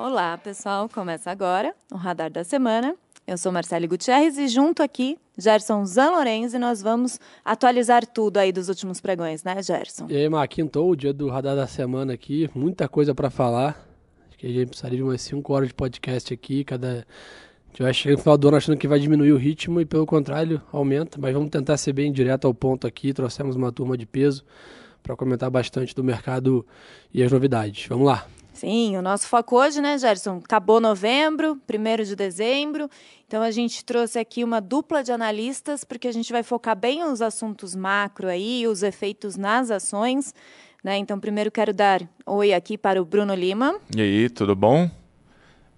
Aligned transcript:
Olá, 0.00 0.38
pessoal. 0.38 0.88
Começa 0.88 1.28
agora 1.28 1.74
o 1.92 1.96
Radar 1.96 2.30
da 2.30 2.44
Semana. 2.44 2.94
Eu 3.26 3.36
sou 3.36 3.50
Marcele 3.50 3.88
Gutierrez 3.88 4.38
e 4.38 4.46
junto 4.46 4.80
aqui, 4.80 5.18
Gerson 5.36 5.84
Zanlorenz, 5.84 6.54
e 6.54 6.58
nós 6.58 6.80
vamos 6.80 7.18
atualizar 7.44 8.06
tudo 8.06 8.36
aí 8.36 8.52
dos 8.52 8.68
últimos 8.68 9.00
pregões, 9.00 9.42
né, 9.42 9.60
Gerson? 9.60 10.06
E 10.08 10.16
aí, 10.16 10.28
Mar, 10.28 10.46
quintou 10.46 10.88
o 10.88 10.94
dia 10.94 11.12
do 11.12 11.28
Radar 11.28 11.56
da 11.56 11.66
Semana 11.66 12.12
aqui, 12.12 12.48
muita 12.54 12.88
coisa 12.88 13.12
para 13.12 13.28
falar. 13.28 13.84
Acho 14.28 14.38
que 14.38 14.46
a 14.46 14.50
gente 14.50 14.68
precisaria 14.68 14.98
de 14.98 15.02
umas 15.02 15.20
5 15.20 15.52
horas 15.52 15.66
de 15.66 15.74
podcast 15.74 16.32
aqui, 16.32 16.62
cada... 16.62 17.04
A 17.64 17.70
gente 17.70 17.82
vai 17.82 17.92
chegar 17.92 18.14
no 18.14 18.22
final 18.22 18.38
do 18.38 18.46
ano 18.46 18.56
achando 18.56 18.78
que 18.78 18.86
vai 18.86 19.00
diminuir 19.00 19.32
o 19.32 19.36
ritmo 19.36 19.80
e, 19.80 19.84
pelo 19.84 20.06
contrário, 20.06 20.62
aumenta. 20.72 21.18
Mas 21.20 21.34
vamos 21.34 21.50
tentar 21.50 21.76
ser 21.76 21.92
bem 21.92 22.12
direto 22.12 22.46
ao 22.46 22.54
ponto 22.54 22.86
aqui. 22.86 23.12
Trouxemos 23.12 23.56
uma 23.56 23.72
turma 23.72 23.98
de 23.98 24.06
peso 24.06 24.44
para 25.02 25.16
comentar 25.16 25.50
bastante 25.50 25.92
do 25.92 26.04
mercado 26.04 26.64
e 27.12 27.20
as 27.20 27.32
novidades. 27.32 27.84
Vamos 27.88 28.06
lá. 28.06 28.24
Sim, 28.58 28.96
o 28.96 29.02
nosso 29.02 29.28
foco 29.28 29.56
hoje, 29.56 29.80
né, 29.80 29.96
Gerson? 29.96 30.40
Acabou 30.44 30.80
novembro, 30.80 31.54
primeiro 31.64 32.04
de 32.04 32.16
dezembro. 32.16 32.90
Então 33.24 33.40
a 33.40 33.52
gente 33.52 33.84
trouxe 33.84 34.18
aqui 34.18 34.42
uma 34.42 34.60
dupla 34.60 35.00
de 35.04 35.12
analistas, 35.12 35.84
porque 35.84 36.08
a 36.08 36.12
gente 36.12 36.32
vai 36.32 36.42
focar 36.42 36.76
bem 36.76 37.04
nos 37.04 37.22
assuntos 37.22 37.76
macro 37.76 38.26
aí, 38.26 38.66
os 38.66 38.82
efeitos 38.82 39.36
nas 39.36 39.70
ações. 39.70 40.34
Né? 40.82 40.96
Então, 40.96 41.20
primeiro 41.20 41.52
quero 41.52 41.72
dar 41.72 42.02
oi 42.26 42.52
aqui 42.52 42.76
para 42.76 43.00
o 43.00 43.04
Bruno 43.04 43.32
Lima. 43.32 43.76
E 43.96 44.00
aí, 44.00 44.28
tudo 44.28 44.56
bom? 44.56 44.90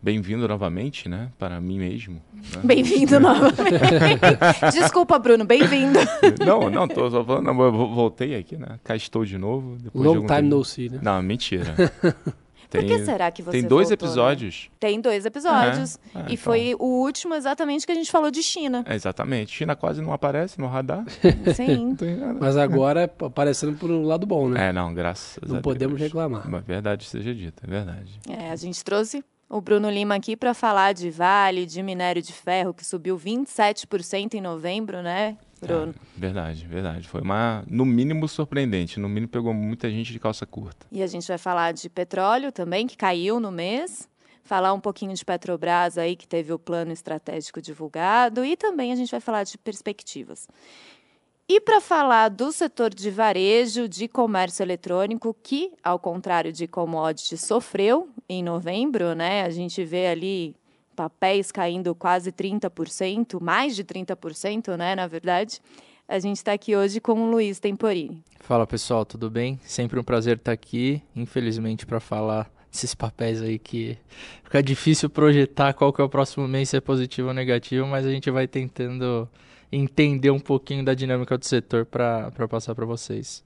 Bem-vindo 0.00 0.48
novamente, 0.48 1.06
né? 1.06 1.30
Para 1.38 1.60
mim 1.60 1.78
mesmo. 1.78 2.22
Né? 2.32 2.60
Bem-vindo 2.64 3.20
novamente. 3.20 4.72
Desculpa, 4.72 5.18
Bruno, 5.18 5.44
bem-vindo. 5.44 5.98
Não, 6.46 6.70
não, 6.70 6.88
tô 6.88 7.10
só 7.10 7.22
falando, 7.22 7.50
eu 7.62 7.72
voltei 7.72 8.34
aqui, 8.36 8.56
né? 8.56 8.80
Cá 8.82 8.96
estou 8.96 9.22
de 9.26 9.36
novo. 9.36 9.76
Long 9.94 10.22
de 10.22 10.34
time 10.34 10.48
no 10.48 10.64
see, 10.64 10.88
né? 10.88 10.98
Não, 11.02 11.20
mentira. 11.22 11.74
Tem, 12.70 12.82
Por 12.82 12.86
que 12.88 13.04
será 13.04 13.30
que 13.32 13.42
você 13.42 13.50
Tem 13.50 13.68
dois 13.68 13.88
voltou, 13.88 14.06
episódios. 14.08 14.68
Né? 14.70 14.76
Tem 14.78 15.00
dois 15.00 15.26
episódios. 15.26 15.98
É, 16.14 16.18
é, 16.18 16.20
e 16.20 16.22
então. 16.22 16.36
foi 16.36 16.76
o 16.78 17.02
último 17.02 17.34
exatamente 17.34 17.84
que 17.84 17.90
a 17.90 17.94
gente 17.96 18.10
falou 18.10 18.30
de 18.30 18.44
China. 18.44 18.84
É, 18.86 18.94
exatamente. 18.94 19.52
China 19.52 19.74
quase 19.74 20.00
não 20.00 20.12
aparece 20.12 20.60
no 20.60 20.68
radar. 20.68 21.04
Sim. 21.54 21.96
Mas 22.38 22.56
agora 22.56 23.12
aparecendo 23.26 23.76
por 23.76 23.90
um 23.90 24.04
lado 24.04 24.24
bom, 24.24 24.48
né? 24.48 24.68
É, 24.68 24.72
não, 24.72 24.94
graças 24.94 25.36
não 25.38 25.42
a 25.42 25.46
Deus. 25.46 25.54
Não 25.56 25.62
podemos 25.62 26.00
reclamar. 26.00 26.46
Uma 26.46 26.60
verdade 26.60 27.04
seja 27.04 27.34
dita, 27.34 27.64
é 27.66 27.70
verdade. 27.70 28.20
É, 28.28 28.50
a 28.50 28.56
gente 28.56 28.84
trouxe 28.84 29.24
o 29.48 29.60
Bruno 29.60 29.90
Lima 29.90 30.14
aqui 30.14 30.36
para 30.36 30.54
falar 30.54 30.94
de 30.94 31.10
Vale, 31.10 31.66
de 31.66 31.82
minério 31.82 32.22
de 32.22 32.32
ferro, 32.32 32.72
que 32.72 32.86
subiu 32.86 33.18
27% 33.18 34.34
em 34.34 34.40
novembro, 34.40 35.02
né? 35.02 35.36
Bruno. 35.60 35.94
É, 35.94 36.20
verdade, 36.20 36.66
verdade. 36.66 37.08
Foi 37.08 37.20
uma, 37.20 37.62
no 37.68 37.84
mínimo, 37.84 38.26
surpreendente. 38.26 38.98
No 38.98 39.08
mínimo, 39.08 39.28
pegou 39.28 39.52
muita 39.52 39.90
gente 39.90 40.12
de 40.12 40.18
calça 40.18 40.46
curta. 40.46 40.86
E 40.90 41.02
a 41.02 41.06
gente 41.06 41.26
vai 41.28 41.38
falar 41.38 41.72
de 41.72 41.88
petróleo 41.88 42.50
também, 42.50 42.86
que 42.86 42.96
caiu 42.96 43.38
no 43.38 43.50
mês. 43.50 44.08
Falar 44.42 44.72
um 44.72 44.80
pouquinho 44.80 45.14
de 45.14 45.24
Petrobras 45.24 45.98
aí, 45.98 46.16
que 46.16 46.26
teve 46.26 46.52
o 46.52 46.58
plano 46.58 46.92
estratégico 46.92 47.60
divulgado. 47.60 48.44
E 48.44 48.56
também 48.56 48.90
a 48.92 48.96
gente 48.96 49.10
vai 49.10 49.20
falar 49.20 49.44
de 49.44 49.58
perspectivas. 49.58 50.48
E 51.52 51.60
para 51.60 51.80
falar 51.80 52.28
do 52.28 52.52
setor 52.52 52.94
de 52.94 53.10
varejo, 53.10 53.88
de 53.88 54.06
comércio 54.06 54.62
eletrônico, 54.62 55.36
que, 55.42 55.72
ao 55.82 55.98
contrário 55.98 56.52
de 56.52 56.68
commodities, 56.68 57.40
sofreu 57.40 58.08
em 58.28 58.40
novembro, 58.40 59.14
né? 59.16 59.42
A 59.42 59.50
gente 59.50 59.84
vê 59.84 60.06
ali 60.06 60.54
papéis 60.94 61.50
caindo 61.50 61.94
quase 61.94 62.32
30%, 62.32 63.40
mais 63.40 63.74
de 63.76 63.84
30%, 63.84 64.76
né, 64.76 64.94
na 64.94 65.06
verdade. 65.06 65.60
A 66.08 66.18
gente 66.18 66.36
está 66.36 66.52
aqui 66.52 66.74
hoje 66.74 67.00
com 67.00 67.12
o 67.12 67.30
Luiz 67.30 67.60
Temporini. 67.60 68.24
Fala 68.40 68.66
pessoal, 68.66 69.04
tudo 69.04 69.30
bem? 69.30 69.60
Sempre 69.62 69.98
um 69.98 70.02
prazer 70.02 70.36
estar 70.36 70.52
aqui. 70.52 71.00
Infelizmente, 71.14 71.86
para 71.86 72.00
falar 72.00 72.50
desses 72.70 72.94
papéis 72.94 73.40
aí 73.42 73.58
que 73.58 73.96
fica 74.42 74.62
difícil 74.62 75.08
projetar 75.08 75.72
qual 75.72 75.92
que 75.92 76.00
é 76.00 76.04
o 76.04 76.08
próximo 76.08 76.46
mês, 76.48 76.68
se 76.68 76.76
é 76.76 76.80
positivo 76.80 77.28
ou 77.28 77.34
negativo, 77.34 77.86
mas 77.86 78.06
a 78.06 78.10
gente 78.10 78.30
vai 78.30 78.48
tentando 78.48 79.28
entender 79.70 80.30
um 80.30 80.40
pouquinho 80.40 80.84
da 80.84 80.94
dinâmica 80.94 81.38
do 81.38 81.44
setor 81.44 81.86
para 81.86 82.30
passar 82.48 82.74
para 82.74 82.86
vocês. 82.86 83.44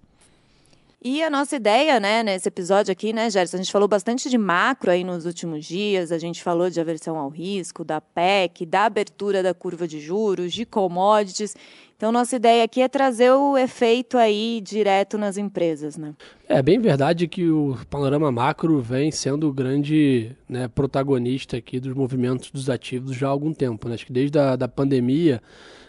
E 1.07 1.23
a 1.23 1.29
nossa 1.29 1.57
ideia, 1.57 2.01
né, 2.01 2.23
nesse 2.23 2.49
episódio 2.49 2.91
aqui, 2.91 3.13
né, 3.13 3.29
Gerson, 3.29 3.59
a 3.59 3.61
gente 3.61 3.71
falou 3.71 3.87
bastante 3.87 4.31
de 4.31 4.39
macro 4.39 4.91
aí 4.91 5.05
nos 5.05 5.27
últimos 5.27 5.67
dias, 5.67 6.11
a 6.11 6.17
gente 6.17 6.43
falou 6.43 6.71
de 6.71 6.81
aversão 6.81 7.19
ao 7.19 7.29
risco, 7.29 7.85
da 7.85 8.01
PEC, 8.01 8.65
da 8.65 8.87
abertura 8.87 9.43
da 9.43 9.53
curva 9.53 9.87
de 9.87 10.01
juros, 10.01 10.51
de 10.51 10.65
commodities. 10.65 11.55
Então, 11.95 12.11
nossa 12.11 12.37
ideia 12.37 12.65
aqui 12.65 12.81
é 12.81 12.89
trazer 12.89 13.31
o 13.33 13.55
efeito 13.59 14.17
aí 14.17 14.63
direto 14.65 15.19
nas 15.19 15.37
empresas, 15.37 15.99
né? 15.99 16.15
É 16.49 16.63
bem 16.63 16.81
verdade 16.81 17.29
que 17.29 17.51
o 17.51 17.77
panorama 17.91 18.33
macro 18.33 18.81
vem 18.81 19.11
sendo 19.11 19.51
o 19.51 19.53
grande 19.53 20.35
né, 20.49 20.69
protagonista 20.69 21.59
aqui 21.59 21.79
dos 21.79 21.93
movimentos 21.93 22.51
dos 22.51 22.71
ativos 22.71 23.15
já 23.15 23.27
há 23.27 23.31
algum 23.31 23.53
tempo. 23.53 23.91
Né? 23.91 23.97
Acho 23.97 24.07
que 24.07 24.13
desde 24.13 24.39
a 24.39 24.57
da 24.57 24.69
pandemia 24.69 25.43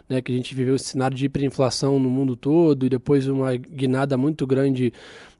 né, 0.09 0.21
que 0.21 0.31
a 0.31 0.35
gente 0.35 0.53
viveu 0.53 0.75
esse 0.75 0.85
cenário 0.85 1.17
de 1.17 1.25
hiperinflação 1.25 1.99
no 1.99 2.09
mundo 2.09 2.35
todo 2.35 2.85
e 2.85 2.89
depois 2.89 3.27
uma 3.27 3.55
guinada 3.55 4.17
muito 4.17 4.45
grande 4.45 4.93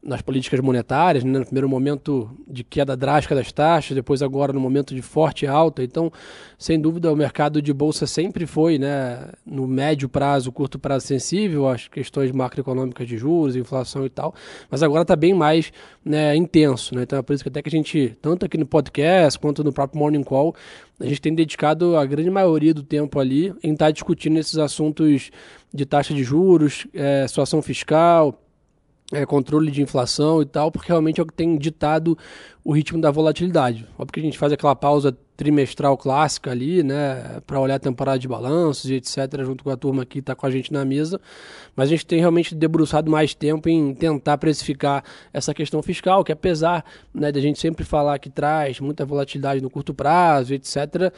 nas 0.06 0.22
políticas 0.22 0.60
monetárias, 0.60 1.24
né, 1.24 1.40
no 1.40 1.46
primeiro 1.46 1.68
momento 1.68 2.30
de 2.48 2.64
queda 2.64 2.96
drástica 2.96 3.34
das 3.34 3.52
taxas, 3.52 3.96
depois 3.96 4.22
agora 4.22 4.54
no 4.54 4.60
momento 4.60 4.94
de 4.94 5.02
forte 5.02 5.48
alta. 5.48 5.84
Então, 5.84 6.12
sem 6.60 6.80
dúvida, 6.80 7.12
o 7.12 7.16
mercado 7.16 7.60
de 7.60 7.74
bolsa 7.74 8.06
sempre 8.06 8.46
foi, 8.46 8.78
né, 8.78 9.30
no 9.44 9.68
médio 9.68 10.08
prazo, 10.08 10.52
curto 10.52 10.78
prazo 10.78 11.08
sensível 11.08 11.68
às 11.68 11.88
questões 11.88 12.32
macroeconômicas 12.32 13.08
de 13.08 13.18
juros, 13.18 13.56
inflação 13.56 14.06
e 14.06 14.10
tal, 14.10 14.36
mas 14.70 14.84
agora 14.84 15.02
está 15.02 15.16
bem 15.16 15.34
mais 15.34 15.74
né, 16.04 16.36
intenso. 16.36 16.94
Né? 16.94 17.02
Então 17.02 17.18
é 17.18 17.22
por 17.24 17.34
isso 17.34 17.44
que 17.44 17.50
até 17.50 17.64
que 17.64 17.70
a 17.70 17.72
gente, 17.72 18.16
tanto 18.22 18.46
aqui 18.46 18.60
no 18.60 18.66
podcast 18.66 19.40
quanto 19.40 19.64
no 19.64 19.74
próprio 19.74 20.00
Morning 20.00 20.24
Call, 20.24 20.56
a 21.00 21.06
gente 21.06 21.20
tem 21.20 21.34
dedicado 21.34 21.98
a 21.98 22.06
grande 22.06 22.30
maioria 22.30 22.76
do 22.76 22.84
tempo 22.84 23.20
ali 23.20 23.54
em 23.64 23.74
estar 23.74 23.86
tá 23.86 23.92
discutindo 23.92 24.38
esses 24.38 24.58
assuntos 24.60 25.32
de 25.74 25.86
taxa 25.86 26.14
de 26.14 26.24
juros, 26.24 26.86
é, 26.94 27.28
situação 27.28 27.62
fiscal, 27.62 28.40
é, 29.12 29.26
controle 29.26 29.70
de 29.70 29.82
inflação 29.82 30.42
e 30.42 30.46
tal, 30.46 30.72
porque 30.72 30.88
realmente 30.88 31.20
é 31.20 31.24
o 31.24 31.26
que 31.26 31.34
tem 31.34 31.58
ditado 31.58 32.18
o 32.64 32.74
ritmo 32.74 33.00
da 33.00 33.12
volatilidade. 33.12 33.88
Óbvio 34.00 34.14
que 34.14 34.20
a 34.20 34.24
gente 34.24 34.38
faz 34.38 34.52
aquela 34.52 34.76
pausa 34.76 35.16
trimestral 35.38 35.98
clássica 35.98 36.50
ali, 36.50 36.82
né, 36.82 37.42
para 37.46 37.60
olhar 37.60 37.76
a 37.76 37.80
temporada 37.80 38.18
de 38.18 38.28
balanços 38.28 38.90
e 38.90 38.96
etc, 38.96 39.44
junto 39.44 39.64
com 39.64 39.70
a 39.70 39.78
turma 39.78 40.06
que 40.06 40.20
está 40.20 40.34
com 40.34 40.46
a 40.46 40.50
gente 40.50 40.72
na 40.72 40.84
mesa, 40.86 41.20
mas 41.76 41.90
a 41.90 41.92
gente 41.92 42.06
tem 42.06 42.20
realmente 42.20 42.56
debruçado 42.56 43.12
mais 43.12 43.36
tempo 43.36 43.70
em 43.70 43.94
tentar 43.94 44.38
precificar 44.38 45.04
essa 45.34 45.54
questão 45.54 45.84
fiscal, 45.84 46.24
que 46.24 46.32
apesar 46.32 46.84
né, 47.14 47.32
da 47.32 47.40
gente 47.40 47.60
sempre 47.60 47.84
falar 47.84 48.18
que 48.18 48.30
traz 48.30 48.80
muita 48.80 49.06
volatilidade 49.06 49.62
no 49.62 49.70
curto 49.70 49.94
prazo, 49.94 50.54
etc, 50.54 51.12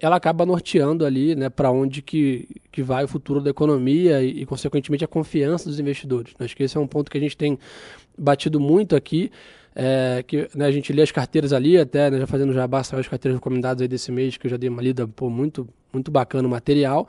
ela 0.00 0.16
acaba 0.16 0.46
norteando 0.46 1.04
ali 1.04 1.34
né, 1.34 1.48
para 1.50 1.70
onde 1.70 2.00
que, 2.00 2.48
que 2.72 2.82
vai 2.82 3.04
o 3.04 3.08
futuro 3.08 3.40
da 3.40 3.50
economia 3.50 4.22
e, 4.22 4.42
e, 4.42 4.46
consequentemente, 4.46 5.04
a 5.04 5.08
confiança 5.08 5.68
dos 5.68 5.78
investidores. 5.78 6.34
Acho 6.38 6.56
que 6.56 6.62
esse 6.62 6.76
é 6.76 6.80
um 6.80 6.86
ponto 6.86 7.10
que 7.10 7.18
a 7.18 7.20
gente 7.20 7.36
tem 7.36 7.58
batido 8.16 8.58
muito 8.58 8.96
aqui, 8.96 9.30
é, 9.74 10.24
que 10.26 10.48
né, 10.54 10.66
a 10.66 10.70
gente 10.70 10.92
lê 10.92 11.02
as 11.02 11.12
carteiras 11.12 11.52
ali, 11.52 11.76
até 11.76 12.10
né, 12.10 12.18
já 12.18 12.26
fazendo 12.26 12.52
já 12.52 12.66
basta 12.66 12.98
as 12.98 13.06
carteiras 13.06 13.36
recomendadas 13.38 13.82
aí 13.82 13.88
desse 13.88 14.10
mês, 14.10 14.36
que 14.36 14.46
eu 14.46 14.50
já 14.50 14.56
dei 14.56 14.68
uma 14.68 14.82
lida 14.82 15.06
pô, 15.06 15.28
muito, 15.28 15.68
muito 15.92 16.10
bacana 16.10 16.48
o 16.48 16.50
material, 16.50 17.06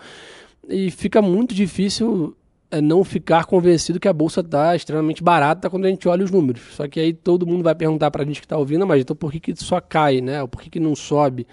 e 0.67 0.91
fica 0.91 1.21
muito 1.21 1.55
difícil 1.55 2.35
não 2.79 3.03
ficar 3.03 3.45
convencido 3.45 3.99
que 3.99 4.07
a 4.07 4.13
bolsa 4.13 4.39
está 4.39 4.75
extremamente 4.75 5.21
barata 5.21 5.69
quando 5.69 5.85
a 5.85 5.89
gente 5.89 6.07
olha 6.07 6.23
os 6.23 6.31
números. 6.31 6.61
Só 6.71 6.87
que 6.87 6.99
aí 6.99 7.11
todo 7.11 7.45
mundo 7.45 7.63
vai 7.63 7.75
perguntar 7.75 8.09
para 8.11 8.23
a 8.23 8.25
gente 8.25 8.39
que 8.39 8.45
está 8.45 8.57
ouvindo, 8.57 8.87
mas 8.87 9.01
então 9.01 9.15
por 9.15 9.31
que, 9.31 9.39
que 9.39 9.55
só 9.57 9.81
cai, 9.81 10.21
né? 10.21 10.41
Ou 10.41 10.47
por 10.47 10.61
que, 10.61 10.69
que 10.69 10.79
não 10.79 10.95
sobe? 10.95 11.45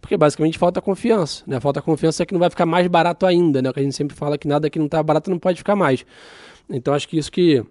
Porque 0.00 0.16
basicamente 0.16 0.58
falta 0.58 0.82
confiança, 0.82 1.42
né? 1.46 1.58
Falta 1.60 1.80
confiança 1.80 2.22
é 2.22 2.26
que 2.26 2.34
não 2.34 2.40
vai 2.40 2.50
ficar 2.50 2.66
mais 2.66 2.86
barato 2.88 3.24
ainda, 3.24 3.62
né? 3.62 3.70
O 3.70 3.72
que 3.72 3.80
a 3.80 3.82
gente 3.82 3.94
sempre 3.94 4.14
fala 4.14 4.36
que 4.36 4.46
nada 4.46 4.68
que 4.68 4.78
não 4.78 4.86
está 4.86 5.02
barato 5.02 5.30
não 5.30 5.38
pode 5.38 5.58
ficar 5.58 5.76
mais. 5.76 6.04
Então 6.68 6.92
acho 6.92 7.08
que 7.08 7.16
isso 7.16 7.32
que, 7.32 7.64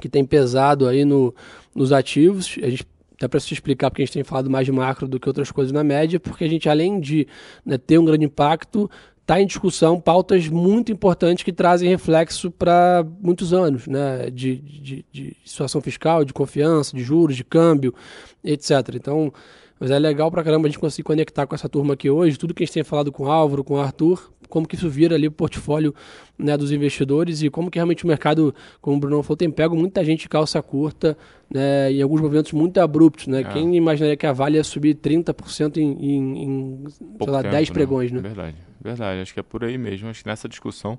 que 0.00 0.08
tem 0.08 0.24
pesado 0.24 0.86
aí 0.86 1.04
no, 1.04 1.34
nos 1.74 1.92
ativos, 1.92 2.58
a 2.62 2.68
gente 2.68 2.86
até 3.16 3.28
para 3.28 3.40
se 3.40 3.54
explicar 3.54 3.90
porque 3.90 4.02
a 4.02 4.04
gente 4.04 4.14
tem 4.14 4.24
falado 4.24 4.50
mais 4.50 4.66
de 4.66 4.72
macro 4.72 5.06
do 5.06 5.18
que 5.20 5.28
outras 5.28 5.50
coisas 5.50 5.72
na 5.72 5.84
média, 5.84 6.18
porque 6.18 6.44
a 6.44 6.48
gente, 6.48 6.68
além 6.68 7.00
de 7.00 7.26
né, 7.64 7.78
ter 7.78 7.98
um 7.98 8.04
grande 8.04 8.24
impacto, 8.24 8.90
está 9.24 9.40
em 9.40 9.46
discussão 9.46 9.98
pautas 9.98 10.48
muito 10.48 10.92
importantes 10.92 11.42
que 11.42 11.52
trazem 11.52 11.88
reflexo 11.88 12.50
para 12.50 13.04
muitos 13.22 13.54
anos, 13.54 13.86
né? 13.86 14.30
De, 14.30 14.56
de, 14.56 15.04
de, 15.10 15.36
situação 15.42 15.80
fiscal, 15.80 16.26
de 16.26 16.32
confiança, 16.34 16.94
de 16.94 17.02
juros, 17.02 17.34
de 17.34 17.42
câmbio, 17.42 17.94
etc. 18.44 18.70
Então, 18.94 19.32
mas 19.84 19.90
é 19.90 19.98
legal 19.98 20.30
para 20.30 20.42
caramba 20.42 20.66
a 20.66 20.70
gente 20.70 20.78
conseguir 20.78 21.02
conectar 21.02 21.46
com 21.46 21.54
essa 21.54 21.68
turma 21.68 21.92
aqui 21.92 22.08
hoje, 22.08 22.38
tudo 22.38 22.54
que 22.54 22.62
a 22.62 22.66
gente 22.66 22.72
tem 22.72 22.82
falado 22.82 23.12
com 23.12 23.24
o 23.24 23.30
Álvaro, 23.30 23.62
com 23.62 23.74
o 23.74 23.78
Arthur, 23.78 24.32
como 24.48 24.66
que 24.66 24.76
isso 24.76 24.88
vira 24.88 25.14
ali 25.14 25.28
o 25.28 25.30
portfólio 25.30 25.94
né, 26.38 26.56
dos 26.56 26.72
investidores 26.72 27.42
e 27.42 27.50
como 27.50 27.70
que 27.70 27.76
realmente 27.76 28.02
o 28.02 28.06
mercado, 28.06 28.54
como 28.80 28.96
o 28.96 28.98
Bruno 28.98 29.22
falou, 29.22 29.36
tem 29.36 29.50
pego 29.50 29.76
muita 29.76 30.02
gente 30.02 30.20
de 30.20 30.28
calça 30.30 30.62
curta 30.62 31.18
né, 31.52 31.92
em 31.92 32.00
alguns 32.00 32.22
movimentos 32.22 32.52
muito 32.52 32.80
abruptos. 32.80 33.26
Né? 33.26 33.42
É. 33.42 33.44
Quem 33.44 33.76
imaginaria 33.76 34.16
que 34.16 34.26
a 34.26 34.32
Vale 34.32 34.56
ia 34.56 34.64
subir 34.64 34.94
30% 34.94 35.76
em, 35.76 35.82
em, 35.82 36.44
em 36.44 36.84
sei 36.88 37.30
lá, 37.30 37.42
tempo, 37.42 37.52
10 37.52 37.68
né? 37.68 37.74
pregões, 37.74 38.10
né? 38.10 38.20
Verdade. 38.20 38.56
Verdade, 38.82 39.20
acho 39.20 39.34
que 39.34 39.40
é 39.40 39.42
por 39.42 39.64
aí 39.64 39.76
mesmo. 39.76 40.08
Acho 40.08 40.22
que 40.22 40.30
nessa 40.30 40.48
discussão 40.48 40.98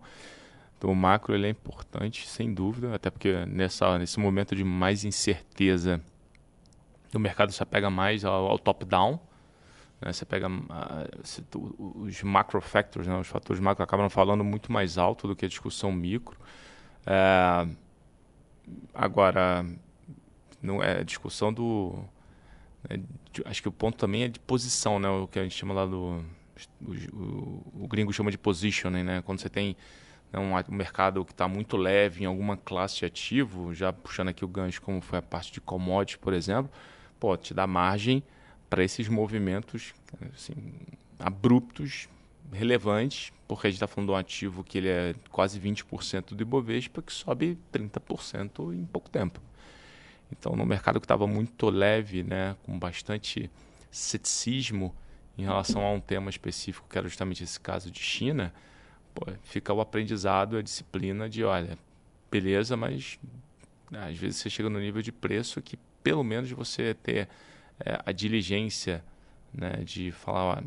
do 0.80 0.94
macro 0.94 1.34
ele 1.34 1.48
é 1.48 1.50
importante, 1.50 2.28
sem 2.28 2.54
dúvida, 2.54 2.94
até 2.94 3.10
porque 3.10 3.48
nessa, 3.48 3.98
nesse 3.98 4.20
momento 4.20 4.56
de 4.56 4.64
mais 4.64 5.04
incerteza 5.04 6.00
o 7.18 7.20
mercado 7.20 7.52
se 7.52 7.62
apega 7.62 7.90
mais 7.90 8.24
ao, 8.26 8.48
ao 8.48 8.60
top-down. 8.60 9.20
Né? 10.02 10.12
Você 10.12 10.26
pega 10.26 10.48
uh, 10.48 12.02
os 12.02 12.22
macro 12.24 12.62
factors, 12.62 13.08
né? 13.08 13.18
os 13.18 13.28
fatores 13.28 13.60
macro 13.62 13.84
acabam 13.84 14.10
falando 14.10 14.44
muito 14.44 14.72
mais 14.72 14.98
alto 14.98 15.28
do 15.28 15.36
que 15.36 15.46
a 15.46 15.48
discussão 15.48 15.92
micro. 15.92 16.38
É, 17.06 17.68
agora, 18.94 19.66
não 20.62 20.82
é 20.82 21.04
discussão 21.04 21.54
do. 21.54 22.04
É, 22.90 22.98
de, 22.98 23.44
acho 23.46 23.62
que 23.62 23.68
o 23.68 23.72
ponto 23.72 23.98
também 23.98 24.24
é 24.24 24.28
de 24.28 24.40
posição, 24.40 25.00
né? 25.00 25.10
o 25.10 25.28
que 25.28 25.40
a 25.40 25.44
gente 25.44 25.56
chama 25.56 25.74
lá 25.74 25.86
do. 25.86 26.24
O, 26.82 26.94
o, 27.14 27.84
o 27.84 27.88
gringo 27.88 28.14
chama 28.14 28.32
de 28.32 28.38
positioning, 28.38 29.04
né? 29.04 29.22
quando 29.26 29.40
você 29.40 29.50
tem 29.50 29.76
né, 30.32 30.40
um, 30.40 30.56
um 30.56 30.76
mercado 30.76 31.24
que 31.26 31.32
está 31.32 31.48
muito 31.48 31.78
leve 31.78 32.24
em 32.24 32.28
alguma 32.28 32.58
classe 32.58 33.00
de 33.00 33.06
ativo, 33.06 33.74
já 33.74 33.92
puxando 33.92 34.30
aqui 34.30 34.44
o 34.44 34.48
gancho, 34.48 34.82
como 34.82 35.02
foi 35.02 35.20
a 35.20 35.22
parte 35.22 35.52
de 35.52 35.62
commodities, 35.62 36.18
por 36.18 36.34
exemplo, 36.34 36.72
pô, 37.26 37.36
te 37.36 37.56
dá 37.56 37.66
margem 37.66 38.22
para 38.70 38.84
esses 38.84 39.08
movimentos 39.08 39.96
assim, 40.32 40.54
abruptos, 41.18 42.08
relevantes, 42.54 43.34
porque 43.48 43.66
a 43.66 43.70
gente 43.72 43.78
está 43.78 43.88
falando 43.88 44.10
de 44.10 44.14
um 44.14 44.16
ativo 44.16 44.64
que 44.64 44.78
ele 44.78 44.90
é 44.90 45.16
quase 45.32 45.60
20% 45.60 46.36
do 46.36 46.44
Ibovespa, 46.44 47.02
que 47.02 47.12
sobe 47.12 47.58
30% 47.74 48.76
em 48.76 48.86
pouco 48.86 49.10
tempo. 49.10 49.42
Então, 50.32 50.56
no 50.56 50.68
mercado 50.68 51.00
que 51.00 51.06
estava 51.06 51.26
muito 51.26 51.68
leve, 51.72 52.22
né, 52.22 52.56
com 52.64 52.78
bastante 52.78 53.50
ceticismo 53.90 54.94
em 55.36 55.46
relação 55.46 55.82
a 55.84 55.92
um 55.92 56.00
tema 56.00 56.30
específico, 56.30 56.88
que 56.88 56.96
era 56.96 57.08
justamente 57.08 57.44
esse 57.44 57.60
caso 57.60 57.90
de 57.90 58.02
China, 58.02 58.54
pô, 59.16 59.26
fica 59.46 59.74
o 59.74 59.82
aprendizado, 59.82 60.58
a 60.58 60.62
disciplina 60.62 61.28
de, 61.28 61.44
olha, 61.44 61.76
beleza, 62.30 62.78
mas 62.78 63.18
né, 63.90 64.10
às 64.12 64.16
vezes 64.16 64.38
você 64.38 64.48
chega 64.48 64.70
no 64.70 64.80
nível 64.80 65.02
de 65.02 65.12
preço 65.12 65.60
que 65.60 65.80
pelo 66.06 66.24
menos 66.24 66.52
você 66.52 66.94
ter 66.94 67.28
é, 67.84 68.00
a 68.06 68.12
diligência 68.12 69.04
né, 69.52 69.82
de 69.84 70.12
falar, 70.12 70.60
ó, 70.60 70.64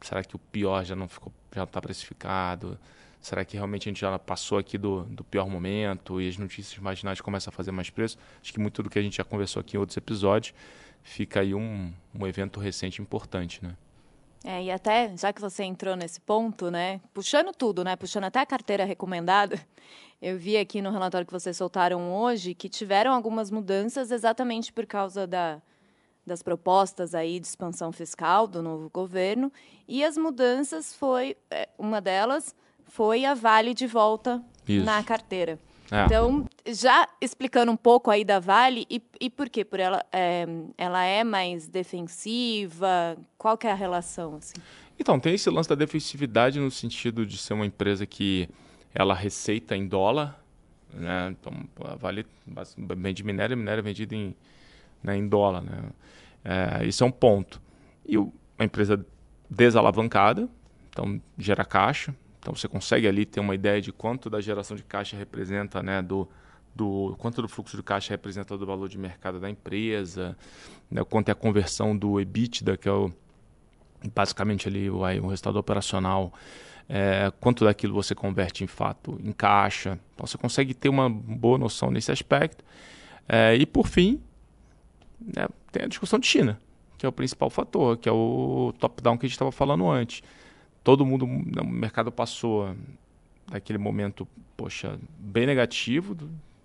será 0.00 0.24
que 0.24 0.34
o 0.34 0.40
pior 0.40 0.84
já 0.84 0.96
não 0.96 1.06
ficou, 1.06 1.32
já 1.54 1.62
está 1.62 1.80
precificado? 1.80 2.76
Será 3.20 3.44
que 3.44 3.56
realmente 3.56 3.88
a 3.88 3.90
gente 3.90 4.00
já 4.00 4.18
passou 4.18 4.58
aqui 4.58 4.76
do, 4.76 5.04
do 5.04 5.22
pior 5.22 5.48
momento 5.48 6.20
e 6.20 6.28
as 6.28 6.36
notícias 6.36 6.76
marginais 6.80 7.20
começam 7.20 7.52
a 7.52 7.54
fazer 7.54 7.70
mais 7.70 7.90
preço? 7.90 8.18
Acho 8.42 8.52
que 8.52 8.58
muito 8.58 8.82
do 8.82 8.90
que 8.90 8.98
a 8.98 9.02
gente 9.02 9.18
já 9.18 9.24
conversou 9.24 9.60
aqui 9.60 9.76
em 9.76 9.80
outros 9.80 9.96
episódios 9.96 10.52
fica 11.00 11.40
aí 11.40 11.54
um, 11.54 11.92
um 12.12 12.26
evento 12.26 12.58
recente 12.58 13.00
importante, 13.00 13.64
né? 13.64 13.76
É, 14.48 14.62
e 14.62 14.70
até, 14.70 15.12
já 15.16 15.32
que 15.32 15.40
você 15.40 15.64
entrou 15.64 15.96
nesse 15.96 16.20
ponto, 16.20 16.70
né, 16.70 17.00
puxando 17.12 17.52
tudo, 17.52 17.82
né, 17.82 17.96
puxando 17.96 18.24
até 18.24 18.38
a 18.38 18.46
carteira 18.46 18.84
recomendada, 18.84 19.60
eu 20.22 20.38
vi 20.38 20.56
aqui 20.56 20.80
no 20.80 20.92
relatório 20.92 21.26
que 21.26 21.32
vocês 21.32 21.56
soltaram 21.56 22.14
hoje 22.14 22.54
que 22.54 22.68
tiveram 22.68 23.12
algumas 23.12 23.50
mudanças 23.50 24.12
exatamente 24.12 24.72
por 24.72 24.86
causa 24.86 25.26
da, 25.26 25.60
das 26.24 26.44
propostas 26.44 27.12
aí 27.12 27.40
de 27.40 27.46
expansão 27.48 27.90
fiscal 27.90 28.46
do 28.46 28.62
novo 28.62 28.88
governo, 28.88 29.52
e 29.88 30.04
as 30.04 30.16
mudanças 30.16 30.94
foi, 30.94 31.36
é, 31.50 31.68
uma 31.76 32.00
delas 32.00 32.54
foi 32.84 33.24
a 33.24 33.34
Vale 33.34 33.74
de 33.74 33.88
volta 33.88 34.40
Isso. 34.68 34.86
na 34.86 35.02
carteira. 35.02 35.58
É. 35.90 36.04
Então, 36.04 36.44
já 36.66 37.08
explicando 37.20 37.70
um 37.70 37.76
pouco 37.76 38.10
aí 38.10 38.24
da 38.24 38.40
Vale, 38.40 38.86
e, 38.90 39.00
e 39.20 39.30
por 39.30 39.48
quê? 39.48 39.64
Por 39.64 39.78
ela, 39.78 40.04
é, 40.12 40.46
ela 40.76 41.04
é 41.04 41.22
mais 41.22 41.68
defensiva? 41.68 43.16
Qual 43.38 43.56
que 43.56 43.66
é 43.66 43.72
a 43.72 43.74
relação? 43.74 44.36
Assim? 44.36 44.56
Então, 44.98 45.20
tem 45.20 45.34
esse 45.34 45.48
lance 45.48 45.68
da 45.68 45.74
defensividade 45.74 46.58
no 46.58 46.70
sentido 46.70 47.24
de 47.24 47.38
ser 47.38 47.54
uma 47.54 47.66
empresa 47.66 48.04
que 48.06 48.48
ela 48.94 49.14
receita 49.14 49.76
em 49.76 49.86
dólar, 49.86 50.40
né? 50.92 51.34
Então, 51.38 51.52
a 51.84 51.94
Vale 51.94 52.26
vende 52.96 53.22
minério, 53.22 53.56
minério 53.56 53.80
é 53.80 53.82
vendido 53.82 54.14
em, 54.14 54.34
né, 55.02 55.16
em 55.16 55.28
dólar, 55.28 55.62
né? 55.62 55.82
É, 56.44 56.86
isso 56.86 57.04
é 57.04 57.06
um 57.06 57.10
ponto. 57.10 57.60
E 58.04 58.16
o, 58.16 58.32
uma 58.58 58.64
empresa 58.64 59.04
desalavancada, 59.50 60.48
então 60.90 61.20
gera 61.36 61.64
caixa, 61.64 62.14
então 62.46 62.54
você 62.54 62.68
consegue 62.68 63.08
ali 63.08 63.26
ter 63.26 63.40
uma 63.40 63.56
ideia 63.56 63.80
de 63.80 63.90
quanto 63.90 64.30
da 64.30 64.40
geração 64.40 64.76
de 64.76 64.84
caixa 64.84 65.16
representa, 65.16 65.82
né, 65.82 66.00
do, 66.00 66.28
do 66.72 67.16
quanto 67.18 67.42
do 67.42 67.48
fluxo 67.48 67.76
de 67.76 67.82
caixa 67.82 68.14
representa 68.14 68.56
do 68.56 68.64
valor 68.64 68.88
de 68.88 68.96
mercado 68.96 69.40
da 69.40 69.50
empresa, 69.50 70.38
né, 70.88 71.02
quanto 71.02 71.28
é 71.28 71.32
a 71.32 71.34
conversão 71.34 71.96
do 71.96 72.20
EBITDA, 72.20 72.76
que 72.76 72.88
é 72.88 72.92
o, 72.92 73.12
basicamente 74.14 74.68
ali 74.68 74.88
o, 74.88 74.98
o 74.98 75.26
resultado 75.26 75.56
operacional, 75.56 76.32
é, 76.88 77.32
quanto 77.40 77.64
daquilo 77.64 77.92
você 77.92 78.14
converte 78.14 78.62
em 78.62 78.68
fato 78.68 79.20
em 79.24 79.32
caixa. 79.32 79.98
Então 80.14 80.24
você 80.24 80.38
consegue 80.38 80.72
ter 80.72 80.88
uma 80.88 81.10
boa 81.10 81.58
noção 81.58 81.90
nesse 81.90 82.12
aspecto. 82.12 82.64
É, 83.28 83.56
e 83.56 83.66
por 83.66 83.88
fim, 83.88 84.22
né, 85.20 85.48
tem 85.72 85.82
a 85.82 85.88
discussão 85.88 86.16
de 86.16 86.28
China, 86.28 86.60
que 86.96 87.04
é 87.04 87.08
o 87.08 87.12
principal 87.12 87.50
fator, 87.50 87.96
que 87.96 88.08
é 88.08 88.12
o 88.12 88.72
top-down 88.78 89.18
que 89.18 89.26
a 89.26 89.28
gente 89.28 89.34
estava 89.34 89.50
falando 89.50 89.90
antes 89.90 90.22
todo 90.86 91.04
mundo, 91.04 91.24
o 91.26 91.66
mercado 91.66 92.12
passou 92.12 92.72
naquele 93.50 93.76
momento, 93.76 94.26
poxa, 94.56 94.96
bem 95.18 95.44
negativo, 95.44 96.16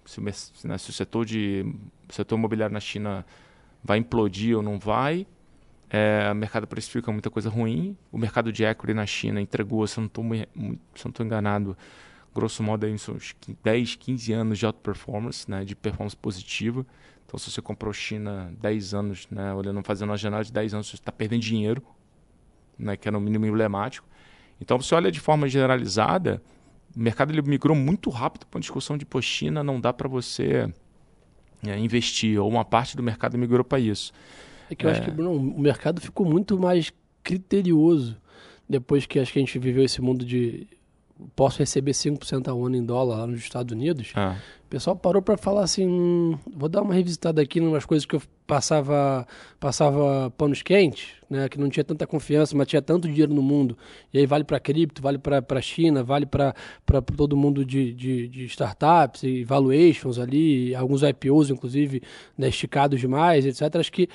se 0.06 0.20
o, 0.20 0.24
né, 0.24 0.78
se 0.78 0.92
o 0.92 0.94
setor 0.94 1.26
de 1.26 1.66
setor 2.08 2.38
imobiliário 2.38 2.72
na 2.72 2.80
China 2.80 3.26
vai 3.84 3.98
implodir 3.98 4.56
ou 4.56 4.62
não 4.62 4.78
vai. 4.78 5.26
É, 5.90 6.30
o 6.32 6.36
mercado 6.36 6.68
precifica 6.68 7.12
muita 7.12 7.32
coisa 7.32 7.50
ruim. 7.50 7.98
O 8.12 8.18
mercado 8.20 8.54
de 8.54 8.64
equity 8.64 8.94
na 8.94 9.08
China 9.08 9.42
entregou, 9.42 9.88
se 9.88 9.98
eu 10.00 10.02
não 10.56 10.78
estou 10.94 11.26
enganado, 11.26 11.76
grosso 12.32 12.62
modo, 12.62 12.86
aí, 12.86 12.94
uns 12.94 13.36
10, 13.64 13.96
15 13.96 14.34
anos 14.34 14.60
de 14.60 14.68
outperformance, 14.68 15.50
né, 15.50 15.66
de 15.66 15.76
performance 15.76 16.16
positiva. 16.16 16.86
Então, 17.26 17.40
se 17.40 17.50
você 17.50 17.60
comprou 17.60 17.92
China 17.92 18.54
10 18.62 18.94
anos, 18.94 19.28
né, 19.32 19.52
olhando, 19.52 19.82
fazendo 19.82 20.12
uma 20.12 20.18
janela 20.18 20.44
de 20.44 20.54
10 20.54 20.76
anos, 20.76 20.90
você 20.90 20.98
está 20.98 21.12
perdendo 21.12 21.42
dinheiro, 21.42 21.82
né, 22.78 22.96
que 22.96 23.08
é 23.08 23.12
no 23.12 23.20
mínimo 23.20 23.48
emblemático. 23.48 24.11
Então, 24.62 24.80
você 24.80 24.94
olha 24.94 25.12
de 25.12 25.20
forma 25.20 25.50
generalizada, 25.50 26.42
o 26.96 27.00
mercado 27.00 27.34
ele 27.34 27.42
migrou 27.42 27.76
muito 27.76 28.10
rápido 28.10 28.46
para 28.46 28.58
uma 28.58 28.62
discussão 28.62 28.98
de, 28.98 29.06
pô, 29.06 29.22
China 29.22 29.64
não 29.64 29.82
dá 29.82 29.92
para 29.92 30.08
você 30.08 30.72
é, 31.66 31.78
investir, 31.78 32.40
ou 32.40 32.48
uma 32.48 32.64
parte 32.64 32.96
do 32.96 33.02
mercado 33.02 33.38
migrou 33.38 33.64
para 33.64 33.80
isso. 33.80 34.14
É 34.70 34.76
que 34.76 34.86
eu 34.86 34.90
é... 34.90 34.94
acho 34.94 35.02
que 35.02 35.12
Bruno, 35.12 35.32
o 35.32 35.60
mercado 35.60 36.00
ficou 36.00 36.26
muito 36.26 36.60
mais 36.60 36.94
criterioso 37.24 38.18
depois 38.70 39.06
que 39.06 39.20
acho 39.20 39.34
que 39.34 39.40
a 39.40 39.42
gente 39.42 39.58
viveu 39.60 39.84
esse 39.84 40.02
mundo 40.02 40.24
de 40.24 40.68
posso 41.36 41.60
receber 41.60 41.92
5% 41.92 42.48
ao 42.48 42.66
ano 42.66 42.76
em 42.76 42.84
dólar 42.84 43.20
lá 43.20 43.28
nos 43.28 43.40
Estados 43.40 43.72
Unidos. 43.72 44.12
Ah. 44.16 44.38
O 44.66 44.70
pessoal 44.72 44.96
parou 44.96 45.22
para 45.22 45.36
falar 45.36 45.64
assim, 45.64 45.86
hum, 45.86 46.38
vou 46.56 46.70
dar 46.70 46.82
uma 46.82 46.94
revisitada 46.94 47.42
aqui 47.42 47.60
em 47.60 47.68
umas 47.68 47.86
coisas 47.86 48.06
que 48.06 48.16
eu 48.16 48.22
passava 48.48 49.28
passava 49.60 50.32
panos 50.32 50.62
quentes, 50.62 51.10
né, 51.30 51.48
que 51.48 51.58
não 51.58 51.70
tinha 51.70 51.84
tanta 51.84 52.08
confiança, 52.08 52.56
mas 52.56 52.68
tinha 52.68 52.82
tanto 52.82 53.08
dinheiro 53.08 53.34
no 53.34 53.42
mundo. 53.42 53.78
E 54.14 54.20
aí 54.20 54.26
vale 54.26 54.44
para 54.44 54.60
cripto, 54.60 55.02
vale 55.02 55.18
para 55.18 55.44
a 55.50 55.62
China, 55.62 56.04
vale 56.04 56.26
para 56.26 56.54
todo 57.16 57.36
mundo 57.36 57.64
de, 57.66 57.94
de, 57.94 58.28
de, 58.28 58.46
startups 58.46 59.24
e 59.24 59.44
valuations 59.44 60.18
ali, 60.18 60.74
alguns 60.74 61.04
IPOs 61.04 61.50
inclusive 61.50 62.02
né, 62.38 62.48
esticados 62.50 63.00
demais, 63.00 63.46
etc. 63.46 63.76
Acho 63.76 63.92
que 63.92 64.10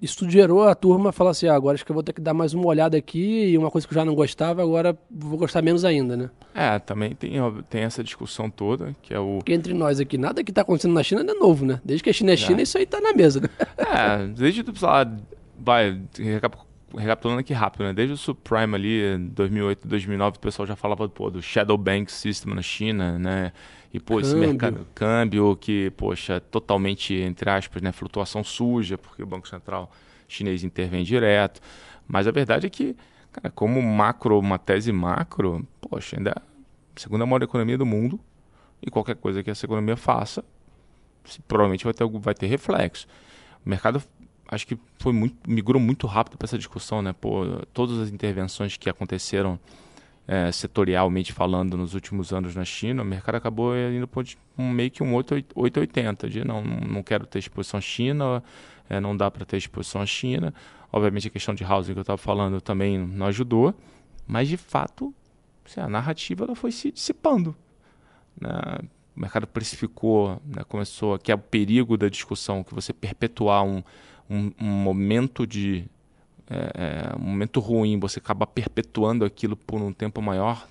isso 0.00 0.28
gerou 0.28 0.64
a 0.64 0.74
turma 0.74 1.12
falar 1.12 1.30
assim, 1.30 1.46
ah, 1.46 1.54
agora 1.54 1.74
acho 1.74 1.84
que 1.84 1.90
eu 1.90 1.94
vou 1.94 2.02
ter 2.02 2.12
que 2.12 2.20
dar 2.20 2.34
mais 2.34 2.52
uma 2.52 2.66
olhada 2.66 2.96
aqui 2.96 3.46
e 3.46 3.58
uma 3.58 3.70
coisa 3.70 3.86
que 3.86 3.92
eu 3.92 3.96
já 3.96 4.04
não 4.04 4.14
gostava, 4.14 4.62
agora 4.62 4.96
vou 5.10 5.38
gostar 5.38 5.62
menos 5.62 5.84
ainda, 5.84 6.16
né? 6.16 6.30
É, 6.54 6.78
também 6.78 7.14
tem, 7.14 7.32
tem 7.70 7.82
essa 7.82 8.04
discussão 8.04 8.50
toda, 8.50 8.94
que 9.02 9.14
é 9.14 9.18
o... 9.18 9.38
Porque 9.38 9.52
entre 9.52 9.72
nós 9.72 10.00
aqui, 10.00 10.18
nada 10.18 10.44
que 10.44 10.50
está 10.50 10.62
acontecendo 10.62 10.94
na 10.94 11.02
China 11.02 11.22
é 11.22 11.34
novo, 11.34 11.64
né? 11.64 11.80
Desde 11.84 12.02
que 12.02 12.10
a 12.10 12.12
China 12.12 12.32
é 12.32 12.36
China, 12.36 12.60
é. 12.60 12.62
isso 12.62 12.76
aí 12.76 12.84
está 12.84 13.00
na 13.00 13.12
mesa, 13.12 13.40
né? 13.40 13.48
É, 13.78 14.26
desde, 14.26 14.62
sei 14.62 14.88
lá, 14.88 15.10
vai, 15.58 16.00
recapitulando 16.96 17.40
aqui 17.40 17.52
rápido, 17.52 17.84
né? 17.84 17.92
Desde 17.92 18.14
o 18.14 18.16
subprime 18.16 18.74
ali, 18.74 19.18
2008, 19.18 19.86
2009, 19.86 20.36
o 20.36 20.40
pessoal 20.40 20.66
já 20.66 20.76
falava, 20.76 21.08
pô, 21.08 21.30
do 21.30 21.42
Shadow 21.42 21.76
Bank 21.76 22.10
System 22.10 22.54
na 22.54 22.62
China, 22.62 23.18
né? 23.18 23.52
E, 23.92 24.00
pô, 24.00 24.14
câmbio. 24.14 24.26
esse 24.26 24.36
mercado 24.36 24.86
câmbio 24.94 25.56
que, 25.56 25.90
poxa, 25.90 26.40
totalmente, 26.40 27.14
entre 27.14 27.48
aspas, 27.48 27.80
né, 27.80 27.92
flutuação 27.92 28.42
suja, 28.42 28.98
porque 28.98 29.22
o 29.22 29.26
Banco 29.26 29.48
Central 29.48 29.90
chinês 30.26 30.64
intervém 30.64 31.04
direto. 31.04 31.60
Mas 32.06 32.26
a 32.26 32.30
verdade 32.30 32.66
é 32.66 32.70
que, 32.70 32.96
cara, 33.32 33.50
como 33.50 33.80
macro, 33.80 34.38
uma 34.38 34.58
tese 34.58 34.92
macro, 34.92 35.66
poxa, 35.80 36.16
ainda 36.16 36.30
é 36.30 36.34
a 36.34 36.42
segunda 36.96 37.24
maior 37.24 37.42
economia 37.42 37.78
do 37.78 37.86
mundo. 37.86 38.18
E 38.82 38.90
qualquer 38.90 39.16
coisa 39.16 39.42
que 39.42 39.50
essa 39.50 39.64
economia 39.64 39.96
faça, 39.96 40.44
provavelmente 41.48 41.84
vai 41.84 41.94
ter, 41.94 42.06
vai 42.06 42.34
ter 42.34 42.46
reflexo. 42.46 43.06
O 43.64 43.68
mercado 43.68 44.02
acho 44.48 44.66
que 44.66 44.78
foi 44.98 45.12
muito, 45.12 45.36
migrou 45.48 45.80
muito 45.80 46.06
rápido 46.06 46.36
para 46.36 46.46
essa 46.46 46.58
discussão, 46.58 47.02
né? 47.02 47.12
Pô, 47.12 47.44
todas 47.72 47.98
as 47.98 48.10
intervenções 48.10 48.76
que 48.76 48.88
aconteceram 48.88 49.58
é, 50.26 50.50
setorialmente 50.50 51.32
falando 51.32 51.76
nos 51.76 51.94
últimos 51.94 52.32
anos 52.32 52.54
na 52.54 52.64
China, 52.64 53.02
o 53.02 53.04
mercado 53.04 53.36
acabou 53.36 53.76
indo 53.76 54.08
para 54.08 54.24
um, 54.56 54.70
meio 54.70 54.90
que 54.90 55.02
um 55.02 55.14
880, 55.14 56.28
de 56.28 56.44
não, 56.44 56.62
não 56.62 57.02
quero 57.02 57.26
ter 57.26 57.38
exposição 57.38 57.78
à 57.78 57.80
China, 57.80 58.42
é, 58.88 59.00
não 59.00 59.16
dá 59.16 59.30
para 59.30 59.44
ter 59.44 59.56
exposição 59.56 60.00
à 60.00 60.06
China. 60.06 60.54
Obviamente 60.92 61.28
a 61.28 61.30
questão 61.30 61.54
de 61.54 61.64
housing 61.64 61.92
que 61.92 61.98
eu 61.98 62.02
estava 62.02 62.18
falando 62.18 62.60
também 62.60 62.98
não 62.98 63.26
ajudou, 63.26 63.74
mas 64.26 64.48
de 64.48 64.56
fato 64.56 65.14
assim, 65.64 65.80
a 65.80 65.88
narrativa 65.88 66.44
ela 66.44 66.54
foi 66.54 66.70
se 66.70 66.90
dissipando. 66.90 67.54
Né? 68.40 68.50
o 69.16 69.20
mercado 69.20 69.46
precificou, 69.46 70.40
né, 70.44 70.64
começou, 70.68 71.18
que 71.18 71.30
é 71.30 71.34
o 71.34 71.38
perigo 71.38 71.96
da 71.96 72.08
discussão, 72.08 72.64
que 72.64 72.74
você 72.74 72.92
perpetuar 72.92 73.64
um, 73.64 73.82
um, 74.28 74.52
um 74.60 74.66
momento 74.66 75.46
de 75.46 75.84
é, 76.48 77.12
é, 77.12 77.16
um 77.16 77.30
momento 77.30 77.60
ruim, 77.60 77.98
você 77.98 78.18
acaba 78.18 78.46
perpetuando 78.46 79.24
aquilo 79.24 79.56
por 79.56 79.80
um 79.80 79.92
tempo 79.92 80.20
maior 80.20 80.68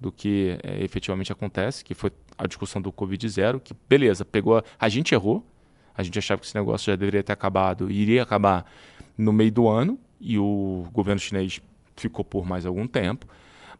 do 0.00 0.10
que 0.10 0.58
é, 0.62 0.82
efetivamente 0.82 1.30
acontece, 1.30 1.84
que 1.84 1.94
foi 1.94 2.10
a 2.38 2.46
discussão 2.46 2.80
do 2.80 2.90
Covid 2.90 3.28
zero, 3.28 3.60
que 3.60 3.74
beleza, 3.88 4.24
pegou, 4.24 4.58
a, 4.58 4.64
a 4.78 4.88
gente 4.88 5.14
errou, 5.14 5.44
a 5.94 6.02
gente 6.02 6.18
achava 6.18 6.40
que 6.40 6.46
esse 6.46 6.54
negócio 6.54 6.90
já 6.90 6.96
deveria 6.96 7.22
ter 7.22 7.32
acabado, 7.32 7.90
iria 7.90 8.22
acabar 8.22 8.64
no 9.16 9.32
meio 9.32 9.52
do 9.52 9.68
ano, 9.68 9.98
e 10.18 10.38
o 10.38 10.86
governo 10.92 11.18
chinês 11.18 11.60
ficou 11.96 12.24
por 12.24 12.46
mais 12.46 12.64
algum 12.64 12.86
tempo. 12.86 13.26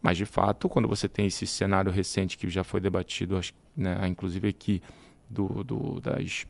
Mas, 0.02 0.16
de 0.16 0.24
fato, 0.24 0.68
quando 0.68 0.88
você 0.88 1.08
tem 1.08 1.26
esse 1.26 1.46
cenário 1.46 1.92
recente 1.92 2.38
que 2.38 2.48
já 2.48 2.64
foi 2.64 2.80
debatido, 2.80 3.38
né, 3.76 4.08
inclusive 4.08 4.48
aqui, 4.48 4.82
do, 5.28 5.62
do, 5.62 6.00
das, 6.00 6.46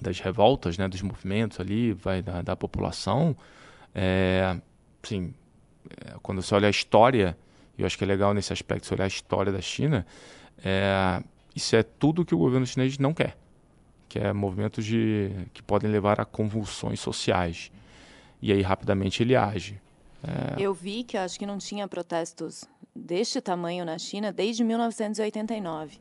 das 0.00 0.20
revoltas, 0.20 0.78
né, 0.78 0.88
dos 0.88 1.02
movimentos 1.02 1.60
ali, 1.60 1.92
vai 1.92 2.22
da, 2.22 2.42
da 2.42 2.56
população, 2.56 3.36
é, 3.94 4.56
sim, 5.02 5.34
é, 6.04 6.14
quando 6.22 6.42
você 6.42 6.54
olha 6.54 6.66
a 6.66 6.70
história, 6.70 7.36
eu 7.78 7.86
acho 7.86 7.98
que 7.98 8.04
é 8.04 8.06
legal 8.06 8.32
nesse 8.32 8.52
aspecto, 8.52 8.86
você 8.86 8.94
olhar 8.94 9.04
a 9.04 9.08
história 9.08 9.52
da 9.52 9.60
China, 9.60 10.06
é, 10.64 11.22
isso 11.54 11.76
é 11.76 11.82
tudo 11.82 12.24
que 12.24 12.34
o 12.34 12.38
governo 12.38 12.66
chinês 12.66 12.98
não 12.98 13.12
quer, 13.12 13.36
que 14.08 14.18
é 14.18 14.32
movimentos 14.32 14.84
de, 14.84 15.30
que 15.52 15.62
podem 15.62 15.90
levar 15.90 16.20
a 16.20 16.24
convulsões 16.24 17.00
sociais. 17.00 17.70
E 18.40 18.52
aí, 18.52 18.62
rapidamente, 18.62 19.22
ele 19.22 19.36
age. 19.36 19.80
É... 20.22 20.60
Eu 20.60 20.74
vi 20.74 21.04
que 21.04 21.16
acho 21.16 21.38
que 21.38 21.46
não 21.46 21.58
tinha 21.58 21.86
protestos 21.86 22.64
deste 22.94 23.40
tamanho 23.40 23.84
na 23.84 23.98
China 23.98 24.32
desde 24.32 24.64
1989. 24.64 25.98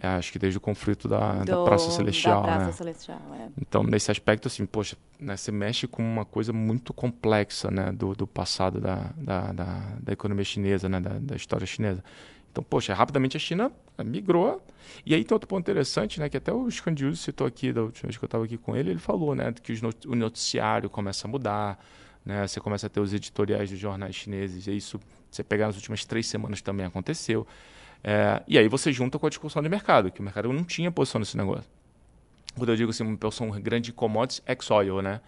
É, 0.00 0.08
acho 0.08 0.32
que 0.32 0.38
desde 0.38 0.58
o 0.58 0.60
conflito 0.60 1.08
da, 1.08 1.34
Do, 1.34 1.44
da 1.44 1.64
Praça 1.64 1.90
Celestial. 1.90 2.42
Da 2.42 2.48
Praça 2.48 2.66
né? 2.66 2.72
Celestial, 2.72 3.20
é. 3.38 3.48
Então, 3.60 3.82
nesse 3.82 4.10
aspecto, 4.10 4.48
assim, 4.48 4.66
poxa, 4.66 4.96
né, 5.18 5.36
você 5.36 5.52
mexe 5.52 5.86
com 5.86 6.02
uma 6.02 6.24
coisa 6.24 6.52
muito 6.52 6.92
complexa 6.92 7.70
né, 7.70 7.92
do, 7.92 8.14
do 8.14 8.26
passado 8.26 8.80
da, 8.80 9.12
da, 9.16 9.52
da, 9.52 9.96
da 10.00 10.12
economia 10.12 10.44
chinesa, 10.44 10.88
né, 10.88 11.00
da, 11.00 11.18
da 11.18 11.36
história 11.36 11.66
chinesa. 11.66 12.02
Então, 12.50 12.62
poxa, 12.62 12.92
rapidamente 12.92 13.36
a 13.36 13.40
China 13.40 13.70
migrou. 14.04 14.60
E 15.06 15.14
aí 15.14 15.24
tem 15.24 15.34
outro 15.34 15.48
ponto 15.48 15.60
interessante, 15.60 16.18
né, 16.18 16.28
que 16.28 16.36
até 16.36 16.52
o 16.52 16.68
Scandius 16.70 17.20
citou 17.20 17.46
aqui, 17.46 17.72
da 17.72 17.82
última 17.82 18.08
vez 18.08 18.16
que 18.16 18.24
eu 18.24 18.26
estava 18.26 18.44
aqui 18.44 18.58
com 18.58 18.76
ele, 18.76 18.90
ele 18.90 19.00
falou 19.00 19.34
né, 19.34 19.52
que 19.52 19.72
o 20.06 20.14
noticiário 20.14 20.90
começa 20.90 21.26
a 21.26 21.30
mudar, 21.30 21.78
né? 22.24 22.46
Você 22.46 22.58
começa 22.58 22.86
a 22.86 22.90
ter 22.90 23.00
os 23.00 23.12
editoriais 23.12 23.70
dos 23.70 23.78
jornais 23.78 24.14
chineses, 24.14 24.66
e 24.66 24.76
isso, 24.76 24.98
você 25.30 25.44
pegar 25.44 25.66
nas 25.66 25.76
últimas 25.76 26.04
três 26.04 26.26
semanas 26.26 26.62
também 26.62 26.86
aconteceu. 26.86 27.46
É, 28.06 28.42
e 28.46 28.58
aí 28.58 28.68
você 28.68 28.92
junta 28.92 29.18
com 29.18 29.26
a 29.26 29.30
discussão 29.30 29.62
de 29.62 29.68
mercado, 29.68 30.10
que 30.10 30.20
o 30.20 30.22
mercado 30.22 30.52
não 30.52 30.62
tinha 30.62 30.92
posição 30.92 31.18
nesse 31.18 31.38
negócio. 31.38 31.64
Quando 32.54 32.68
eu 32.68 32.76
digo 32.76 32.90
assim, 32.90 33.02
uma 33.02 33.16
posição 33.16 33.50
grande 33.52 33.86
de 33.86 33.92
commodities, 33.92 34.42
ex-oil, 34.46 35.00
né? 35.00 35.22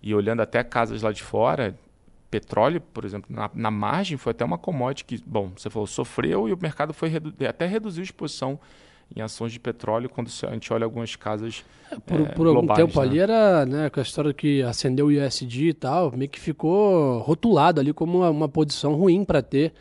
E 0.00 0.14
olhando 0.14 0.40
até 0.40 0.62
casas 0.62 1.02
lá 1.02 1.10
de 1.10 1.22
fora, 1.22 1.76
petróleo, 2.30 2.80
por 2.80 3.04
exemplo, 3.04 3.28
na, 3.28 3.50
na, 3.52 3.70
margem 3.70 4.16
foi 4.16 4.30
até 4.30 4.44
uma 4.44 4.56
commodity 4.56 5.04
que, 5.04 5.22
bom, 5.26 5.52
você 5.54 5.68
falou, 5.68 5.86
sofreu 5.86 6.48
e 6.48 6.52
o 6.52 6.58
mercado 6.60 6.94
foi 6.94 7.08
redu 7.10 7.34
até 7.46 7.66
reduziu 7.66 8.00
a 8.00 8.04
exposição 8.04 8.58
em 9.14 9.20
ações 9.20 9.52
de 9.52 9.60
petróleo 9.60 10.08
quando 10.08 10.30
a 10.48 10.52
gente 10.52 10.72
olha 10.72 10.84
algumas 10.84 11.14
casas 11.14 11.62
é, 11.90 11.96
por, 11.98 12.20
é, 12.20 12.24
por 12.24 12.46
algum 12.46 12.66
tempo 12.68 12.98
né? 12.98 13.06
ali 13.06 13.18
era 13.18 13.66
né, 13.66 13.90
com 13.90 14.00
a 14.00 14.02
história 14.02 14.32
que 14.32 14.62
acendeu 14.62 15.06
o 15.06 15.12
ISD 15.12 15.68
e 15.68 15.74
tal 15.74 16.10
meio 16.16 16.30
que 16.30 16.40
ficou 16.40 17.18
rotulado 17.18 17.78
ali 17.78 17.92
como 17.92 18.20
uma, 18.20 18.30
uma 18.30 18.48
posição 18.48 18.94
ruim 18.94 19.22
para 19.26 19.42
ter 19.42 19.74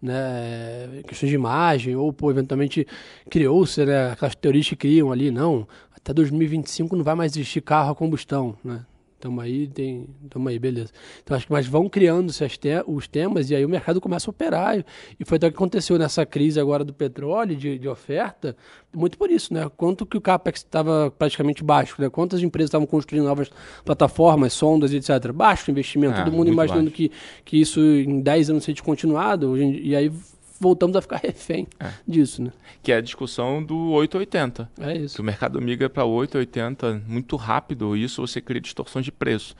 né 0.00 1.02
questões 1.06 1.30
de 1.30 1.34
imagem 1.34 1.96
ou 1.96 2.12
pô, 2.12 2.30
eventualmente 2.30 2.86
criou-se 3.30 3.84
né, 3.84 4.12
aquelas 4.12 4.34
teorias 4.34 4.68
que 4.68 4.76
criam 4.76 5.10
ali 5.10 5.30
não 5.30 5.66
até 5.94 6.12
2025 6.12 6.94
não 6.94 7.04
vai 7.04 7.14
mais 7.14 7.36
existir 7.36 7.60
carro 7.60 7.92
a 7.92 7.94
combustão 7.94 8.56
né 8.62 8.84
Tamo 9.18 9.40
aí, 9.40 9.66
tem, 9.66 10.06
tamo 10.28 10.48
aí, 10.48 10.58
beleza. 10.58 10.90
Então 11.22 11.36
acho 11.36 11.46
que 11.46 11.52
mas 11.52 11.66
vão 11.66 11.88
criando 11.88 12.32
te 12.32 12.68
os 12.86 13.08
temas 13.08 13.50
e 13.50 13.56
aí 13.56 13.64
o 13.64 13.68
mercado 13.68 14.00
começa 14.00 14.28
a 14.28 14.30
operar. 14.30 14.84
E 15.18 15.24
foi 15.24 15.36
até 15.36 15.46
o 15.46 15.50
que 15.50 15.56
aconteceu 15.56 15.98
nessa 15.98 16.26
crise 16.26 16.60
agora 16.60 16.84
do 16.84 16.92
petróleo, 16.92 17.56
de, 17.56 17.78
de 17.78 17.88
oferta, 17.88 18.54
muito 18.94 19.16
por 19.16 19.30
isso, 19.30 19.52
né? 19.52 19.70
Quanto 19.76 20.04
que 20.04 20.16
o 20.16 20.20
CAPEX 20.20 20.60
estava 20.60 21.10
praticamente 21.10 21.64
baixo, 21.64 22.00
né? 22.00 22.10
Quantas 22.10 22.42
empresas 22.42 22.68
estavam 22.68 22.86
construindo 22.86 23.24
novas 23.24 23.50
plataformas, 23.84 24.52
sondas, 24.52 24.92
etc. 24.92 25.32
Baixo 25.32 25.70
investimento, 25.70 26.20
é, 26.20 26.24
todo 26.24 26.32
mundo 26.32 26.50
imaginando 26.50 26.90
que, 26.90 27.10
que 27.44 27.60
isso 27.60 27.80
em 27.80 28.20
10 28.20 28.50
anos 28.50 28.64
seria 28.64 28.82
continuado, 28.82 29.56
e 29.56 29.96
aí 29.96 30.10
voltamos 30.60 30.96
a 30.96 31.02
ficar 31.02 31.18
refém 31.22 31.66
é. 31.78 31.90
disso, 32.06 32.42
né? 32.42 32.52
Que 32.82 32.92
é 32.92 32.96
a 32.96 33.00
discussão 33.00 33.62
do 33.62 33.90
880. 33.92 34.70
É 34.80 34.96
isso. 34.96 35.16
Que 35.16 35.20
o 35.20 35.24
mercado 35.24 35.60
migra 35.60 35.88
para 35.88 36.04
880 36.04 37.02
muito 37.06 37.36
rápido, 37.36 37.96
e 37.96 38.04
isso 38.04 38.26
você 38.26 38.40
cria 38.40 38.60
distorções 38.60 39.04
de 39.04 39.12
preço. 39.12 39.54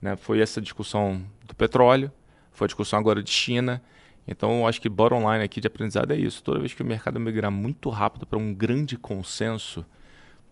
Né? 0.00 0.16
Foi 0.16 0.40
essa 0.40 0.60
discussão 0.60 1.22
do 1.46 1.54
petróleo, 1.54 2.10
foi 2.52 2.66
a 2.66 2.68
discussão 2.68 2.98
agora 2.98 3.22
de 3.22 3.30
China. 3.30 3.82
Então, 4.26 4.60
eu 4.60 4.66
acho 4.66 4.80
que 4.80 4.88
bottom 4.88 5.30
line 5.30 5.44
aqui 5.44 5.60
de 5.60 5.66
aprendizado 5.66 6.12
é 6.12 6.16
isso. 6.16 6.42
Toda 6.42 6.58
vez 6.58 6.72
que 6.72 6.82
o 6.82 6.86
mercado 6.86 7.18
migrar 7.18 7.50
muito 7.50 7.88
rápido 7.90 8.26
para 8.26 8.38
um 8.38 8.54
grande 8.54 8.96
consenso, 8.96 9.84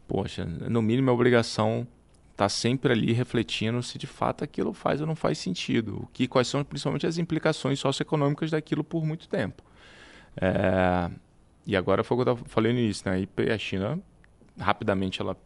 poxa, 0.07 0.45
no 0.45 0.83
mínimo 0.83 1.11
é 1.11 1.13
obrigação 1.13 1.87
estar 2.33 2.45
tá 2.45 2.49
sempre 2.49 2.93
ali 2.93 3.13
refletindo 3.13 3.83
se 3.83 3.99
de 3.99 4.07
fato 4.07 4.45
aquilo 4.45 4.73
faz 4.73 5.01
ou 5.01 5.07
não 5.07 5.17
faz 5.17 5.39
sentido. 5.39 6.03
O 6.03 6.09
que, 6.13 6.29
quais 6.29 6.47
são 6.47 6.63
principalmente 6.65 7.07
as 7.07 7.19
implicações 7.19 7.81
socioeconômicas 7.81 8.51
daquilo 8.51 8.85
por 8.85 9.05
muito 9.05 9.29
tempo. 9.29 9.63
É, 10.41 11.11
e 11.67 11.77
agora 11.77 12.05
foi 12.05 12.17
o 12.17 12.25
que 12.25 12.31
eu 12.31 12.37
falei 12.47 12.73
no 12.73 12.79
início, 12.79 13.11
né? 13.11 13.27
a 13.53 13.59
China 13.59 14.01
rapidamente 14.59 15.21
ela 15.21 15.37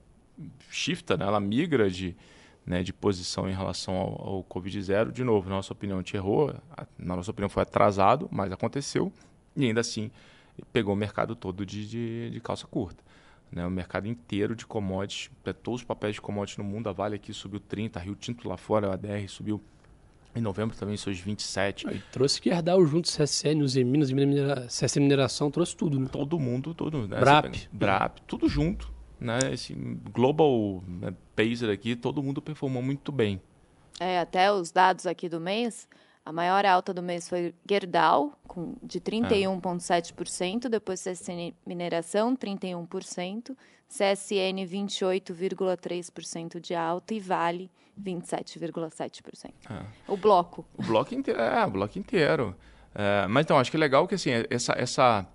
shifta, 0.71 1.17
né? 1.17 1.27
ela 1.27 1.41
migra 1.41 1.91
de, 1.91 2.17
né, 2.65 2.83
de 2.83 2.93
posição 2.93 3.49
em 3.49 3.53
relação 3.53 3.95
ao, 3.95 4.29
ao 4.29 4.45
Covid-0. 4.45 5.11
De 5.11 5.25
novo, 5.25 5.49
na 5.49 5.57
nossa 5.57 5.73
opinião, 5.73 5.99
a 5.99 6.01
gente 6.01 6.17
errou, 6.17 6.55
na 6.99 7.17
nossa 7.17 7.31
opinião 7.31 7.49
foi 7.49 7.63
atrasado, 7.63 8.29
mas 8.31 8.53
aconteceu. 8.53 9.13
E 9.57 9.67
ainda 9.67 9.81
assim, 9.81 10.11
pegou 10.73 10.95
o 10.95 10.97
mercado 10.97 11.35
todo 11.35 11.67
de, 11.67 11.87
de, 11.89 12.31
de 12.31 12.41
calça 12.41 12.67
curta. 12.67 13.03
Né, 13.51 13.67
o 13.67 13.71
mercado 13.71 14.09
inteiro 14.09 14.57
de 14.57 14.65
commodities, 14.65 15.31
todos 15.63 15.83
os 15.83 15.85
papéis 15.85 16.15
de 16.15 16.21
commodities 16.23 16.57
no 16.57 16.65
mundo, 16.65 16.89
a 16.89 16.93
Vale 16.93 17.17
aqui 17.17 17.35
subiu 17.35 17.61
30, 17.61 17.99
a 17.99 18.03
Rio 18.03 18.15
Tinto 18.15 18.49
lá 18.49 18.57
fora, 18.57 18.89
a 18.91 18.95
ADR 18.95 19.29
subiu 19.29 19.63
em 20.35 20.41
novembro 20.41 20.77
também 20.77 20.97
seus 20.97 21.19
27. 21.19 21.89
Aí, 21.89 22.03
trouxe 22.11 22.41
que 22.41 22.49
herdar 22.49 22.77
o 22.77 22.87
junto 22.87 23.09
CSN, 23.09 23.63
os 23.63 23.77
Minas, 23.77 24.11
CSN 24.69 25.01
Mineração, 25.01 25.51
trouxe 25.51 25.77
tudo, 25.77 25.99
né? 25.99 26.09
Todo 26.11 26.39
mundo, 26.39 26.75
todo 26.75 27.07
né? 27.07 27.21
BRAP. 27.21 27.69
BRAP, 27.73 28.19
tudo 28.27 28.49
junto. 28.49 28.91
Né? 29.21 29.39
Esse 29.53 29.75
global 30.13 30.83
né, 30.87 31.15
Pacer 31.37 31.71
aqui, 31.71 31.95
todo 31.95 32.23
mundo 32.23 32.43
performou 32.43 32.83
muito 32.83 33.13
bem. 33.13 33.41
É, 34.01 34.19
até 34.19 34.53
os 34.53 34.73
dados 34.73 35.07
aqui 35.07 35.29
do 35.29 35.39
mês, 35.39 35.89
a 36.25 36.33
maior 36.33 36.65
alta 36.65 36.93
do 36.93 37.03
mês 37.03 37.29
foi 37.29 37.55
Gerdau, 37.69 38.37
com, 38.49 38.75
de 38.83 39.01
31,7%, 39.01 40.69
depois 40.69 41.03
CSN 41.03 41.55
Mineração, 41.65 42.37
31%, 42.37 43.57
CSN 43.89 44.67
28,3% 44.67 46.59
de 46.59 46.75
alta 46.75 47.15
e 47.15 47.21
Vale 47.21 47.71
27,7%. 48.01 49.53
É. 49.71 49.85
O 50.09 50.17
bloco. 50.17 50.65
O 50.77 50.83
bloco 50.83 51.15
inteiro, 51.15 51.41
é, 51.41 51.67
o 51.67 51.71
bloco 51.71 51.99
inteiro. 51.99 52.57
É, 52.95 53.27
mas 53.27 53.45
então, 53.45 53.59
acho 53.59 53.71
que 53.71 53.77
é 53.77 53.81
legal 53.81 54.07
que 54.07 54.15
assim, 54.15 54.31
essa, 54.51 54.73
essa, 54.77 55.27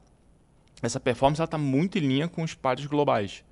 essa 0.82 1.00
performance 1.00 1.42
está 1.42 1.58
muito 1.58 1.98
em 1.98 2.02
linha 2.02 2.28
com 2.28 2.44
os 2.44 2.54
pares 2.54 2.86
globais. 2.86 3.44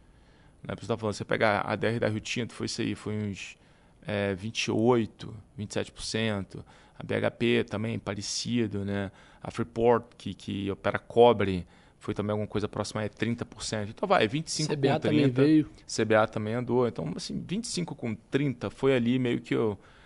Né? 0.63 0.73
Você 0.75 0.83
está 0.83 0.97
falando, 0.97 1.15
você 1.15 1.25
pegar 1.25 1.61
a 1.61 1.75
DR 1.75 1.99
da 1.99 2.07
Rio 2.07 2.19
Tinto, 2.19 2.53
foi 2.53 2.65
isso 2.65 2.81
aí, 2.81 2.95
foi 2.95 3.15
uns 3.15 3.57
é, 4.05 4.33
28, 4.35 5.33
27%. 5.59 6.63
A 6.97 7.03
BHP 7.03 7.65
também, 7.65 7.99
parecido, 7.99 8.85
né? 8.85 9.11
A 9.43 9.51
Freeport, 9.51 10.05
que, 10.17 10.33
que 10.33 10.71
opera 10.71 10.97
cobre, 10.97 11.67
foi 12.05 12.13
também 12.13 12.33
alguma 12.33 12.47
coisa 12.47 12.67
próxima 12.67 13.01
a 13.01 13.09
30%. 13.09 13.89
Então 13.89 14.07
vai, 14.07 14.27
25 14.27 14.75
CBA 14.75 14.93
com 14.93 14.99
30. 14.99 14.99
Também 14.99 15.29
veio. 15.29 15.69
CBA 15.87 16.27
também 16.27 16.53
andou. 16.53 16.87
Então, 16.87 17.11
assim, 17.15 17.43
25 17.47 17.95
com 17.95 18.13
30 18.13 18.69
foi 18.69 18.95
ali 18.95 19.17
meio 19.17 19.41
que 19.41 19.55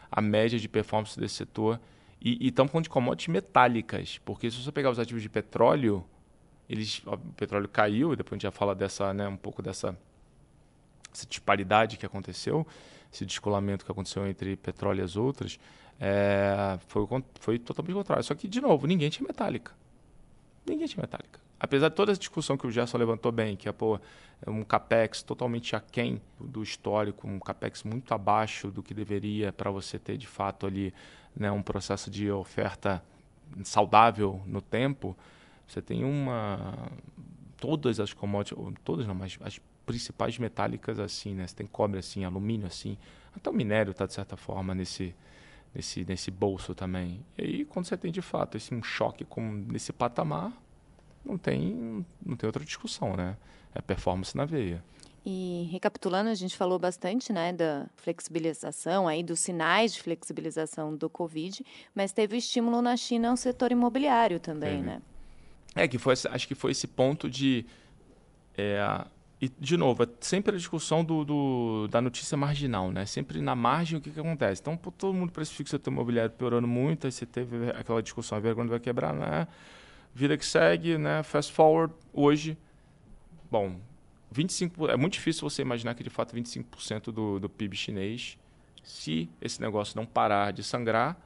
a 0.09 0.21
média 0.21 0.57
de 0.57 0.69
performance 0.69 1.19
desse 1.19 1.35
setor. 1.35 1.77
E 2.21 2.47
estamos 2.47 2.71
falando 2.71 2.85
de 2.85 2.89
commodities 2.89 3.27
metálicas, 3.27 4.17
porque 4.23 4.49
se 4.49 4.63
você 4.63 4.71
pegar 4.71 4.89
os 4.89 4.99
ativos 4.99 5.21
de 5.21 5.27
petróleo, 5.27 6.05
eles, 6.69 7.01
ó, 7.05 7.15
o 7.15 7.17
petróleo 7.17 7.67
caiu, 7.67 8.15
depois 8.15 8.33
a 8.33 8.35
gente 8.35 8.43
já 8.43 8.51
fala 8.51 8.73
dessa, 8.73 9.13
né, 9.13 9.27
um 9.27 9.37
pouco 9.37 9.61
dessa 9.61 9.97
essa 11.13 11.25
disparidade 11.25 11.97
que 11.97 12.05
aconteceu, 12.05 12.65
esse 13.11 13.25
descolamento 13.25 13.83
que 13.83 13.91
aconteceu 13.91 14.25
entre 14.27 14.55
petróleo 14.55 15.01
e 15.01 15.03
as 15.03 15.17
outras, 15.17 15.59
é, 15.99 16.77
foi, 16.87 17.05
foi 17.39 17.59
totalmente 17.59 17.93
contrário. 17.93 18.23
Só 18.23 18.35
que, 18.35 18.47
de 18.47 18.61
novo, 18.61 18.87
ninguém 18.87 19.09
tinha 19.09 19.27
metálica. 19.27 19.73
Ninguém 20.65 20.87
tinha 20.87 21.01
metálica 21.01 21.48
apesar 21.59 21.89
de 21.89 21.95
toda 21.95 22.11
essa 22.11 22.19
discussão 22.19 22.57
que 22.57 22.65
o 22.65 22.71
Gerson 22.71 22.97
levantou 22.97 23.31
bem, 23.31 23.55
que 23.55 23.67
é, 23.67 23.71
pô, 23.71 23.99
é 24.45 24.49
um 24.49 24.63
capex 24.63 25.21
totalmente 25.21 25.75
aquém 25.75 26.21
do 26.39 26.63
histórico, 26.63 27.27
um 27.27 27.39
capex 27.39 27.83
muito 27.83 28.13
abaixo 28.13 28.71
do 28.71 28.81
que 28.81 28.93
deveria 28.93 29.51
para 29.51 29.69
você 29.69 29.99
ter 29.99 30.17
de 30.17 30.27
fato 30.27 30.65
ali 30.65 30.93
né, 31.35 31.51
um 31.51 31.61
processo 31.61 32.09
de 32.09 32.31
oferta 32.31 33.03
saudável 33.63 34.41
no 34.45 34.61
tempo, 34.61 35.17
você 35.67 35.81
tem 35.81 36.03
uma 36.03 36.89
todas 37.57 37.99
as 37.99 38.13
commodities, 38.13 38.57
todas 38.83 39.05
não, 39.05 39.13
mas 39.13 39.37
as 39.41 39.59
principais 39.85 40.37
metálicas 40.37 40.99
assim, 40.99 41.33
né? 41.33 41.45
Você 41.45 41.55
tem 41.55 41.67
cobre 41.67 41.99
assim, 41.99 42.23
alumínio 42.23 42.67
assim, 42.67 42.97
até 43.35 43.49
o 43.49 43.53
minério 43.53 43.91
está 43.91 44.05
de 44.05 44.13
certa 44.13 44.37
forma 44.37 44.73
nesse 44.73 45.13
nesse 45.73 46.05
nesse 46.05 46.31
bolso 46.31 46.73
também. 46.73 47.23
E 47.37 47.43
aí 47.43 47.65
quando 47.65 47.85
você 47.85 47.97
tem 47.97 48.11
de 48.11 48.21
fato 48.21 48.57
esse 48.57 48.73
um 48.73 48.81
choque 48.81 49.25
como 49.25 49.51
nesse 49.51 49.91
patamar, 49.93 50.53
não 51.29 51.37
tem 51.37 52.05
não 52.25 52.35
tem 52.35 52.47
outra 52.47 52.63
discussão, 52.63 53.15
né? 53.15 53.37
É 53.73 53.81
performance 53.81 54.35
na 54.35 54.45
veia. 54.45 54.83
E 55.25 55.69
recapitulando, 55.71 56.29
a 56.29 56.33
gente 56.33 56.55
falou 56.57 56.79
bastante, 56.79 57.31
né, 57.31 57.51
da 57.51 57.87
flexibilização 57.97 59.07
aí 59.07 59.21
dos 59.21 59.39
sinais 59.41 59.93
de 59.93 60.01
flexibilização 60.01 60.95
do 60.95 61.09
Covid, 61.09 61.63
mas 61.93 62.11
teve 62.11 62.37
estímulo 62.37 62.81
na 62.81 62.95
China 62.95 63.29
ao 63.29 63.37
setor 63.37 63.71
imobiliário 63.71 64.39
também, 64.39 64.77
teve. 64.77 64.83
né? 64.83 65.01
É 65.75 65.87
que 65.87 65.97
foi, 65.97 66.13
acho 66.13 66.47
que 66.47 66.55
foi 66.55 66.71
esse 66.71 66.87
ponto 66.87 67.29
de 67.29 67.65
é, 68.57 69.05
e 69.41 69.47
de 69.47 69.77
novo, 69.77 70.03
é 70.03 70.07
sempre 70.19 70.53
a 70.53 70.57
discussão 70.57 71.03
do, 71.03 71.23
do, 71.23 71.87
da 71.87 72.01
notícia 72.01 72.35
marginal, 72.35 72.91
né? 72.91 73.05
Sempre 73.05 73.41
na 73.41 73.55
margem 73.55 73.97
o 73.97 74.01
que, 74.01 74.11
que 74.11 74.19
acontece. 74.19 74.59
Então, 74.61 74.75
pô, 74.75 74.91
todo 74.91 75.13
mundo 75.13 75.31
precifica 75.31 75.67
o 75.67 75.71
setor 75.71 75.91
imobiliário 75.91 76.31
piorando 76.31 76.67
muito, 76.67 77.07
aí 77.07 77.11
você 77.11 77.25
teve 77.25 77.69
aquela 77.69 78.03
discussão, 78.03 78.37
a 78.37 78.41
vergonha 78.41 78.67
vai 78.67 78.79
quebrar, 78.81 79.13
né? 79.13 79.47
Vida 80.19 80.37
que 80.37 80.45
segue, 80.45 80.97
né? 80.97 81.23
Fast 81.23 81.53
forward, 81.53 81.93
hoje, 82.11 82.57
bom, 83.49 83.79
25, 84.29 84.89
é 84.89 84.97
muito 84.97 85.13
difícil 85.13 85.49
você 85.49 85.61
imaginar 85.61 85.95
que 85.95 86.03
de 86.03 86.09
fato 86.09 86.35
25% 86.35 87.05
do, 87.05 87.39
do 87.39 87.47
PIB 87.47 87.77
chinês, 87.77 88.37
se 88.83 89.29
esse 89.41 89.61
negócio 89.61 89.95
não 89.95 90.05
parar 90.05 90.51
de 90.51 90.61
sangrar, 90.61 91.17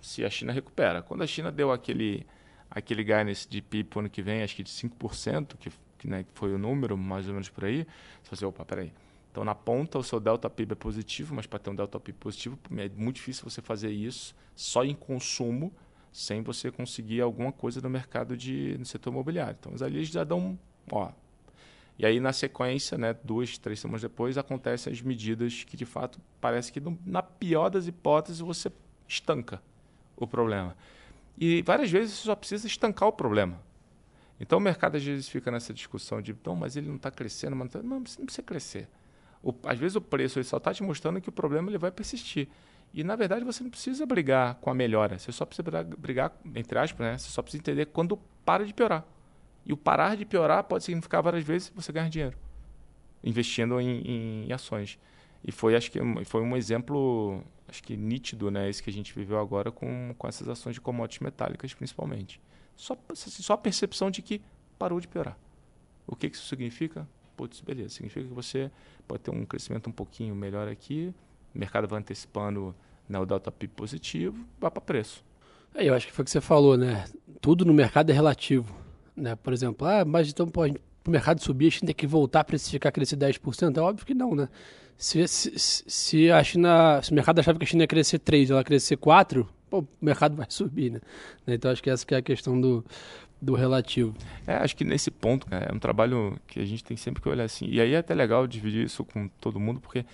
se 0.00 0.24
a 0.24 0.30
China 0.30 0.52
recupera. 0.52 1.00
Quando 1.00 1.22
a 1.22 1.28
China 1.28 1.52
deu 1.52 1.70
aquele, 1.70 2.26
aquele 2.68 3.04
guidance 3.04 3.48
de 3.48 3.62
PIB 3.62 3.88
para 3.88 4.00
ano 4.00 4.10
que 4.10 4.20
vem, 4.20 4.42
acho 4.42 4.56
que 4.56 4.64
de 4.64 4.70
5%, 4.70 5.56
que, 5.56 5.70
que, 5.96 6.08
né, 6.08 6.26
foi 6.34 6.52
o 6.52 6.58
número 6.58 6.98
mais 6.98 7.28
ou 7.28 7.34
menos 7.34 7.48
por 7.48 7.66
aí, 7.66 7.86
você 8.20 8.30
fala 8.30 8.32
assim, 8.32 8.44
opa, 8.46 8.64
peraí. 8.64 8.92
Então, 9.30 9.44
na 9.44 9.54
ponta, 9.54 9.96
o 9.96 10.02
seu 10.02 10.18
delta 10.18 10.50
PIB 10.50 10.72
é 10.72 10.74
positivo, 10.74 11.36
mas 11.36 11.46
para 11.46 11.60
ter 11.60 11.70
um 11.70 11.74
delta 11.76 12.00
PIB 12.00 12.18
positivo, 12.18 12.58
é 12.78 12.88
muito 12.96 13.14
difícil 13.14 13.48
você 13.48 13.62
fazer 13.62 13.92
isso 13.92 14.34
só 14.56 14.82
em 14.82 14.96
consumo, 14.96 15.72
sem 16.18 16.42
você 16.42 16.68
conseguir 16.68 17.20
alguma 17.20 17.52
coisa 17.52 17.80
no 17.80 17.88
mercado 17.88 18.36
de, 18.36 18.76
no 18.76 18.84
setor 18.84 19.12
imobiliário. 19.12 19.56
Então, 19.60 19.72
ali 19.86 19.98
eles 19.98 20.08
já 20.08 20.24
dão, 20.24 20.58
ó, 20.90 21.12
e 21.96 22.04
aí, 22.04 22.18
na 22.18 22.32
sequência, 22.32 22.98
né, 22.98 23.14
duas, 23.22 23.56
três 23.56 23.78
semanas 23.78 24.02
depois, 24.02 24.36
acontecem 24.36 24.92
as 24.92 25.00
medidas 25.00 25.62
que, 25.62 25.76
de 25.76 25.84
fato, 25.84 26.20
parece 26.40 26.72
que, 26.72 26.80
na 27.06 27.22
pior 27.22 27.68
das 27.68 27.86
hipóteses, 27.86 28.40
você 28.40 28.70
estanca 29.06 29.62
o 30.16 30.26
problema. 30.26 30.76
E 31.36 31.62
várias 31.62 31.90
vezes 31.90 32.14
você 32.14 32.24
só 32.24 32.34
precisa 32.34 32.66
estancar 32.66 33.08
o 33.08 33.12
problema. 33.12 33.60
Então, 34.40 34.58
o 34.58 34.60
mercado, 34.60 34.96
às 34.96 35.04
vezes, 35.04 35.28
fica 35.28 35.52
nessa 35.52 35.72
discussão 35.72 36.20
de, 36.20 36.36
não, 36.44 36.56
mas 36.56 36.76
ele 36.76 36.88
não 36.88 36.96
está 36.96 37.12
crescendo, 37.12 37.54
mas 37.54 37.72
não, 37.72 37.80
tá... 37.82 37.88
não 37.88 38.02
precisa 38.02 38.42
crescer. 38.42 38.88
O, 39.40 39.54
às 39.64 39.78
vezes, 39.78 39.94
o 39.94 40.00
preço 40.00 40.38
ele 40.38 40.44
só 40.44 40.56
está 40.56 40.74
te 40.74 40.82
mostrando 40.82 41.20
que 41.20 41.28
o 41.28 41.32
problema 41.32 41.70
ele 41.70 41.78
vai 41.78 41.92
persistir. 41.92 42.48
E, 42.92 43.04
na 43.04 43.16
verdade, 43.16 43.44
você 43.44 43.62
não 43.62 43.70
precisa 43.70 44.06
brigar 44.06 44.54
com 44.56 44.70
a 44.70 44.74
melhora. 44.74 45.18
Você 45.18 45.30
só 45.30 45.44
precisa 45.44 45.62
brigar, 45.98 46.32
entre 46.54 46.78
aspas, 46.78 47.06
né? 47.06 47.18
Você 47.18 47.30
só 47.30 47.42
precisa 47.42 47.60
entender 47.60 47.86
quando 47.86 48.18
para 48.44 48.64
de 48.64 48.72
piorar. 48.72 49.04
E 49.64 49.72
o 49.72 49.76
parar 49.76 50.16
de 50.16 50.24
piorar 50.24 50.64
pode 50.64 50.84
significar 50.84 51.22
várias 51.22 51.44
vezes 51.44 51.70
você 51.74 51.92
ganhar 51.92 52.08
dinheiro 52.08 52.36
investindo 53.22 53.80
em, 53.80 54.46
em 54.46 54.52
ações. 54.52 54.98
E 55.44 55.52
foi, 55.52 55.76
acho 55.76 55.90
que, 55.90 55.98
foi 56.24 56.42
um 56.42 56.56
exemplo, 56.56 57.42
acho 57.68 57.82
que 57.82 57.96
nítido, 57.96 58.50
né, 58.50 58.68
esse 58.68 58.82
que 58.82 58.90
a 58.90 58.92
gente 58.92 59.14
viveu 59.14 59.38
agora 59.38 59.70
com, 59.70 60.14
com 60.16 60.26
essas 60.26 60.48
ações 60.48 60.74
de 60.74 60.80
commodities 60.80 61.20
metálicas, 61.20 61.72
principalmente. 61.74 62.40
Só, 62.76 62.96
assim, 63.10 63.42
só 63.42 63.54
a 63.54 63.58
percepção 63.58 64.10
de 64.10 64.22
que 64.22 64.42
parou 64.78 65.00
de 65.00 65.08
piorar. 65.08 65.38
O 66.06 66.16
que, 66.16 66.30
que 66.30 66.36
isso 66.36 66.46
significa? 66.46 67.08
Putz, 67.36 67.60
beleza. 67.60 67.90
Significa 67.90 68.26
que 68.26 68.34
você 68.34 68.70
pode 69.06 69.22
ter 69.22 69.30
um 69.30 69.44
crescimento 69.44 69.88
um 69.88 69.92
pouquinho 69.92 70.34
melhor 70.34 70.68
aqui, 70.68 71.14
o 71.54 71.58
mercado 71.58 71.88
vai 71.88 72.00
antecipando 72.00 72.74
né, 73.08 73.18
o 73.18 73.26
delta 73.26 73.50
PIB 73.50 73.72
positivo, 73.74 74.44
vai 74.60 74.70
para 74.70 74.80
preço. 74.80 75.24
É, 75.74 75.84
eu 75.84 75.94
acho 75.94 76.06
que 76.06 76.12
foi 76.12 76.22
o 76.22 76.24
que 76.24 76.30
você 76.30 76.40
falou, 76.40 76.76
né? 76.76 77.04
Tudo 77.40 77.64
no 77.64 77.72
mercado 77.72 78.10
é 78.10 78.12
relativo. 78.12 78.74
Né? 79.16 79.36
Por 79.36 79.52
exemplo, 79.52 79.86
ah, 79.86 80.04
mas 80.04 80.28
então 80.28 80.48
para 80.48 80.72
o 81.06 81.10
mercado 81.10 81.42
subir, 81.42 81.66
a 81.66 81.70
gente 81.70 81.86
tem 81.86 81.94
que 81.94 82.06
voltar 82.06 82.40
a 82.40 82.44
precificar 82.44 82.92
crescer 82.92 83.16
10%? 83.16 83.76
É 83.76 83.80
óbvio 83.80 84.06
que 84.06 84.14
não, 84.14 84.34
né? 84.34 84.48
Se, 84.96 85.26
se, 85.28 85.52
se 85.56 86.30
a 86.30 86.42
China, 86.42 87.00
se 87.02 87.12
o 87.12 87.14
mercado 87.14 87.38
achava 87.38 87.58
que 87.58 87.64
a 87.64 87.68
China 87.68 87.84
ia 87.84 87.86
crescer 87.86 88.18
3 88.18 88.50
ela 88.50 88.64
crescer 88.64 88.96
4, 88.96 89.48
pô, 89.70 89.78
o 89.80 89.86
mercado 90.00 90.36
vai 90.36 90.46
subir, 90.48 90.92
né? 90.92 91.00
Então 91.46 91.70
acho 91.70 91.82
que 91.82 91.88
essa 91.88 92.04
que 92.04 92.14
é 92.14 92.18
a 92.18 92.22
questão 92.22 92.60
do, 92.60 92.84
do 93.40 93.54
relativo. 93.54 94.14
É, 94.46 94.54
acho 94.54 94.76
que 94.76 94.84
nesse 94.84 95.10
ponto, 95.10 95.46
é 95.50 95.72
um 95.72 95.78
trabalho 95.78 96.36
que 96.46 96.58
a 96.60 96.64
gente 96.64 96.82
tem 96.82 96.96
sempre 96.96 97.22
que 97.22 97.28
olhar 97.28 97.44
assim. 97.44 97.66
E 97.66 97.80
aí 97.80 97.94
é 97.94 97.98
até 97.98 98.14
legal 98.14 98.46
dividir 98.46 98.84
isso 98.84 99.04
com 99.04 99.28
todo 99.40 99.60
mundo, 99.60 99.80
porque 99.80 100.04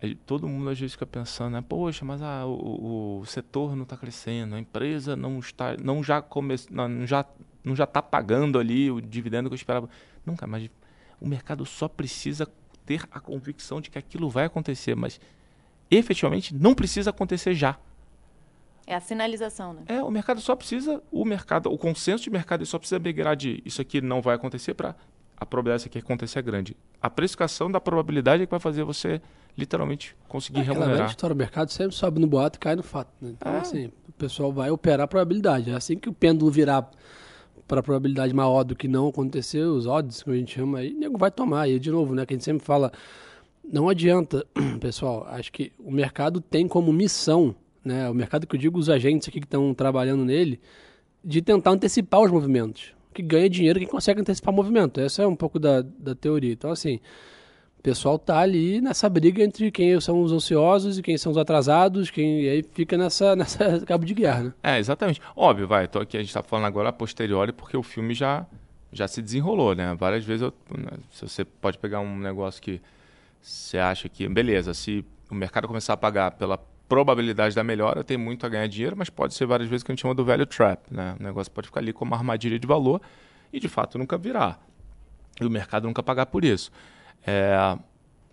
aí, 0.00 0.14
todo 0.14 0.48
mundo 0.48 0.70
às 0.70 0.78
vezes 0.78 0.92
fica 0.92 1.06
pensando, 1.06 1.52
né? 1.52 1.64
Poxa, 1.66 2.04
mas 2.04 2.22
ah, 2.22 2.46
o, 2.46 3.20
o 3.20 3.26
setor 3.26 3.76
não 3.76 3.82
está 3.82 3.96
crescendo, 3.96 4.54
a 4.54 4.58
empresa 4.58 5.16
não 5.16 5.38
está, 5.38 5.76
não 5.76 6.02
já 6.02 6.24
não 6.70 7.06
já 7.06 7.24
não 7.64 7.76
já 7.76 7.84
está 7.84 8.00
pagando 8.00 8.58
ali 8.58 8.90
o 8.90 9.00
dividendo 9.00 9.48
que 9.48 9.54
eu 9.54 9.56
esperava. 9.56 9.88
Nunca, 10.24 10.46
mas 10.46 10.70
o 11.20 11.28
mercado 11.28 11.66
só 11.66 11.88
precisa 11.88 12.48
ter 12.86 13.04
a 13.10 13.20
convicção 13.20 13.80
de 13.80 13.90
que 13.90 13.98
aquilo 13.98 14.30
vai 14.30 14.44
acontecer, 14.44 14.94
mas 14.94 15.20
efetivamente 15.90 16.54
não 16.54 16.74
precisa 16.74 17.10
acontecer 17.10 17.54
já. 17.54 17.78
É 18.86 18.94
a 18.94 19.00
sinalização, 19.00 19.74
né? 19.74 19.82
É, 19.86 20.02
o 20.02 20.10
mercado 20.10 20.40
só 20.40 20.56
precisa, 20.56 21.02
o 21.10 21.22
mercado, 21.24 21.70
o 21.70 21.76
consenso 21.76 22.24
de 22.24 22.30
mercado 22.30 22.64
só 22.64 22.78
precisa 22.78 22.98
migrar 22.98 23.36
de 23.36 23.62
isso 23.64 23.82
aqui 23.82 24.00
não 24.00 24.22
vai 24.22 24.34
acontecer 24.34 24.72
para 24.72 24.96
a 25.36 25.44
probabilidade 25.44 25.86
aqui 25.86 25.98
acontecer 25.98 26.38
é 26.38 26.42
grande. 26.42 26.76
A 27.00 27.10
precificação 27.10 27.70
da 27.70 27.80
probabilidade 27.80 28.42
é 28.42 28.46
que 28.46 28.50
vai 28.50 28.58
fazer 28.58 28.84
você 28.84 29.20
literalmente 29.58 30.16
conseguir 30.28 30.60
é, 30.60 30.62
remunerar. 30.62 31.10
História, 31.10 31.34
o 31.34 31.36
mercado 31.36 31.70
sempre 31.70 31.94
sobe 31.94 32.20
no 32.20 32.26
boato 32.26 32.56
e 32.56 32.60
cai 32.60 32.76
no 32.76 32.82
fato. 32.82 33.10
Né? 33.20 33.32
Então, 33.36 33.52
é. 33.52 33.58
assim, 33.58 33.86
o 34.08 34.12
pessoal 34.12 34.52
vai 34.52 34.70
operar 34.70 35.04
a 35.04 35.08
probabilidade. 35.08 35.70
É 35.70 35.74
assim 35.74 35.96
que 35.96 36.08
o 36.08 36.12
pêndulo 36.12 36.50
virar 36.50 36.88
para 37.66 37.80
a 37.80 37.82
probabilidade 37.82 38.32
maior 38.32 38.62
do 38.62 38.74
que 38.74 38.88
não 38.88 39.08
acontecer, 39.08 39.60
os 39.60 39.86
odds 39.86 40.22
que 40.22 40.30
a 40.30 40.34
gente 40.34 40.54
chama 40.54 40.78
aí, 40.78 40.94
o 40.94 40.98
nego 40.98 41.18
vai 41.18 41.30
tomar. 41.30 41.68
E 41.68 41.78
de 41.78 41.90
novo, 41.90 42.14
né, 42.14 42.24
que 42.24 42.32
a 42.32 42.36
gente 42.36 42.44
sempre 42.44 42.64
fala, 42.64 42.92
não 43.70 43.88
adianta, 43.88 44.46
pessoal, 44.80 45.26
acho 45.28 45.52
que 45.52 45.72
o 45.78 45.90
mercado 45.90 46.40
tem 46.40 46.66
como 46.66 46.92
missão, 46.92 47.54
né, 47.84 48.08
o 48.08 48.14
mercado 48.14 48.46
que 48.46 48.56
eu 48.56 48.60
digo, 48.60 48.78
os 48.78 48.88
agentes 48.88 49.28
aqui 49.28 49.40
que 49.40 49.46
estão 49.46 49.74
trabalhando 49.74 50.24
nele, 50.24 50.60
de 51.22 51.42
tentar 51.42 51.72
antecipar 51.72 52.20
os 52.20 52.30
movimentos. 52.30 52.94
Que 53.12 53.22
ganha 53.22 53.50
dinheiro 53.50 53.80
quem 53.80 53.88
consegue 53.88 54.20
antecipar 54.20 54.54
o 54.54 54.56
movimento. 54.56 55.00
Essa 55.00 55.22
é 55.22 55.26
um 55.26 55.34
pouco 55.34 55.58
da, 55.58 55.82
da 55.82 56.14
teoria. 56.14 56.52
Então, 56.52 56.70
assim, 56.70 57.00
pessoal 57.88 58.18
tá 58.18 58.38
ali 58.38 58.82
nessa 58.82 59.08
briga 59.08 59.42
entre 59.42 59.70
quem 59.70 59.98
são 59.98 60.20
os 60.20 60.30
ansiosos 60.30 60.98
e 60.98 61.02
quem 61.02 61.16
são 61.16 61.32
os 61.32 61.38
atrasados, 61.38 62.10
quem 62.10 62.42
e 62.42 62.48
aí 62.48 62.62
fica 62.62 62.98
nessa, 62.98 63.34
nessa 63.36 63.80
cabo 63.80 64.04
de 64.04 64.12
guerra, 64.12 64.42
né? 64.44 64.52
É, 64.62 64.78
exatamente. 64.78 65.22
Óbvio, 65.34 65.66
vai, 65.66 65.88
tô 65.88 65.98
aqui, 65.98 66.18
a 66.18 66.20
gente 66.20 66.28
está 66.28 66.42
falando 66.42 66.66
agora 66.66 66.90
a 66.90 66.92
posteriori 66.92 67.50
porque 67.50 67.76
o 67.76 67.82
filme 67.82 68.12
já, 68.12 68.46
já 68.92 69.08
se 69.08 69.22
desenrolou, 69.22 69.74
né? 69.74 69.94
Várias 69.98 70.22
vezes, 70.22 70.42
eu, 70.42 70.52
né, 70.76 70.98
se 71.10 71.26
você 71.26 71.44
pode 71.46 71.78
pegar 71.78 72.00
um 72.00 72.18
negócio 72.18 72.60
que 72.60 72.78
você 73.40 73.78
acha 73.78 74.06
que, 74.06 74.28
beleza, 74.28 74.74
se 74.74 75.02
o 75.30 75.34
mercado 75.34 75.66
começar 75.66 75.94
a 75.94 75.96
pagar 75.96 76.32
pela 76.32 76.58
probabilidade 76.88 77.54
da 77.54 77.64
melhora, 77.64 78.04
tem 78.04 78.18
muito 78.18 78.44
a 78.44 78.50
ganhar 78.50 78.66
dinheiro, 78.66 78.96
mas 78.96 79.08
pode 79.08 79.32
ser 79.32 79.46
várias 79.46 79.68
vezes 79.68 79.82
que 79.82 79.90
a 79.90 79.94
gente 79.94 80.02
chama 80.02 80.14
do 80.14 80.24
value 80.24 80.46
trap, 80.46 80.80
né? 80.90 81.16
O 81.18 81.22
negócio 81.22 81.50
pode 81.50 81.68
ficar 81.68 81.80
ali 81.80 81.92
como 81.92 82.10
uma 82.10 82.18
armadilha 82.18 82.58
de 82.58 82.66
valor 82.66 83.00
e 83.50 83.58
de 83.58 83.68
fato 83.68 83.96
nunca 83.96 84.18
virar. 84.18 84.60
E 85.40 85.44
o 85.46 85.50
mercado 85.50 85.86
nunca 85.86 86.02
pagar 86.02 86.26
por 86.26 86.44
isso. 86.44 86.70
É, 87.28 87.78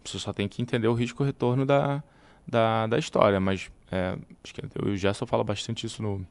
você 0.05 0.17
só 0.17 0.31
tem 0.31 0.47
que 0.47 0.62
entender 0.62 0.88
o 0.88 0.93
risco-retorno 0.93 1.65
da, 1.65 2.01
da, 2.47 2.88
da 2.88 2.97
história. 2.97 3.41
Mas 3.41 3.69
é, 3.91 4.17
acho 4.41 4.53
que 4.53 4.62
eu 4.62 4.89
e 4.89 4.91
o 4.91 4.97
Gerson 4.97 5.25
fala 5.25 5.43
bastante 5.43 5.86
isso 5.86 6.01
no, 6.01 6.25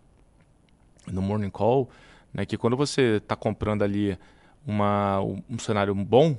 no 1.07 1.21
Morning 1.21 1.51
Call, 1.51 1.91
né, 2.33 2.47
que 2.47 2.57
quando 2.57 2.75
você 2.75 3.17
está 3.17 3.37
comprando 3.37 3.83
ali 3.83 4.19
uma, 4.67 5.21
um 5.21 5.59
cenário 5.59 5.95
bom, 5.95 6.39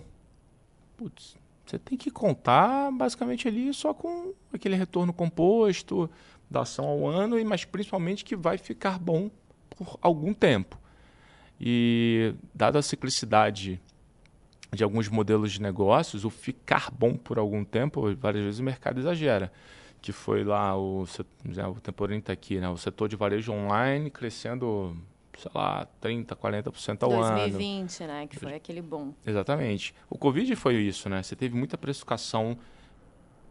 putz, 0.98 1.38
você 1.64 1.78
tem 1.78 1.98
que 1.98 2.10
contar 2.10 2.92
basicamente 2.92 3.48
ali 3.48 3.72
só 3.72 3.94
com 3.94 4.34
aquele 4.52 4.76
retorno 4.76 5.14
composto 5.14 6.10
da 6.50 6.62
ação 6.62 6.86
ao 6.86 7.08
ano, 7.08 7.44
mas 7.46 7.66
principalmente 7.66 8.26
que 8.26 8.36
vai 8.36 8.58
ficar 8.58 8.98
bom 8.98 9.30
por 9.70 9.98
algum 10.02 10.34
tempo. 10.34 10.80
E 11.60 12.34
dada 12.54 12.80
a 12.80 12.82
ciclicidade 12.82 13.80
de 14.74 14.84
alguns 14.84 15.08
modelos 15.08 15.52
de 15.52 15.62
negócios, 15.62 16.26
o 16.26 16.30
ficar 16.30 16.92
bom 16.92 17.16
por 17.16 17.38
algum 17.38 17.64
tempo, 17.64 18.16
várias 18.16 18.44
vezes 18.44 18.60
o 18.60 18.64
mercado 18.64 19.00
exagera. 19.00 19.52
Que 20.02 20.12
foi 20.12 20.44
lá 20.44 20.78
o, 20.78 21.04
o 21.04 21.82
Temporim 21.82 22.18
está 22.18 22.34
aqui, 22.34 22.60
né? 22.60 22.70
o 22.70 22.78
setor 22.78 23.08
de 23.08 23.16
varejo 23.16 23.52
online 23.52 24.12
crescendo, 24.12 24.96
sei 25.38 25.52
lá, 25.54 25.88
30%, 26.02 26.28
40% 26.36 27.04
ao 27.04 27.10
2020, 27.10 27.20
ano. 27.20 27.40
2020, 27.40 28.04
né? 28.04 28.28
Que 28.28 28.40
foi 28.40 28.54
aquele 28.54 28.82
bom. 28.82 29.14
Exatamente. 29.26 29.96
O 30.10 30.18
Covid 30.18 30.56
foi 30.56 30.76
isso, 30.76 31.10
né? 31.10 31.24
Você 31.24 31.36
teve 31.36 31.56
muita 31.56 31.78
precificação, 31.78 32.58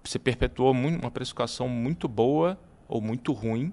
você 0.03 0.19
perpetuou 0.19 0.73
muito, 0.73 1.01
uma 1.01 1.11
precificação 1.11 1.69
muito 1.69 2.07
boa 2.07 2.59
ou 2.87 3.01
muito 3.01 3.33
ruim 3.33 3.73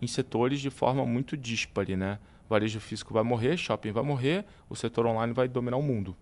em 0.00 0.06
setores 0.06 0.60
de 0.60 0.70
forma 0.70 1.04
muito 1.04 1.36
díspare, 1.36 1.96
né? 1.96 2.18
varejo 2.52 2.80
físico 2.80 3.14
vai 3.14 3.22
morrer, 3.22 3.56
shopping 3.56 3.92
vai 3.92 4.02
morrer, 4.02 4.44
o 4.68 4.76
setor 4.76 5.06
online 5.06 5.32
vai 5.32 5.48
dominar 5.48 5.78
o 5.78 5.82
mundo. 5.82 6.14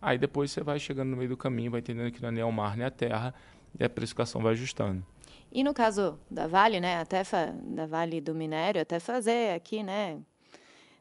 Aí 0.00 0.18
depois 0.18 0.50
você 0.50 0.62
vai 0.62 0.78
chegando 0.78 1.10
no 1.10 1.16
meio 1.16 1.30
do 1.30 1.36
caminho, 1.36 1.70
vai 1.70 1.80
entendendo 1.80 2.12
que 2.12 2.22
não 2.22 2.28
é 2.28 2.32
nem 2.32 2.44
o 2.44 2.52
mar 2.52 2.76
nem 2.76 2.86
a 2.86 2.90
terra, 2.90 3.34
e 3.78 3.84
a 3.84 3.88
precificação 3.88 4.40
vai 4.40 4.52
ajustando. 4.52 5.04
E 5.50 5.64
no 5.64 5.72
caso 5.72 6.18
da 6.30 6.46
Vale, 6.46 6.80
né, 6.80 6.98
até 6.98 7.22
da 7.62 7.86
Vale 7.86 8.20
do 8.20 8.34
Minério, 8.34 8.80
até 8.80 9.00
fazer 9.00 9.54
aqui, 9.54 9.82
né, 9.82 10.18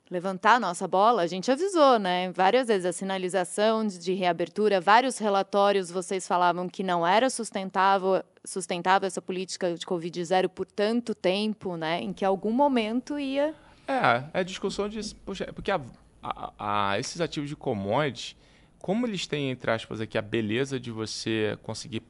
levantar 0.09 0.55
a 0.55 0.59
nossa 0.59 0.87
bola, 0.87 1.21
a 1.21 1.27
gente 1.27 1.51
avisou, 1.51 1.99
né? 1.99 2.31
Várias 2.31 2.67
vezes 2.67 2.85
a 2.85 2.93
sinalização 2.93 3.85
de, 3.85 3.99
de, 3.99 4.13
reabertura, 4.13 4.79
vários 4.79 5.17
relatórios 5.17 5.91
vocês 5.91 6.27
falavam 6.27 6.69
que 6.69 6.81
não 6.81 7.05
era 7.05 7.29
sustentável, 7.29 8.23
sustentável 8.43 9.05
essa 9.05 9.21
política 9.21 9.75
de 9.75 9.85
Covid 9.85 10.23
zero 10.23 10.49
por 10.49 10.65
tanto 10.65 11.13
tempo, 11.13 11.75
né? 11.75 12.01
Em 12.01 12.13
que 12.13 12.23
algum 12.23 12.51
momento 12.51 13.19
ia. 13.19 13.53
É, 13.87 14.39
é 14.39 14.43
discussão 14.43 14.87
de. 14.87 15.13
Poxa, 15.15 15.51
porque 15.53 15.71
a, 15.71 15.81
a, 16.23 16.91
a, 16.91 16.99
esses 16.99 17.19
ativos 17.19 17.49
de 17.49 17.55
commodities, 17.55 18.35
como 18.79 19.05
eles 19.05 19.27
têm, 19.27 19.49
entre 19.49 19.71
aspas, 19.71 20.01
aqui 20.01 20.17
a 20.17 20.21
beleza 20.21 20.79
de 20.79 20.91
você 20.91 21.57
conseguir 21.63 22.03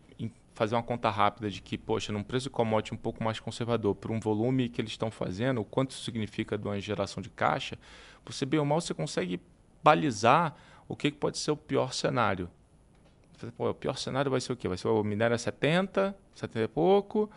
fazer 0.57 0.73
uma 0.73 0.81
conta 0.81 1.07
rápida 1.11 1.51
de 1.51 1.61
que, 1.61 1.77
poxa, 1.77 2.11
num 2.11 2.23
preço 2.23 2.45
de 2.45 2.49
commodity 2.49 2.91
um 2.91 2.97
pouco 2.97 3.23
mais 3.23 3.39
conservador, 3.39 3.93
por 3.93 4.09
um 4.09 4.19
volume 4.19 4.67
que 4.67 4.81
eles 4.81 4.91
estão 4.91 5.11
fazendo, 5.11 5.61
o 5.61 5.63
quanto 5.63 5.91
isso 5.91 6.03
significa 6.03 6.57
de 6.57 6.67
uma 6.67 6.79
geração 6.79 7.21
de 7.21 7.29
caixa, 7.29 7.77
você 8.25 8.43
bem 8.43 8.59
ou 8.59 8.65
mal 8.65 8.81
você 8.81 8.91
consegue 8.91 9.39
balizar 9.83 10.55
o 10.87 10.95
que, 10.95 11.11
pode 11.11 11.37
ser 11.37 11.51
o 11.51 11.57
pior 11.57 11.93
cenário. 11.93 12.49
Pô, 13.55 13.69
o 13.69 13.73
pior 13.73 13.97
cenário 13.99 14.31
vai 14.31 14.41
ser 14.41 14.51
o 14.51 14.55
quê? 14.55 14.67
Vai 14.67 14.79
ser 14.79 14.87
o 14.87 15.03
minério 15.03 15.35
a 15.35 15.37
70, 15.37 16.17
70 16.33 16.65
e 16.65 16.67
pouco, 16.67 17.29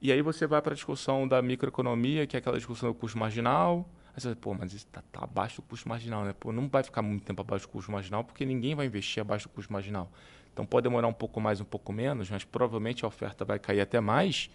e 0.00 0.12
aí 0.12 0.22
você 0.22 0.46
vai 0.46 0.62
para 0.62 0.72
a 0.72 0.76
discussão 0.76 1.26
da 1.26 1.42
microeconomia, 1.42 2.28
que 2.28 2.36
é 2.36 2.38
aquela 2.38 2.56
discussão 2.56 2.90
do 2.90 2.94
custo 2.94 3.18
marginal. 3.18 3.88
Aí 4.14 4.20
você 4.20 4.28
vai, 4.28 4.34
pô, 4.34 4.54
mas 4.54 4.72
isso 4.72 4.86
está 4.86 5.02
tá 5.10 5.24
abaixo 5.24 5.56
do 5.56 5.62
custo 5.62 5.88
marginal, 5.88 6.24
né? 6.24 6.34
Pô, 6.38 6.52
não 6.52 6.68
vai 6.68 6.82
ficar 6.82 7.00
muito 7.00 7.24
tempo 7.24 7.40
abaixo 7.40 7.66
do 7.66 7.70
custo 7.70 7.90
marginal, 7.90 8.22
porque 8.22 8.44
ninguém 8.44 8.74
vai 8.74 8.86
investir 8.86 9.20
abaixo 9.20 9.48
do 9.48 9.52
custo 9.52 9.72
marginal. 9.72 10.10
Então 10.52 10.66
pode 10.66 10.84
demorar 10.84 11.08
um 11.08 11.12
pouco 11.12 11.40
mais, 11.40 11.60
um 11.60 11.64
pouco 11.64 11.92
menos, 11.92 12.30
mas 12.30 12.44
provavelmente 12.44 13.04
a 13.04 13.08
oferta 13.08 13.44
vai 13.44 13.58
cair 13.58 13.80
até 13.80 14.00
mais, 14.00 14.50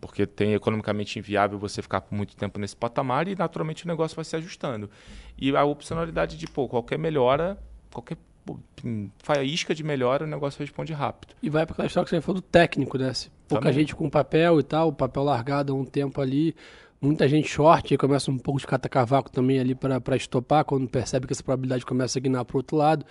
porque 0.00 0.26
tem 0.26 0.52
economicamente 0.52 1.18
inviável 1.18 1.58
você 1.58 1.80
ficar 1.80 2.02
por 2.02 2.14
muito 2.14 2.36
tempo 2.36 2.58
nesse 2.58 2.76
patamar 2.76 3.26
e 3.26 3.34
naturalmente 3.34 3.86
o 3.86 3.88
negócio 3.88 4.14
vai 4.14 4.24
se 4.24 4.36
ajustando. 4.36 4.90
E 5.38 5.56
a 5.56 5.64
opcionalidade 5.64 6.36
de, 6.36 6.46
pô, 6.46 6.68
qualquer 6.68 6.98
melhora, 6.98 7.58
qualquer 7.90 8.18
faísca 9.18 9.74
de 9.74 9.82
melhora, 9.82 10.24
o 10.24 10.26
negócio 10.26 10.58
responde 10.60 10.92
rápido. 10.92 11.34
E 11.42 11.48
vai 11.48 11.64
para 11.64 11.72
aquela 11.72 11.86
história 11.86 12.04
que 12.04 12.10
você 12.10 12.20
falou 12.20 12.40
do 12.40 12.46
técnico, 12.46 12.98
né? 12.98 13.10
Pouca 13.48 13.62
Também. 13.62 13.72
gente 13.72 13.94
com 13.94 14.10
papel 14.10 14.60
e 14.60 14.62
tal, 14.62 14.92
papel 14.92 15.22
largado 15.22 15.72
há 15.72 15.76
um 15.76 15.84
tempo 15.84 16.20
ali, 16.20 16.54
muita 17.00 17.28
gente 17.28 17.48
short 17.48 17.92
e 17.92 17.98
começa 17.98 18.30
um 18.30 18.38
pouco 18.38 18.60
de 18.60 18.66
cata-cavaco 18.66 19.30
também 19.30 19.58
ali 19.58 19.74
para 19.74 20.16
estopar, 20.16 20.64
quando 20.64 20.88
percebe 20.88 21.26
que 21.26 21.32
essa 21.32 21.42
probabilidade 21.42 21.84
começa 21.84 22.18
a 22.18 22.22
guinar 22.22 22.44
para 22.44 22.56
o 22.56 22.58
outro 22.58 22.76
lado. 22.76 23.04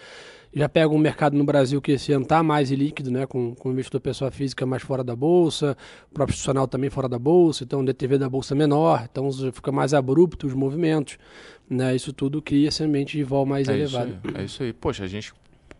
Já 0.55 0.69
pega 0.69 0.89
um 0.89 0.99
mercado 0.99 1.35
no 1.35 1.43
Brasil 1.43 1.81
que 1.81 1.93
esse 1.93 2.11
ano 2.11 2.23
está 2.23 2.43
mais 2.43 2.69
líquido, 2.69 3.09
né, 3.09 3.25
com, 3.25 3.55
com 3.55 3.69
o 3.69 3.71
investidor 3.71 4.01
pessoa 4.01 4.29
física 4.29 4.65
mais 4.65 4.83
fora 4.83 5.03
da 5.03 5.15
bolsa, 5.15 5.75
o 6.11 6.13
próprio 6.13 6.33
institucional 6.33 6.67
também 6.67 6.91
fora 6.91 7.09
da 7.09 7.17
bolsa, 7.17 7.63
então 7.63 7.81
o 7.81 7.85
DTV 7.85 8.19
da 8.19 8.29
bolsa 8.29 8.53
é 8.53 8.57
menor, 8.57 9.07
então 9.11 9.31
fica 9.51 9.71
mais 9.71 9.93
abrupto 9.93 10.45
os 10.45 10.53
movimentos. 10.53 11.17
Né, 11.69 11.95
isso 11.95 12.13
tudo 12.13 12.41
cria 12.41 12.67
esse 12.67 12.83
ambiente 12.83 13.17
de 13.17 13.23
vol 13.23 13.45
mais 13.45 13.67
é 13.67 13.73
elevado. 13.73 14.09
Isso 14.09 14.27
aí, 14.27 14.41
é 14.41 14.45
isso 14.45 14.63
aí. 14.63 14.73
Poxa, 14.73 15.03
a 15.03 15.07
gente 15.07 15.33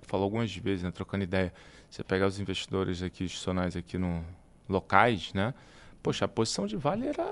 falou 0.04 0.24
algumas 0.24 0.56
vezes, 0.56 0.84
né, 0.84 0.92
trocando 0.92 1.24
ideia. 1.24 1.54
Você 1.90 2.04
pegar 2.04 2.26
os 2.26 2.40
investidores 2.40 3.04
aqui 3.04 3.26
institucionais 3.26 3.76
aqui 3.76 4.00
no 4.00 4.24
locais, 4.68 5.32
né? 5.34 5.54
Poxa, 6.02 6.26
a 6.26 6.28
posição 6.28 6.66
de 6.66 6.76
Vale 6.76 7.08
era 7.08 7.32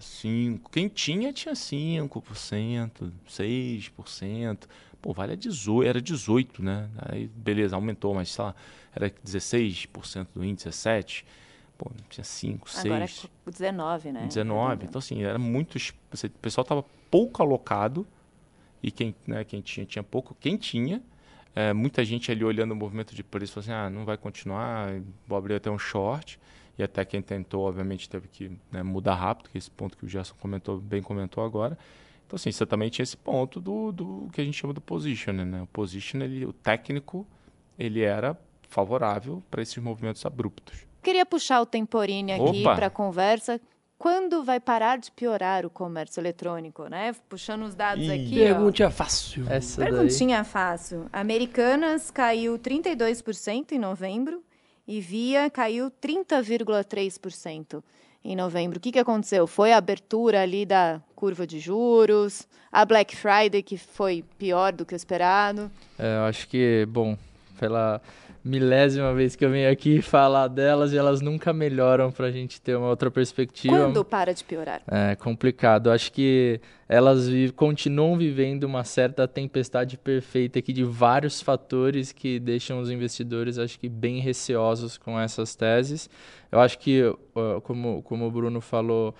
5. 0.00 0.70
Quem 0.70 0.88
tinha, 0.88 1.32
tinha 1.32 1.54
5%, 1.54 3.12
6%. 3.28 4.58
Pô, 5.00 5.12
vale 5.12 5.32
a 5.32 5.36
18, 5.36 5.88
era 5.88 6.00
18, 6.00 6.62
né? 6.62 6.88
Aí, 6.96 7.26
beleza, 7.28 7.76
aumentou, 7.76 8.14
mas 8.14 8.30
sei 8.30 8.44
lá, 8.44 8.54
era 8.94 9.10
16% 9.10 10.28
do 10.34 10.44
índice, 10.44 10.68
7%. 10.68 11.24
Pô, 11.76 11.90
tinha 12.08 12.24
5, 12.24 12.70
6. 12.70 12.86
Agora 12.86 13.04
é 13.04 13.50
19, 13.50 14.12
né? 14.12 14.26
19. 14.26 14.86
Então, 14.86 14.98
assim, 14.98 15.22
era 15.22 15.38
muito. 15.38 15.76
O 15.76 16.30
pessoal 16.40 16.62
estava 16.62 16.84
pouco 17.10 17.42
alocado 17.42 18.06
e 18.82 18.90
quem, 18.90 19.14
né, 19.26 19.44
quem 19.44 19.60
tinha, 19.60 19.84
tinha 19.84 20.02
pouco. 20.02 20.36
Quem 20.38 20.56
tinha, 20.56 21.02
é, 21.54 21.72
muita 21.72 22.04
gente 22.04 22.30
ali 22.30 22.44
olhando 22.44 22.72
o 22.72 22.76
movimento 22.76 23.14
de 23.14 23.24
preço, 23.24 23.54
falou 23.54 23.64
assim: 23.64 23.72
ah, 23.72 23.90
não 23.90 24.04
vai 24.04 24.16
continuar, 24.16 24.88
vou 25.26 25.36
abrir 25.36 25.54
até 25.54 25.70
um 25.70 25.78
short 25.78 26.38
e 26.78 26.82
até 26.82 27.04
quem 27.04 27.22
tentou, 27.22 27.66
obviamente, 27.66 28.08
teve 28.08 28.28
que 28.28 28.50
né, 28.70 28.82
mudar 28.82 29.14
rápido, 29.14 29.50
que 29.50 29.56
é 29.56 29.58
esse 29.58 29.70
ponto 29.70 29.96
que 29.96 30.04
o 30.04 30.08
Gerson 30.08 30.34
comentou, 30.40 30.78
bem 30.80 31.02
comentou 31.02 31.44
agora. 31.44 31.78
Então, 32.26 32.36
assim, 32.36 32.50
você 32.50 32.66
também 32.66 32.90
tinha 32.90 33.04
esse 33.04 33.16
ponto 33.16 33.60
do, 33.60 33.92
do 33.92 34.28
que 34.32 34.40
a 34.40 34.44
gente 34.44 34.58
chama 34.58 34.72
do 34.72 34.80
position, 34.80 35.32
né? 35.32 35.62
O 35.62 35.66
position, 35.66 36.20
ele, 36.20 36.44
o 36.44 36.52
técnico, 36.52 37.26
ele 37.78 38.02
era 38.02 38.36
favorável 38.68 39.42
para 39.50 39.62
esses 39.62 39.76
movimentos 39.78 40.24
abruptos. 40.26 40.86
Queria 41.02 41.24
puxar 41.24 41.60
o 41.60 41.66
Temporini 41.66 42.32
aqui 42.32 42.62
para 42.62 42.86
a 42.86 42.90
conversa. 42.90 43.60
Quando 43.96 44.42
vai 44.42 44.58
parar 44.58 44.98
de 44.98 45.12
piorar 45.12 45.64
o 45.64 45.70
comércio 45.70 46.20
eletrônico, 46.20 46.88
né? 46.88 47.14
Puxando 47.28 47.62
os 47.62 47.74
dados 47.74 48.04
Ih, 48.04 48.12
aqui. 48.12 48.34
Perguntinha 48.34 48.88
ó. 48.88 48.90
fácil. 48.90 49.48
Essa 49.48 49.84
Perguntinha 49.84 50.38
daí. 50.38 50.44
fácil. 50.44 51.06
Americanas 51.12 52.10
caiu 52.10 52.58
32% 52.58 53.72
em 53.72 53.78
novembro 53.78 54.42
e 54.86 55.00
Via 55.00 55.48
caiu 55.50 55.90
30,3% 55.90 57.82
em 58.24 58.34
novembro. 58.34 58.78
O 58.78 58.80
que, 58.80 58.92
que 58.92 58.98
aconteceu? 58.98 59.46
Foi 59.46 59.72
a 59.72 59.76
abertura 59.76 60.42
ali 60.42 60.64
da 60.64 61.00
curva 61.14 61.46
de 61.46 61.58
juros, 61.58 62.48
a 62.72 62.84
Black 62.84 63.14
Friday, 63.14 63.62
que 63.62 63.76
foi 63.76 64.24
pior 64.38 64.72
do 64.72 64.86
que 64.86 64.94
o 64.94 64.96
esperado. 64.96 65.70
É, 65.98 66.16
eu 66.16 66.22
acho 66.24 66.48
que, 66.48 66.86
bom, 66.88 67.16
pela 67.58 68.00
milésima 68.44 69.14
vez 69.14 69.34
que 69.34 69.44
eu 69.44 69.50
venho 69.50 69.70
aqui 69.70 70.02
falar 70.02 70.48
delas 70.48 70.92
e 70.92 70.98
elas 70.98 71.22
nunca 71.22 71.52
melhoram 71.52 72.12
para 72.12 72.26
a 72.26 72.30
gente 72.30 72.60
ter 72.60 72.76
uma 72.76 72.88
outra 72.88 73.10
perspectiva. 73.10 73.76
Quando 73.76 74.04
para 74.04 74.34
de 74.34 74.44
piorar? 74.44 74.82
É 74.86 75.14
complicado. 75.16 75.90
Acho 75.90 76.12
que 76.12 76.60
elas 76.86 77.26
vi 77.26 77.50
continuam 77.50 78.18
vivendo 78.18 78.64
uma 78.64 78.84
certa 78.84 79.26
tempestade 79.26 79.96
perfeita 79.96 80.58
aqui 80.58 80.72
de 80.74 80.84
vários 80.84 81.40
fatores 81.40 82.12
que 82.12 82.38
deixam 82.38 82.78
os 82.80 82.90
investidores, 82.90 83.58
acho 83.58 83.80
que, 83.80 83.88
bem 83.88 84.20
receosos 84.20 84.98
com 84.98 85.18
essas 85.18 85.54
teses. 85.54 86.10
Eu 86.52 86.60
acho 86.60 86.78
que, 86.78 87.02
como, 87.62 88.02
como 88.02 88.26
o 88.26 88.30
Bruno 88.30 88.60
falou, 88.60 89.14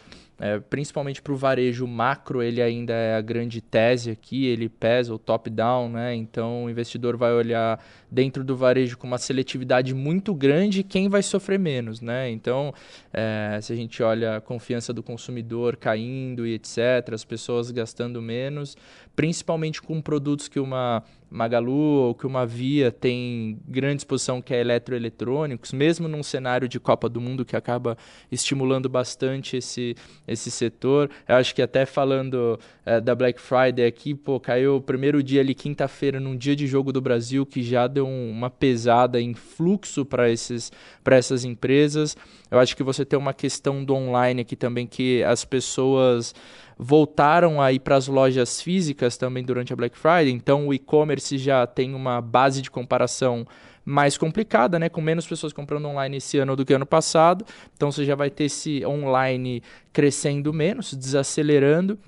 é, 0.44 0.60
principalmente 0.60 1.22
para 1.22 1.32
o 1.32 1.36
varejo 1.36 1.86
macro, 1.86 2.42
ele 2.42 2.60
ainda 2.60 2.92
é 2.92 3.16
a 3.16 3.22
grande 3.22 3.62
tese 3.62 4.10
aqui, 4.10 4.44
ele 4.44 4.68
pesa 4.68 5.14
o 5.14 5.18
top-down, 5.18 5.88
né? 5.88 6.14
Então 6.14 6.64
o 6.66 6.70
investidor 6.70 7.16
vai 7.16 7.32
olhar 7.32 7.82
dentro 8.10 8.44
do 8.44 8.54
varejo 8.54 8.98
com 8.98 9.06
uma 9.06 9.16
seletividade 9.16 9.94
muito 9.94 10.34
grande 10.34 10.82
quem 10.82 11.08
vai 11.08 11.22
sofrer 11.22 11.58
menos, 11.58 12.02
né? 12.02 12.28
Então, 12.28 12.74
é, 13.10 13.58
se 13.62 13.72
a 13.72 13.76
gente 13.76 14.02
olha 14.02 14.36
a 14.36 14.40
confiança 14.42 14.92
do 14.92 15.02
consumidor 15.02 15.78
caindo 15.78 16.46
e 16.46 16.52
etc., 16.52 17.14
as 17.14 17.24
pessoas 17.24 17.70
gastando 17.70 18.20
menos, 18.20 18.76
principalmente 19.16 19.80
com 19.80 20.00
produtos 20.00 20.48
que 20.48 20.58
uma 20.58 21.02
Magalu 21.34 21.72
ou 21.72 22.14
que 22.14 22.26
uma 22.26 22.46
Via 22.46 22.92
tem 22.92 23.58
grande 23.66 24.02
exposição 24.02 24.40
que 24.40 24.54
é 24.54 24.60
eletroeletrônicos, 24.60 25.72
mesmo 25.72 26.06
num 26.06 26.22
cenário 26.22 26.68
de 26.68 26.78
Copa 26.78 27.08
do 27.08 27.20
Mundo 27.20 27.44
que 27.44 27.56
acaba 27.56 27.98
estimulando 28.30 28.88
bastante 28.88 29.56
esse, 29.56 29.96
esse 30.28 30.48
setor. 30.48 31.10
Eu 31.26 31.34
acho 31.34 31.52
que 31.52 31.60
até 31.60 31.84
falando 31.84 32.58
é, 32.86 33.00
da 33.00 33.16
Black 33.16 33.40
Friday 33.40 33.84
aqui, 33.84 34.14
pô, 34.14 34.38
caiu 34.38 34.76
o 34.76 34.80
primeiro 34.80 35.22
dia 35.24 35.40
ali, 35.40 35.56
quinta-feira, 35.56 36.20
num 36.20 36.36
dia 36.36 36.54
de 36.54 36.68
jogo 36.68 36.92
do 36.92 37.00
Brasil, 37.00 37.44
que 37.44 37.64
já 37.64 37.88
deu 37.88 38.06
um, 38.06 38.30
uma 38.30 38.48
pesada 38.48 39.20
em 39.20 39.34
fluxo 39.34 40.04
para 40.04 40.28
essas 40.28 41.44
empresas. 41.44 42.16
Eu 42.48 42.60
acho 42.60 42.76
que 42.76 42.84
você 42.84 43.04
tem 43.04 43.18
uma 43.18 43.34
questão 43.34 43.84
do 43.84 43.94
online 43.94 44.42
aqui 44.42 44.54
também, 44.54 44.86
que 44.86 45.24
as 45.24 45.44
pessoas 45.44 46.32
voltaram 46.78 47.60
a 47.60 47.72
ir 47.72 47.80
para 47.80 47.96
as 47.96 48.08
lojas 48.08 48.60
físicas 48.60 49.16
também 49.16 49.44
durante 49.44 49.72
a 49.72 49.76
Black 49.76 49.96
Friday, 49.96 50.30
então 50.30 50.68
o 50.68 50.74
e-commerce 50.74 51.38
já 51.38 51.66
tem 51.66 51.94
uma 51.94 52.20
base 52.20 52.60
de 52.60 52.70
comparação 52.70 53.46
mais 53.84 54.16
complicada, 54.16 54.78
né? 54.78 54.88
Com 54.88 55.00
menos 55.00 55.26
pessoas 55.26 55.52
comprando 55.52 55.86
online 55.86 56.16
esse 56.16 56.38
ano 56.38 56.56
do 56.56 56.64
que 56.64 56.72
ano 56.72 56.86
passado. 56.86 57.44
Então 57.76 57.92
você 57.92 58.04
já 58.04 58.14
vai 58.14 58.30
ter 58.30 58.44
esse 58.44 58.84
online 58.86 59.62
crescendo 59.92 60.52
menos, 60.52 60.94
desacelerando. 60.94 61.98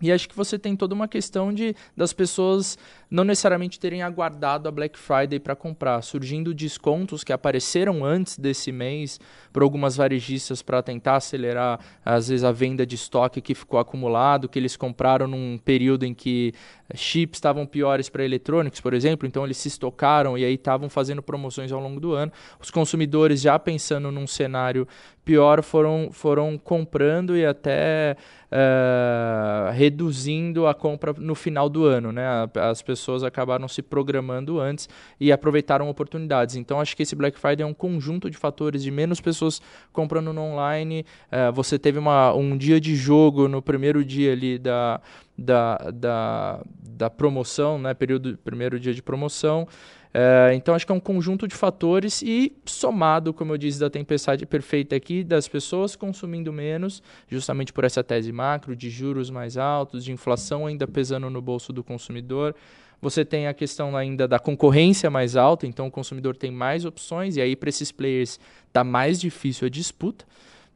E 0.00 0.12
acho 0.12 0.28
que 0.28 0.36
você 0.36 0.58
tem 0.58 0.76
toda 0.76 0.94
uma 0.94 1.08
questão 1.08 1.52
de 1.52 1.74
das 1.96 2.12
pessoas 2.12 2.78
não 3.10 3.24
necessariamente 3.24 3.80
terem 3.80 4.02
aguardado 4.02 4.68
a 4.68 4.72
Black 4.72 4.98
Friday 4.98 5.38
para 5.38 5.56
comprar, 5.56 6.02
surgindo 6.02 6.52
descontos 6.52 7.24
que 7.24 7.32
apareceram 7.32 8.04
antes 8.04 8.38
desse 8.38 8.70
mês 8.70 9.18
para 9.52 9.64
algumas 9.64 9.96
varejistas 9.96 10.60
para 10.60 10.82
tentar 10.82 11.16
acelerar, 11.16 11.80
às 12.04 12.28
vezes, 12.28 12.44
a 12.44 12.52
venda 12.52 12.86
de 12.86 12.94
estoque 12.94 13.40
que 13.40 13.54
ficou 13.54 13.80
acumulado, 13.80 14.48
que 14.48 14.58
eles 14.58 14.76
compraram 14.76 15.26
num 15.26 15.58
período 15.58 16.04
em 16.04 16.12
que 16.12 16.52
chips 16.94 17.38
estavam 17.38 17.66
piores 17.66 18.08
para 18.08 18.24
eletrônicos, 18.24 18.80
por 18.80 18.94
exemplo, 18.94 19.26
então 19.26 19.44
eles 19.44 19.56
se 19.56 19.68
estocaram 19.68 20.36
e 20.36 20.44
aí 20.44 20.54
estavam 20.54 20.88
fazendo 20.88 21.22
promoções 21.22 21.72
ao 21.72 21.80
longo 21.80 22.00
do 22.00 22.12
ano. 22.12 22.32
Os 22.60 22.70
consumidores, 22.70 23.40
já 23.40 23.58
pensando 23.58 24.10
num 24.10 24.26
cenário 24.26 24.86
pior, 25.24 25.62
foram, 25.62 26.08
foram 26.10 26.56
comprando 26.56 27.36
e 27.36 27.44
até 27.44 28.16
uh, 28.50 29.72
reduzindo 29.72 30.66
a 30.66 30.74
compra 30.74 31.12
no 31.18 31.34
final 31.34 31.68
do 31.68 31.84
ano, 31.84 32.10
né? 32.10 32.24
As 32.54 32.80
pessoas 32.80 32.97
acabaram 33.06 33.68
se 33.68 33.82
programando 33.82 34.60
antes 34.60 34.88
e 35.20 35.30
aproveitaram 35.30 35.88
oportunidades. 35.88 36.56
Então, 36.56 36.80
acho 36.80 36.96
que 36.96 37.02
esse 37.02 37.14
Black 37.14 37.38
Friday 37.38 37.62
é 37.62 37.66
um 37.66 37.74
conjunto 37.74 38.30
de 38.30 38.36
fatores 38.36 38.82
de 38.82 38.90
menos 38.90 39.20
pessoas 39.20 39.60
comprando 39.92 40.32
no 40.32 40.40
online. 40.40 41.04
Uh, 41.30 41.52
você 41.52 41.78
teve 41.78 41.98
uma, 41.98 42.32
um 42.34 42.56
dia 42.56 42.80
de 42.80 42.94
jogo 42.94 43.48
no 43.48 43.62
primeiro 43.62 44.04
dia 44.04 44.32
ali 44.32 44.58
da, 44.58 45.00
da, 45.36 45.76
da, 45.92 46.62
da 46.82 47.10
promoção, 47.10 47.78
né? 47.78 47.94
Período, 47.94 48.36
primeiro 48.44 48.78
dia 48.78 48.92
de 48.92 49.02
promoção. 49.02 49.66
É, 50.12 50.52
então 50.54 50.74
acho 50.74 50.86
que 50.86 50.92
é 50.92 50.94
um 50.94 51.00
conjunto 51.00 51.46
de 51.46 51.54
fatores 51.54 52.22
e 52.22 52.56
somado, 52.64 53.32
como 53.34 53.52
eu 53.52 53.58
disse, 53.58 53.78
da 53.78 53.90
tempestade 53.90 54.46
perfeita 54.46 54.96
aqui, 54.96 55.22
das 55.22 55.46
pessoas 55.46 55.94
consumindo 55.94 56.52
menos, 56.52 57.02
justamente 57.28 57.72
por 57.72 57.84
essa 57.84 58.02
tese 58.02 58.32
macro, 58.32 58.74
de 58.74 58.88
juros 58.88 59.30
mais 59.30 59.56
altos, 59.56 60.04
de 60.04 60.12
inflação 60.12 60.66
ainda 60.66 60.86
pesando 60.86 61.28
no 61.28 61.42
bolso 61.42 61.72
do 61.72 61.84
consumidor. 61.84 62.54
Você 63.00 63.24
tem 63.24 63.46
a 63.46 63.54
questão 63.54 63.96
ainda 63.96 64.26
da 64.26 64.38
concorrência 64.38 65.08
mais 65.08 65.36
alta, 65.36 65.66
então 65.66 65.86
o 65.86 65.90
consumidor 65.90 66.36
tem 66.36 66.50
mais 66.50 66.84
opções, 66.84 67.36
e 67.36 67.40
aí 67.40 67.54
para 67.54 67.68
esses 67.68 67.92
players 67.92 68.40
está 68.66 68.82
mais 68.82 69.20
difícil 69.20 69.66
a 69.66 69.70
disputa. 69.70 70.24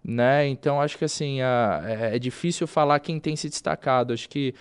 Né? 0.05 0.49
Então 0.49 0.81
acho 0.81 0.99
que 0.99 1.05
assim, 1.05 1.41
a, 1.41 1.83
é, 1.85 2.17
é 2.17 2.19
difícil 2.19 2.67
falar 2.67 2.99
quem 3.01 3.21
tem 3.21 3.37
se 3.37 3.49
destacado. 3.49 4.13
Acho 4.13 4.29
que 4.29 4.55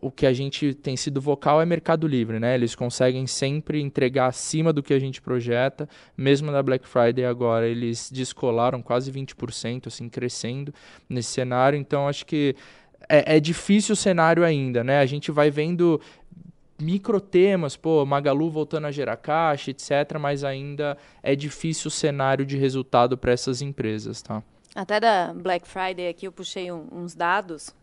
o 0.00 0.10
que 0.10 0.26
a 0.26 0.32
gente 0.32 0.72
tem 0.74 0.96
sido 0.96 1.20
vocal 1.20 1.60
é 1.60 1.66
Mercado 1.66 2.06
Livre, 2.06 2.38
né? 2.38 2.54
Eles 2.54 2.74
conseguem 2.74 3.26
sempre 3.26 3.80
entregar 3.80 4.26
acima 4.26 4.72
do 4.72 4.82
que 4.82 4.94
a 4.94 4.98
gente 4.98 5.20
projeta. 5.20 5.88
Mesmo 6.16 6.50
na 6.50 6.62
Black 6.62 6.88
Friday 6.88 7.24
agora, 7.26 7.68
eles 7.68 8.10
descolaram 8.10 8.80
quase 8.80 9.12
20%, 9.12 9.88
assim, 9.88 10.08
crescendo 10.08 10.72
nesse 11.08 11.30
cenário. 11.30 11.78
Então, 11.78 12.08
acho 12.08 12.24
que 12.24 12.56
é, 13.08 13.36
é 13.36 13.40
difícil 13.40 13.92
o 13.92 13.96
cenário 13.96 14.44
ainda, 14.44 14.82
né? 14.82 14.98
A 14.98 15.06
gente 15.06 15.30
vai 15.30 15.50
vendo 15.50 16.00
micro 16.82 17.20
temas, 17.20 17.76
pô, 17.76 18.04
Magalu 18.04 18.50
voltando 18.50 18.86
a 18.86 18.90
gerar 18.90 19.16
caixa, 19.16 19.70
etc., 19.70 20.18
mas 20.20 20.44
ainda 20.44 20.98
é 21.22 21.34
difícil 21.34 21.88
o 21.88 21.90
cenário 21.90 22.44
de 22.44 22.56
resultado 22.56 23.16
para 23.16 23.32
essas 23.32 23.62
empresas, 23.62 24.20
tá? 24.20 24.42
Até 24.74 24.98
da 24.98 25.32
Black 25.34 25.68
Friday 25.68 26.08
aqui 26.08 26.26
eu 26.26 26.32
puxei 26.32 26.72
um, 26.72 26.86
uns 26.90 27.14
dados 27.14 27.74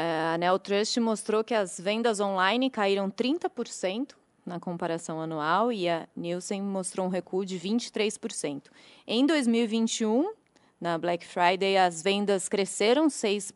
a 0.00 0.38
Neotrust 0.38 0.96
mostrou 1.00 1.42
que 1.42 1.52
as 1.52 1.80
vendas 1.80 2.20
online 2.20 2.70
caíram 2.70 3.10
30% 3.10 4.12
na 4.46 4.60
comparação 4.60 5.20
anual 5.20 5.72
e 5.72 5.88
a 5.88 6.08
Nielsen 6.16 6.62
mostrou 6.62 7.06
um 7.06 7.10
recuo 7.10 7.44
de 7.44 7.58
23%. 7.58 8.66
Em 9.04 9.26
2021, 9.26 10.32
na 10.80 10.96
Black 10.96 11.26
Friday, 11.26 11.76
as 11.76 12.00
vendas 12.00 12.48
cresceram 12.48 13.08
6% 13.08 13.52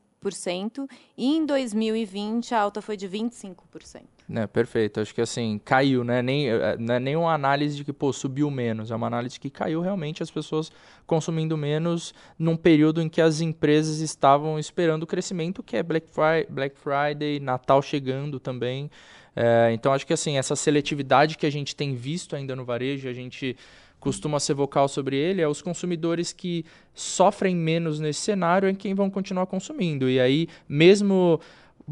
e 1.17 1.37
em 1.37 1.45
2020 1.45 2.55
a 2.55 2.61
alta 2.61 2.81
foi 2.81 2.97
de 2.97 3.09
25%. 3.09 4.03
Né, 4.29 4.47
perfeito. 4.47 5.01
Acho 5.01 5.15
que 5.15 5.21
assim, 5.21 5.61
caiu, 5.65 6.05
né? 6.05 6.23
Nem, 6.23 6.49
eh, 6.49 6.77
não 6.79 6.95
é 6.95 7.01
nem 7.01 7.17
uma 7.17 7.35
análise 7.35 7.77
de 7.77 7.85
que, 7.85 7.93
pô, 7.93 8.13
subiu 8.13 8.51
menos. 8.51 8.91
É 8.91 8.95
uma 8.95 9.07
análise 9.07 9.39
que 9.39 9.51
caiu 9.51 9.81
realmente 9.81 10.23
as 10.23 10.31
pessoas 10.31 10.71
consumindo 11.07 11.57
menos 11.57 12.15
num 12.39 12.57
período 12.57 13.03
em 13.03 13.09
que 13.09 13.21
as 13.21 13.41
empresas 13.41 13.99
estavam 13.99 14.59
esperando 14.59 15.03
o 15.03 15.07
crescimento, 15.07 15.63
que 15.63 15.77
é 15.77 15.83
Black 15.83 16.09
Friday, 16.09 16.47
Black 16.49 16.77
Friday 16.79 17.41
Natal 17.41 17.83
chegando 17.83 18.41
também. 18.41 18.91
É, 19.35 19.71
então, 19.73 19.93
acho 19.93 20.07
que 20.07 20.13
assim, 20.13 20.37
essa 20.37 20.55
seletividade 20.55 21.37
que 21.37 21.47
a 21.47 21.51
gente 21.51 21.75
tem 21.75 21.95
visto 21.95 22.37
ainda 22.37 22.55
no 22.55 22.65
varejo, 22.65 23.09
a 23.09 23.13
gente 23.13 23.57
costuma 24.03 24.41
ser 24.41 24.55
vocal 24.55 24.89
sobre 24.89 25.17
ele, 25.17 25.41
é 25.41 25.47
os 25.47 25.63
consumidores 25.63 26.33
que 26.33 26.65
sofrem 26.93 27.55
menos 27.55 28.01
nesse 28.01 28.21
cenário 28.21 28.69
em 28.69 28.75
quem 28.75 28.95
vão 28.95 29.09
continuar 29.09 29.47
consumindo. 29.47 30.11
E 30.11 30.19
aí, 30.19 30.49
mesmo 30.69 31.39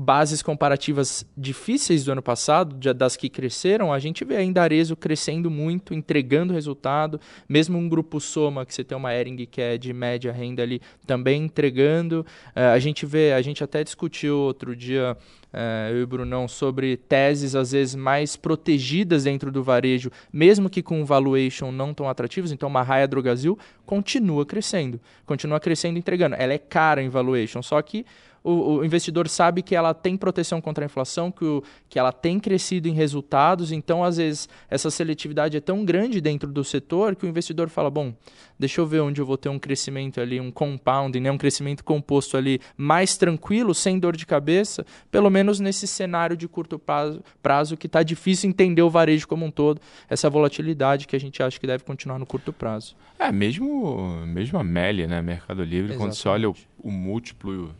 bases 0.00 0.40
comparativas 0.40 1.26
difíceis 1.36 2.04
do 2.04 2.12
ano 2.12 2.22
passado, 2.22 2.74
das 2.94 3.16
que 3.16 3.28
cresceram, 3.28 3.92
a 3.92 3.98
gente 3.98 4.24
vê 4.24 4.36
ainda 4.36 4.62
Arezo 4.62 4.96
crescendo 4.96 5.50
muito, 5.50 5.92
entregando 5.92 6.54
resultado, 6.54 7.20
mesmo 7.46 7.76
um 7.76 7.86
grupo 7.86 8.18
Soma, 8.18 8.64
que 8.64 8.72
você 8.72 8.82
tem 8.82 8.96
uma 8.96 9.14
Ering 9.14 9.44
que 9.44 9.60
é 9.60 9.76
de 9.76 9.92
média 9.92 10.32
renda 10.32 10.62
ali, 10.62 10.80
também 11.06 11.44
entregando. 11.44 12.24
Uh, 12.56 12.72
a 12.72 12.78
gente 12.78 13.04
vê, 13.04 13.34
a 13.34 13.42
gente 13.42 13.62
até 13.62 13.84
discutiu 13.84 14.38
outro 14.38 14.74
dia, 14.74 15.14
uh, 15.52 15.92
eu 15.92 16.00
e 16.00 16.02
o 16.02 16.06
Brunão, 16.06 16.48
sobre 16.48 16.96
teses 16.96 17.54
às 17.54 17.72
vezes 17.72 17.94
mais 17.94 18.36
protegidas 18.36 19.24
dentro 19.24 19.52
do 19.52 19.62
varejo, 19.62 20.10
mesmo 20.32 20.70
que 20.70 20.82
com 20.82 21.04
valuation 21.04 21.70
não 21.70 21.92
tão 21.92 22.08
atrativos, 22.08 22.52
então 22.52 22.70
uma 22.70 22.82
Raia 22.82 23.06
Drogazil 23.06 23.58
continua 23.84 24.46
crescendo, 24.46 24.98
continua 25.26 25.60
crescendo 25.60 25.98
entregando. 25.98 26.36
Ela 26.38 26.54
é 26.54 26.58
cara 26.58 27.02
em 27.02 27.10
valuation, 27.10 27.60
só 27.60 27.82
que 27.82 28.06
o, 28.42 28.78
o, 28.78 28.84
investidor 28.84 29.28
sabe 29.28 29.62
que 29.62 29.74
ela 29.74 29.92
tem 29.92 30.16
proteção 30.16 30.60
contra 30.60 30.84
a 30.84 30.86
inflação, 30.86 31.30
que, 31.30 31.44
o, 31.44 31.62
que 31.88 31.98
ela 31.98 32.12
tem 32.12 32.38
crescido 32.38 32.88
em 32.88 32.92
resultados, 32.92 33.70
então 33.70 34.02
às 34.02 34.16
vezes 34.16 34.48
essa 34.68 34.90
seletividade 34.90 35.56
é 35.56 35.60
tão 35.60 35.84
grande 35.84 36.20
dentro 36.20 36.50
do 36.50 36.64
setor 36.64 37.14
que 37.14 37.26
o 37.26 37.28
investidor 37.28 37.68
fala, 37.68 37.90
bom, 37.90 38.14
deixa 38.58 38.80
eu 38.80 38.86
ver 38.86 39.00
onde 39.00 39.20
eu 39.20 39.26
vou 39.26 39.36
ter 39.36 39.48
um 39.48 39.58
crescimento 39.58 40.20
ali, 40.20 40.40
um 40.40 40.50
compounding, 40.50 41.20
né, 41.20 41.30
um 41.30 41.38
crescimento 41.38 41.84
composto 41.84 42.36
ali 42.36 42.60
mais 42.76 43.16
tranquilo, 43.16 43.74
sem 43.74 43.98
dor 43.98 44.16
de 44.16 44.24
cabeça, 44.24 44.86
pelo 45.10 45.28
menos 45.28 45.60
nesse 45.60 45.86
cenário 45.86 46.36
de 46.36 46.48
curto 46.48 46.78
prazo, 46.78 47.22
prazo 47.42 47.76
que 47.76 47.86
está 47.86 48.02
difícil 48.02 48.48
entender 48.48 48.82
o 48.82 48.90
varejo 48.90 49.28
como 49.28 49.44
um 49.44 49.50
todo, 49.50 49.80
essa 50.08 50.30
volatilidade 50.30 51.06
que 51.06 51.16
a 51.16 51.20
gente 51.20 51.42
acha 51.42 51.60
que 51.60 51.66
deve 51.66 51.84
continuar 51.84 52.18
no 52.18 52.26
curto 52.26 52.52
prazo. 52.52 52.96
É, 53.18 53.30
mesmo, 53.30 54.24
mesmo 54.26 54.58
a 54.58 54.64
Meli, 54.64 55.06
né, 55.06 55.20
Mercado 55.20 55.62
Livre, 55.62 55.92
Exatamente. 55.92 55.98
quando 55.98 56.14
você 56.14 56.28
olha 56.28 56.48
o, 56.48 56.56
o 56.82 56.90
múltiplo 56.90 57.74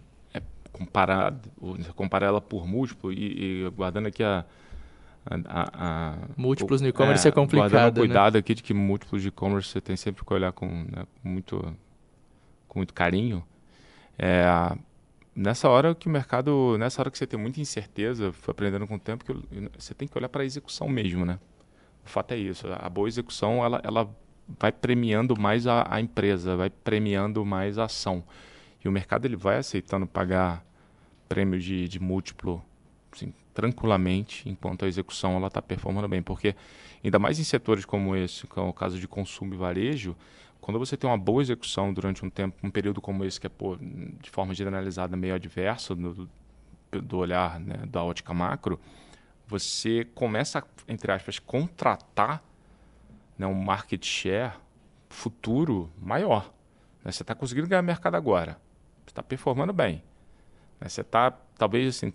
comparar, 0.81 1.35
comparar 1.95 2.27
ela 2.27 2.40
por 2.40 2.66
múltiplo 2.66 3.12
e, 3.12 3.64
e 3.64 3.71
guardando 3.71 4.07
aqui 4.07 4.23
a, 4.23 4.45
a, 5.27 5.71
a, 5.75 6.14
Múltiplos 6.37 6.81
no 6.81 6.88
e-commerce 6.88 7.27
é, 7.27 7.29
é 7.29 7.33
complicado. 7.33 7.97
Né? 7.97 8.01
cuidado 8.01 8.38
aqui 8.38 8.55
de 8.55 8.62
que 8.62 8.73
múltiplos 8.73 9.21
de 9.21 9.29
e-commerce 9.29 9.69
você 9.69 9.81
tem 9.81 9.97
sempre 9.97 10.25
que 10.25 10.33
olhar 10.33 10.53
com, 10.53 10.66
né, 10.66 11.05
muito, 11.23 11.77
com 12.66 12.79
muito 12.79 12.95
carinho. 12.95 13.45
É, 14.19 14.45
nessa 15.35 15.69
hora 15.69 15.95
que 15.95 16.07
o 16.07 16.11
mercado, 16.11 16.77
nessa 16.79 17.03
hora 17.03 17.11
que 17.11 17.19
você 17.19 17.27
tem 17.27 17.38
muita 17.38 17.61
incerteza, 17.61 18.33
foi 18.33 18.53
aprendendo 18.53 18.87
com 18.87 18.95
o 18.95 18.99
tempo 18.99 19.25
que 19.25 19.33
você 19.79 19.93
tem 19.93 20.09
que 20.09 20.16
olhar 20.16 20.31
para 20.31 20.43
a 20.43 20.47
execução 20.47 20.88
mesmo, 20.88 21.27
né? 21.27 21.38
O 22.05 22.09
fato 22.09 22.33
é 22.33 22.38
isso, 22.38 22.66
a 22.66 22.88
boa 22.88 23.07
execução 23.07 23.62
ela, 23.62 23.81
ela 23.85 24.09
vai 24.59 24.73
premiando 24.73 25.38
mais 25.38 25.66
a, 25.66 25.87
a 25.88 26.01
empresa, 26.01 26.57
vai 26.57 26.71
premiando 26.71 27.45
mais 27.45 27.79
a 27.79 27.85
ação. 27.85 28.25
E 28.83 28.88
o 28.88 28.93
mercado 28.93 29.27
ele 29.27 29.37
vai 29.37 29.59
aceitando 29.59 30.07
pagar 30.07 30.64
prêmio 31.31 31.59
de, 31.59 31.88
de 31.88 31.99
múltiplo 31.99 32.62
assim, 33.12 33.33
tranquilamente, 33.55 34.49
enquanto 34.49 34.85
a 34.85 34.88
execução 34.88 35.37
ela 35.37 35.47
está 35.47 35.62
performando 35.62 36.09
bem. 36.09 36.23
Porque, 36.23 36.55
ainda 37.03 37.19
mais 37.19 37.38
em 37.38 37.45
setores 37.45 37.85
como 37.85 38.14
esse, 38.14 38.47
que 38.47 38.59
é 38.59 38.62
o 38.62 38.73
caso 38.73 38.99
de 38.99 39.09
consumo 39.09 39.55
e 39.55 39.57
varejo, 39.57 40.14
quando 40.61 40.79
você 40.79 40.97
tem 40.97 41.09
uma 41.09 41.16
boa 41.16 41.40
execução 41.40 41.95
durante 41.95 42.25
um 42.25 42.29
tempo, 42.29 42.55
um 42.62 42.71
período 42.71 43.01
como 43.01 43.25
esse, 43.25 43.40
que 43.40 43.47
é 43.47 43.51
pô, 43.51 43.77
de 43.77 44.29
forma 44.31 44.53
generalizada 44.53 45.16
meio 45.16 45.35
adverso 45.35 45.95
do, 45.95 46.29
do 46.90 47.16
olhar 47.16 47.59
né, 47.59 47.87
da 47.87 48.03
ótica 48.03 48.35
macro, 48.35 48.79
você 49.47 50.05
começa, 50.14 50.62
entre 50.87 51.11
aspas, 51.11 51.38
contratar 51.38 52.43
né, 53.38 53.47
um 53.47 53.55
market 53.55 54.05
share 54.05 54.53
futuro 55.09 55.90
maior. 55.97 56.53
Né? 57.03 57.11
Você 57.11 57.23
está 57.23 57.35
conseguindo 57.35 57.66
ganhar 57.66 57.83
mercado 57.83 58.16
agora 58.16 58.59
está 59.11 59.23
performando 59.23 59.73
bem. 59.73 60.03
Né? 60.81 60.88
Você 60.88 61.03
está, 61.03 61.31
talvez, 61.59 61.97
assim, 61.97 62.12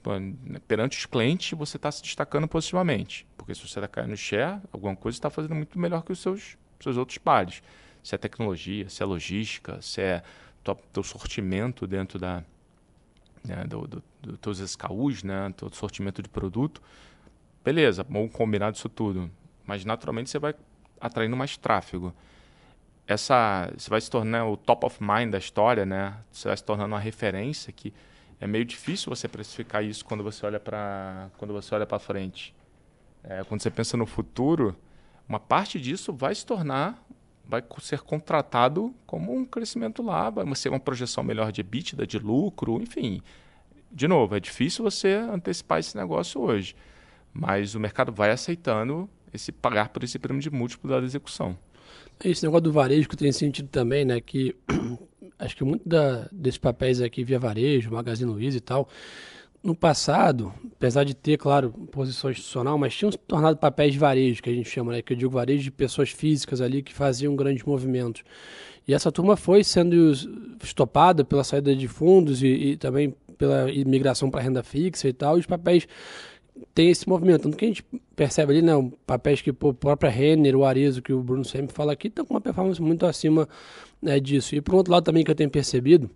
perante 0.67 0.97
os 0.97 1.05
clientes, 1.05 1.57
você 1.57 1.77
está 1.77 1.91
se 1.91 2.01
destacando 2.01 2.47
positivamente. 2.47 3.27
Porque 3.37 3.53
se 3.53 3.61
você 3.61 3.79
está 3.79 3.87
caindo 3.87 4.09
no 4.09 4.17
share, 4.17 4.61
alguma 4.71 4.95
coisa 4.95 5.17
está 5.17 5.29
fazendo 5.29 5.55
muito 5.55 5.77
melhor 5.79 6.03
que 6.03 6.11
os 6.11 6.19
seus, 6.19 6.57
seus 6.79 6.97
outros 6.97 7.17
pares. 7.17 7.61
Se 8.03 8.15
é 8.15 8.17
tecnologia, 8.17 8.89
se 8.89 9.01
é 9.01 9.05
logística, 9.05 9.81
se 9.81 10.01
é 10.01 10.23
o 10.67 10.75
teu 10.75 11.03
sortimento 11.03 11.85
dentro 11.85 12.17
da, 12.17 12.43
né, 13.43 13.63
do, 13.65 13.87
do, 13.87 14.03
do 14.21 14.37
teus 14.37 14.59
SKUs, 14.59 15.23
né, 15.23 15.53
teu 15.55 15.69
sortimento 15.71 16.21
de 16.21 16.29
produto. 16.29 16.81
Beleza, 17.63 18.03
vamos 18.07 18.31
combinar 18.31 18.73
isso 18.73 18.89
tudo. 18.89 19.29
Mas 19.65 19.85
naturalmente 19.85 20.29
você 20.29 20.39
vai 20.39 20.55
atraindo 20.99 21.35
mais 21.35 21.57
tráfego 21.57 22.13
essa 23.07 23.71
você 23.77 23.89
vai 23.89 24.01
se 24.01 24.09
tornar 24.09 24.47
o 24.47 24.57
top 24.57 24.85
of 24.85 24.97
mind 25.01 25.31
da 25.31 25.37
história, 25.37 25.85
né? 25.85 26.15
Você 26.31 26.47
vai 26.47 26.57
se 26.57 26.63
tornando 26.63 26.93
uma 26.93 26.99
referência 26.99 27.71
que 27.71 27.93
é 28.39 28.47
meio 28.47 28.65
difícil 28.65 29.09
você 29.09 29.27
precificar 29.27 29.83
isso 29.83 30.03
quando 30.03 30.23
você 30.23 30.45
olha 30.45 30.59
para 30.59 31.29
quando 31.37 31.53
você 31.53 31.73
olha 31.73 31.85
para 31.85 31.99
frente. 31.99 32.53
É, 33.23 33.43
quando 33.43 33.61
você 33.61 33.71
pensa 33.71 33.97
no 33.97 34.05
futuro, 34.05 34.75
uma 35.27 35.39
parte 35.39 35.79
disso 35.79 36.13
vai 36.13 36.35
se 36.35 36.45
tornar 36.45 37.05
vai 37.47 37.63
ser 37.79 37.99
contratado 37.99 38.93
como 39.05 39.33
um 39.33 39.45
crescimento 39.45 40.01
lá, 40.01 40.29
vai 40.29 40.55
ser 40.55 40.69
uma 40.69 40.79
projeção 40.79 41.23
melhor 41.23 41.51
de 41.51 41.61
EBITDA, 41.61 42.05
de 42.05 42.19
lucro, 42.19 42.81
enfim. 42.81 43.21
De 43.91 44.07
novo, 44.07 44.35
é 44.35 44.39
difícil 44.39 44.83
você 44.83 45.13
antecipar 45.13 45.79
esse 45.79 45.95
negócio 45.95 46.41
hoje, 46.41 46.75
mas 47.33 47.75
o 47.75 47.79
mercado 47.79 48.11
vai 48.11 48.31
aceitando 48.31 49.09
esse 49.33 49.51
pagar 49.51 49.89
por 49.89 50.03
esse 50.03 50.17
prêmio 50.17 50.41
de 50.41 50.49
múltiplo 50.49 50.89
da 50.89 50.97
execução. 50.99 51.57
Esse 52.23 52.43
negócio 52.43 52.63
do 52.63 52.71
varejo 52.71 53.07
que 53.07 53.15
tem 53.15 53.31
sentido 53.31 53.67
também, 53.67 54.05
né? 54.05 54.19
Que 54.19 54.55
acho 55.37 55.55
que 55.55 55.63
muito 55.63 55.87
da, 55.87 56.27
desses 56.31 56.57
papéis 56.57 57.01
aqui 57.01 57.23
via 57.23 57.39
varejo, 57.39 57.91
Magazine 57.91 58.31
Luiza 58.31 58.57
e 58.57 58.61
tal, 58.61 58.87
no 59.65 59.75
passado, 59.75 60.53
apesar 60.75 61.03
de 61.03 61.15
ter, 61.15 61.37
claro, 61.37 61.71
posição 61.91 62.29
institucional, 62.29 62.77
mas 62.77 62.93
tinham 62.93 63.11
se 63.11 63.17
tornado 63.17 63.57
papéis 63.57 63.93
de 63.93 63.99
varejo, 63.99 64.43
que 64.43 64.49
a 64.49 64.53
gente 64.53 64.69
chama, 64.69 64.91
né? 64.91 65.01
Que 65.01 65.13
eu 65.13 65.17
digo 65.17 65.31
varejo 65.31 65.63
de 65.63 65.71
pessoas 65.71 66.11
físicas 66.11 66.61
ali 66.61 66.83
que 66.83 66.93
faziam 66.93 67.35
grandes 67.35 67.63
movimentos. 67.63 68.23
E 68.87 68.93
essa 68.93 69.11
turma 69.11 69.35
foi 69.35 69.63
sendo 69.63 70.13
estopada 70.63 71.25
pela 71.25 71.43
saída 71.43 71.75
de 71.75 71.87
fundos 71.87 72.43
e, 72.43 72.47
e 72.47 72.77
também 72.77 73.15
pela 73.39 73.71
imigração 73.71 74.29
para 74.29 74.39
renda 74.39 74.61
fixa 74.61 75.07
e 75.07 75.13
tal, 75.13 75.37
e 75.37 75.39
os 75.39 75.47
papéis 75.47 75.87
têm 76.75 76.91
esse 76.91 77.09
movimento. 77.09 77.41
Tanto 77.43 77.57
que 77.57 77.65
a 77.65 77.67
gente 77.67 77.83
percebe 78.15 78.53
ali, 78.53 78.61
né, 78.61 78.73
papéis 79.05 79.41
que 79.41 79.49
a 79.49 79.53
própria 79.53 80.11
Renner, 80.11 80.55
o 80.55 80.63
Arezo, 80.63 81.01
que 81.01 81.11
o 81.11 81.23
Bruno 81.23 81.43
sempre 81.43 81.73
fala 81.73 81.91
aqui, 81.91 82.07
estão 82.07 82.23
com 82.23 82.35
uma 82.35 82.41
performance 82.41 82.79
muito 82.79 83.05
acima 83.05 83.49
né, 84.05 84.19
disso. 84.19 84.55
E 84.55 84.61
por 84.61 84.75
outro 84.75 84.93
lado 84.93 85.03
também 85.03 85.23
que 85.23 85.31
eu 85.31 85.35
tenho 85.35 85.49
percebido, 85.49 86.09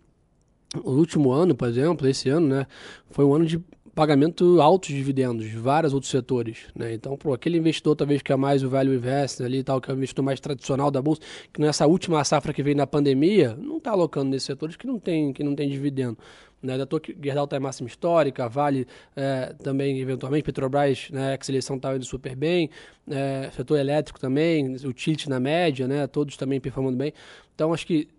o 0.84 0.92
último 0.92 1.32
ano, 1.32 1.56
por 1.56 1.68
exemplo, 1.68 2.08
esse 2.08 2.30
ano, 2.30 2.48
né, 2.48 2.68
foi 3.10 3.26
um 3.26 3.34
ano 3.34 3.46
de 3.46 3.60
pagamento 3.96 4.62
altos 4.62 4.90
dividendos 4.90 5.50
de 5.50 5.58
vários 5.58 5.94
outros 5.94 6.12
setores. 6.12 6.60
Né? 6.76 6.94
Então, 6.94 7.18
para 7.18 7.34
aquele 7.34 7.58
investidor, 7.58 7.96
talvez 7.96 8.22
que 8.22 8.32
é 8.32 8.36
mais 8.36 8.64
o 8.64 8.70
value 8.70 8.94
investing 8.94 9.44
ali 9.44 9.64
tal, 9.64 9.82
que 9.82 9.90
é 9.90 9.94
o 9.94 9.98
investidor 9.98 10.24
mais 10.24 10.40
tradicional 10.40 10.90
da 10.92 11.02
bolsa, 11.02 11.22
que 11.52 11.60
nessa 11.60 11.86
última 11.88 12.24
safra 12.24 12.54
que 12.54 12.64
veio 12.64 12.78
na 12.78 12.88
pandemia, 12.88 13.58
não 13.60 13.78
está 13.78 13.92
alocando 13.92 14.30
nesses 14.30 14.46
setores 14.46 14.76
que 14.78 14.88
não 14.88 15.00
tem, 15.00 15.34
que 15.34 15.44
não 15.44 15.56
tem 15.56 15.68
dividendo. 15.68 16.18
Né, 16.62 16.78
da 16.78 16.86
que 17.00 17.16
Gerdau 17.24 17.46
está 17.46 17.56
em 17.56 17.62
máxima 17.62 17.88
histórica, 17.88 18.50
Vale 18.50 18.86
é, 19.16 19.54
também, 19.64 19.98
eventualmente, 20.00 20.44
Petrobras, 20.44 21.10
né, 21.10 21.34
ex-eleição 21.34 21.78
estava 21.78 21.96
indo 21.96 22.04
super 22.04 22.36
bem, 22.36 22.70
é, 23.10 23.50
setor 23.52 23.80
elétrico 23.80 24.20
também, 24.20 24.76
o 24.84 24.92
tilt 24.92 25.28
na 25.28 25.40
média, 25.40 25.88
né, 25.88 26.06
todos 26.06 26.36
também 26.36 26.60
performando 26.60 26.98
bem. 26.98 27.14
Então, 27.56 27.74
acho 27.74 27.88
que 27.88 28.10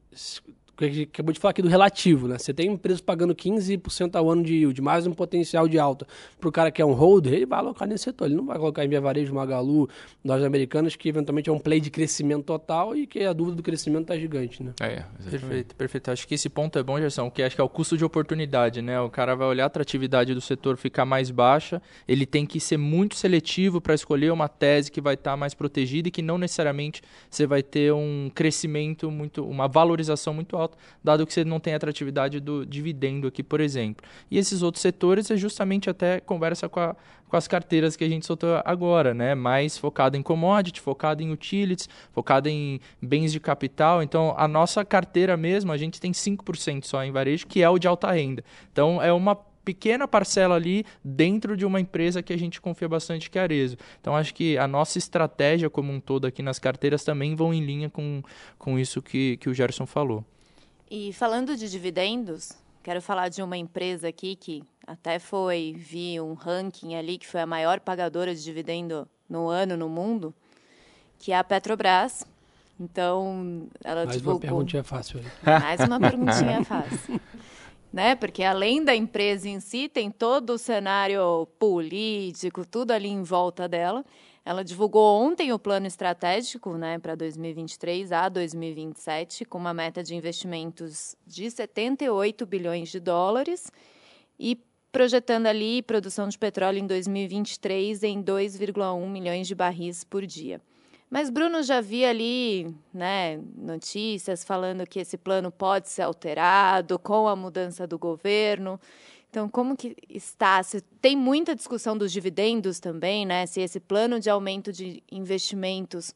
que 0.89 0.95
a 0.95 0.99
gente 0.99 1.09
acabou 1.09 1.33
de 1.33 1.41
falar 1.41 1.51
aqui 1.51 1.63
do 1.63 1.69
relativo, 1.69 2.29
né? 2.29 2.39
Você 2.39 2.55
tem 2.55 2.73
empresas 2.73 3.01
pagando 3.01 3.35
15% 3.35 4.17
ao 4.17 4.31
ano 4.31 4.43
de 4.43 4.55
yield, 4.55 4.81
mais 4.81 5.07
um 5.07 5.13
potencial 5.13 5.69
de 5.69 5.79
alta. 5.79 6.07
Para 6.39 6.49
o 6.49 6.53
cara 6.53 6.71
que 6.71 6.81
é 6.81 6.85
um 6.85 6.93
holder, 6.93 7.35
ele 7.35 7.47
vai 7.47 7.59
alocar 7.59 7.87
nesse 7.87 8.05
setor. 8.05 8.27
Ele 8.27 8.37
não 8.37 8.47
vai 8.47 8.59
colocar 8.59 8.85
em 8.85 8.89
Via 8.89 9.01
Varejo, 9.01 9.35
Magalu, 9.35 9.89
lojas 10.25 10.45
americanas, 10.45 10.97
que 10.97 11.09
eventualmente 11.09 11.51
é 11.51 11.53
um 11.53 11.59
play 11.59 11.81
de 11.81 11.91
crescimento 11.91 12.45
total 12.45 12.97
e 12.97 13.07
que 13.07 13.25
a 13.25 13.33
dúvida 13.33 13.57
do 13.57 13.63
crescimento 13.63 14.03
está 14.03 14.17
gigante, 14.17 14.63
né? 14.63 14.73
É, 14.81 15.05
perfeito, 15.29 15.75
perfeito. 15.75 16.11
Acho 16.11 16.27
que 16.27 16.35
esse 16.35 16.49
ponto 16.49 16.79
é 16.79 16.83
bom, 16.83 16.99
Gerson, 16.99 17.31
que 17.31 17.43
acho 17.43 17.55
que 17.55 17.61
é 17.61 17.65
o 17.65 17.69
custo 17.69 17.97
de 17.97 18.05
oportunidade, 18.05 18.81
né? 18.81 19.01
O 19.01 19.11
cara 19.11 19.35
vai 19.35 19.47
olhar 19.47 19.65
a 19.65 19.67
atratividade 19.67 20.35
do 20.35 20.41
setor 20.41 20.77
ficar 20.77 21.05
mais 21.05 21.31
baixa, 21.31 21.83
ele 22.07 22.25
tem 22.25 22.47
que 22.47 22.59
ser 22.59 22.77
muito 22.77 23.17
seletivo 23.17 23.81
para 23.81 23.95
escolher 23.95 24.33
uma 24.33 24.49
tese 24.49 24.91
que 24.91 25.01
vai 25.01 25.15
estar 25.15 25.33
tá 25.33 25.37
mais 25.37 25.55
protegida 25.55 26.09
e 26.09 26.11
que 26.11 26.23
não 26.23 26.39
necessariamente 26.39 27.03
você 27.31 27.47
vai 27.47 27.63
ter 27.63 27.93
um 27.93 28.31
crescimento 28.35 29.11
muito, 29.11 29.45
uma 29.45 29.69
valorização 29.69 30.33
muito 30.33 30.57
alta 30.57 30.70
dado 31.03 31.27
que 31.27 31.33
você 31.33 31.45
não 31.45 31.61
tem 31.61 31.75
atratividade 31.75 32.41
do 32.41 32.65
dividendo 32.65 33.27
aqui, 33.27 33.43
por 33.43 33.61
exemplo. 33.61 34.07
E 34.31 34.39
esses 34.39 34.63
outros 34.63 34.83
setores 34.83 35.31
é 35.31 35.37
justamente 35.37 35.89
até 35.89 36.21
conversa 36.21 36.69
com, 36.69 36.81
a, 36.81 36.97
com 37.29 37.37
as 37.37 37.47
carteiras 37.49 37.97
que 37.97 38.05
a 38.05 38.09
gente 38.09 38.27
soltou 38.27 38.61
agora, 38.65 39.15
né? 39.15 39.35
Mais 39.35 39.79
focado 39.79 40.17
em 40.17 40.23
commodity, 40.23 40.81
focado 40.81 41.23
em 41.23 41.31
utilities, 41.31 41.89
focado 42.13 42.49
em 42.49 42.81
bens 43.01 43.33
de 43.33 43.41
capital. 43.41 44.03
Então, 44.03 44.35
a 44.37 44.47
nossa 44.49 44.85
carteira 44.85 45.37
mesmo, 45.37 45.73
a 45.73 45.77
gente 45.77 46.01
tem 46.01 46.13
5% 46.13 46.85
só 46.85 47.05
em 47.05 47.13
varejo, 47.13 47.47
que 47.47 47.63
é 47.63 47.69
o 47.69 47.79
de 47.79 47.89
alta 47.89 48.11
renda. 48.11 48.45
Então, 48.73 49.03
é 49.03 49.13
uma 49.13 49.37
pequena 49.65 50.09
parcela 50.09 50.57
ali 50.57 50.85
dentro 51.05 51.57
de 51.57 51.65
uma 51.65 51.81
empresa 51.81 52.23
que 52.23 52.33
a 52.33 52.37
gente 52.37 52.61
confia 52.61 52.89
bastante 52.89 53.31
que 53.31 53.39
é 53.39 53.43
Arezo. 53.43 53.77
Então 54.01 54.17
acho 54.17 54.35
que 54.35 54.59
a 54.59 54.67
nossa 54.67 54.99
estratégia 54.99 55.71
como 55.71 55.93
um 55.93 56.01
todo 56.01 56.27
aqui 56.27 56.43
nas 56.43 56.59
carteiras 56.59 57.05
também 57.05 57.35
vão 57.35 57.53
em 57.53 57.65
linha 57.65 57.89
com, 57.89 58.23
com 58.59 58.79
isso 58.79 59.03
que, 59.03 59.37
que 59.37 59.49
o 59.49 59.55
Gerson 59.55 59.87
falou. 59.87 60.25
E 60.91 61.13
falando 61.13 61.57
de 61.57 61.71
dividendos, 61.71 62.51
quero 62.83 63.01
falar 63.01 63.29
de 63.29 63.41
uma 63.45 63.57
empresa 63.57 64.09
aqui 64.09 64.35
que 64.35 64.65
até 64.85 65.21
foi, 65.21 65.73
vi 65.79 66.21
um 66.21 66.35
ranking 66.35 66.97
ali, 66.97 67.17
que 67.17 67.29
foi 67.29 67.41
a 67.41 67.47
maior 67.47 67.79
pagadora 67.79 68.35
de 68.35 68.43
dividendo 68.43 69.07
no 69.29 69.49
ano 69.49 69.77
no 69.77 69.89
mundo, 69.89 70.35
que 71.17 71.31
é 71.31 71.39
a 71.39 71.45
Petrobras. 71.45 72.27
Então, 72.81 73.69
ela 73.85 74.05
Mais 74.05 74.17
divulgou... 74.17 74.35
uma 74.35 74.41
perguntinha 74.41 74.83
fácil. 74.83 75.21
Aí. 75.21 75.61
Mais 75.63 75.81
uma 75.81 76.01
perguntinha 76.01 76.65
fácil. 76.65 77.21
né? 77.93 78.17
Porque 78.17 78.43
além 78.43 78.83
da 78.85 78.97
empresa 78.97 79.49
em 79.49 79.61
si, 79.61 79.89
tem 79.89 80.11
todo 80.11 80.55
o 80.55 80.59
cenário 80.59 81.47
político, 81.57 82.67
tudo 82.67 82.91
ali 82.91 83.09
em 83.09 83.23
volta 83.23 83.69
dela. 83.69 84.05
Ela 84.45 84.65
divulgou 84.65 85.21
ontem 85.23 85.53
o 85.53 85.59
plano 85.59 85.87
estratégico 85.87 86.77
né, 86.77 86.99
para 86.99 87.15
2023 87.15 88.11
a 88.11 88.29
2027, 88.29 89.45
com 89.45 89.59
uma 89.59 89.75
meta 89.75 90.03
de 90.03 90.15
investimentos 90.15 91.15
de 91.27 91.51
78 91.51 92.47
bilhões 92.47 92.89
de 92.89 92.99
dólares 92.99 93.71
e 94.39 94.59
projetando 94.91 95.47
ali 95.47 95.83
produção 95.83 96.29
de 96.29 96.39
petróleo 96.39 96.79
em 96.79 96.87
2023 96.87 98.03
em 98.03 98.23
2,1 98.23 99.09
milhões 99.09 99.47
de 99.47 99.55
barris 99.55 100.03
por 100.05 100.27
dia. 100.27 100.61
Mas 101.11 101.29
Bruno 101.29 101.61
já 101.63 101.81
via 101.81 102.09
ali 102.09 102.73
né, 102.95 103.41
notícias 103.57 104.45
falando 104.45 104.87
que 104.87 105.01
esse 105.01 105.17
plano 105.17 105.51
pode 105.51 105.89
ser 105.89 106.03
alterado 106.03 106.99
com 107.01 107.27
a 107.27 107.35
mudança 107.35 107.85
do 107.85 107.99
governo. 107.99 108.81
Então, 109.31 109.49
como 109.49 109.77
que 109.77 109.97
está? 110.09 110.61
Se 110.65 110.81
tem 111.01 111.17
muita 111.17 111.55
discussão 111.55 111.97
dos 111.97 112.11
dividendos 112.11 112.81
também, 112.81 113.25
né? 113.25 113.47
Se 113.47 113.61
esse 113.61 113.79
plano 113.79 114.19
de 114.19 114.29
aumento 114.29 114.73
de 114.73 115.05
investimentos 115.11 116.13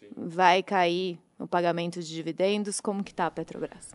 Sim. 0.00 0.08
vai 0.16 0.60
cair 0.60 1.20
no 1.38 1.46
pagamento 1.46 2.02
de 2.02 2.08
dividendos, 2.08 2.80
como 2.80 3.04
que 3.04 3.12
está 3.12 3.26
a 3.26 3.30
Petrobras? 3.30 3.94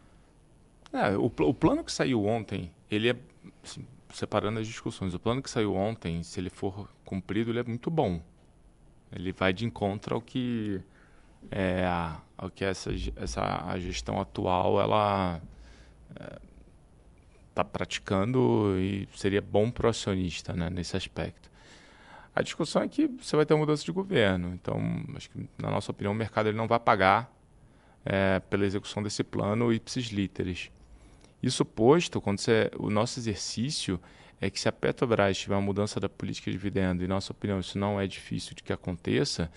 É, 0.93 1.17
o, 1.17 1.25
o, 1.25 1.53
plano 1.53 1.83
que 1.83 1.91
saiu 1.91 2.23
ontem, 2.23 2.71
ele 2.89 3.09
é 3.09 3.15
assim, 3.61 3.85
separando 4.13 4.59
as 4.59 4.67
discussões. 4.67 5.13
O 5.13 5.19
plano 5.19 5.41
que 5.41 5.49
saiu 5.49 5.75
ontem, 5.75 6.23
se 6.23 6.39
ele 6.39 6.49
for 6.49 6.87
cumprido, 7.03 7.51
ele 7.51 7.59
é 7.59 7.63
muito 7.63 7.91
bom. 7.91 8.21
Ele 9.11 9.33
vai 9.33 9.51
de 9.51 9.65
encontro 9.65 10.15
ao 10.15 10.21
que 10.21 10.81
é, 11.51 11.85
ao 12.37 12.49
que 12.49 12.63
essa, 12.63 12.91
essa 13.17 13.65
a 13.67 13.77
gestão 13.77 14.21
atual 14.21 14.79
ela 14.79 15.41
é, 16.15 16.39
está 17.53 17.63
praticando 17.63 18.75
e 18.79 19.07
seria 19.15 19.41
bom 19.41 19.69
para 19.69 19.87
o 19.87 19.89
acionista 19.89 20.53
né, 20.53 20.69
nesse 20.69 20.97
aspecto. 20.97 21.51
A 22.35 22.41
discussão 22.41 22.81
é 22.81 22.87
que 22.87 23.07
você 23.07 23.35
vai 23.35 23.45
ter 23.45 23.53
uma 23.53 23.59
mudança 23.59 23.85
de 23.85 23.91
governo. 23.91 24.53
Então, 24.55 24.81
acho 25.15 25.29
que, 25.29 25.47
na 25.57 25.69
nossa 25.69 25.91
opinião, 25.91 26.11
o 26.11 26.15
mercado 26.15 26.49
ele 26.49 26.57
não 26.57 26.67
vai 26.67 26.79
pagar 26.79 27.31
é, 28.03 28.39
pela 28.39 28.65
execução 28.65 29.03
desse 29.03 29.23
plano 29.23 29.71
ipsis 29.71 30.07
literis. 30.07 30.71
Isso 31.41 31.63
posto, 31.63 32.19
quando 32.19 32.39
você, 32.39 32.71
o 32.79 32.89
nosso 32.89 33.19
exercício 33.19 33.99
é 34.41 34.49
que 34.49 34.59
se 34.59 34.67
a 34.67 34.71
Petrobras 34.71 35.37
tiver 35.37 35.55
uma 35.55 35.61
mudança 35.61 35.99
da 35.99 36.09
política 36.09 36.49
de 36.49 36.57
dividendo, 36.57 37.03
e 37.03 37.07
nossa 37.07 37.31
opinião 37.31 37.59
isso 37.59 37.77
não 37.77 38.01
é 38.01 38.07
difícil 38.07 38.55
de 38.55 38.63
que 38.63 38.73
aconteça, 38.73 39.51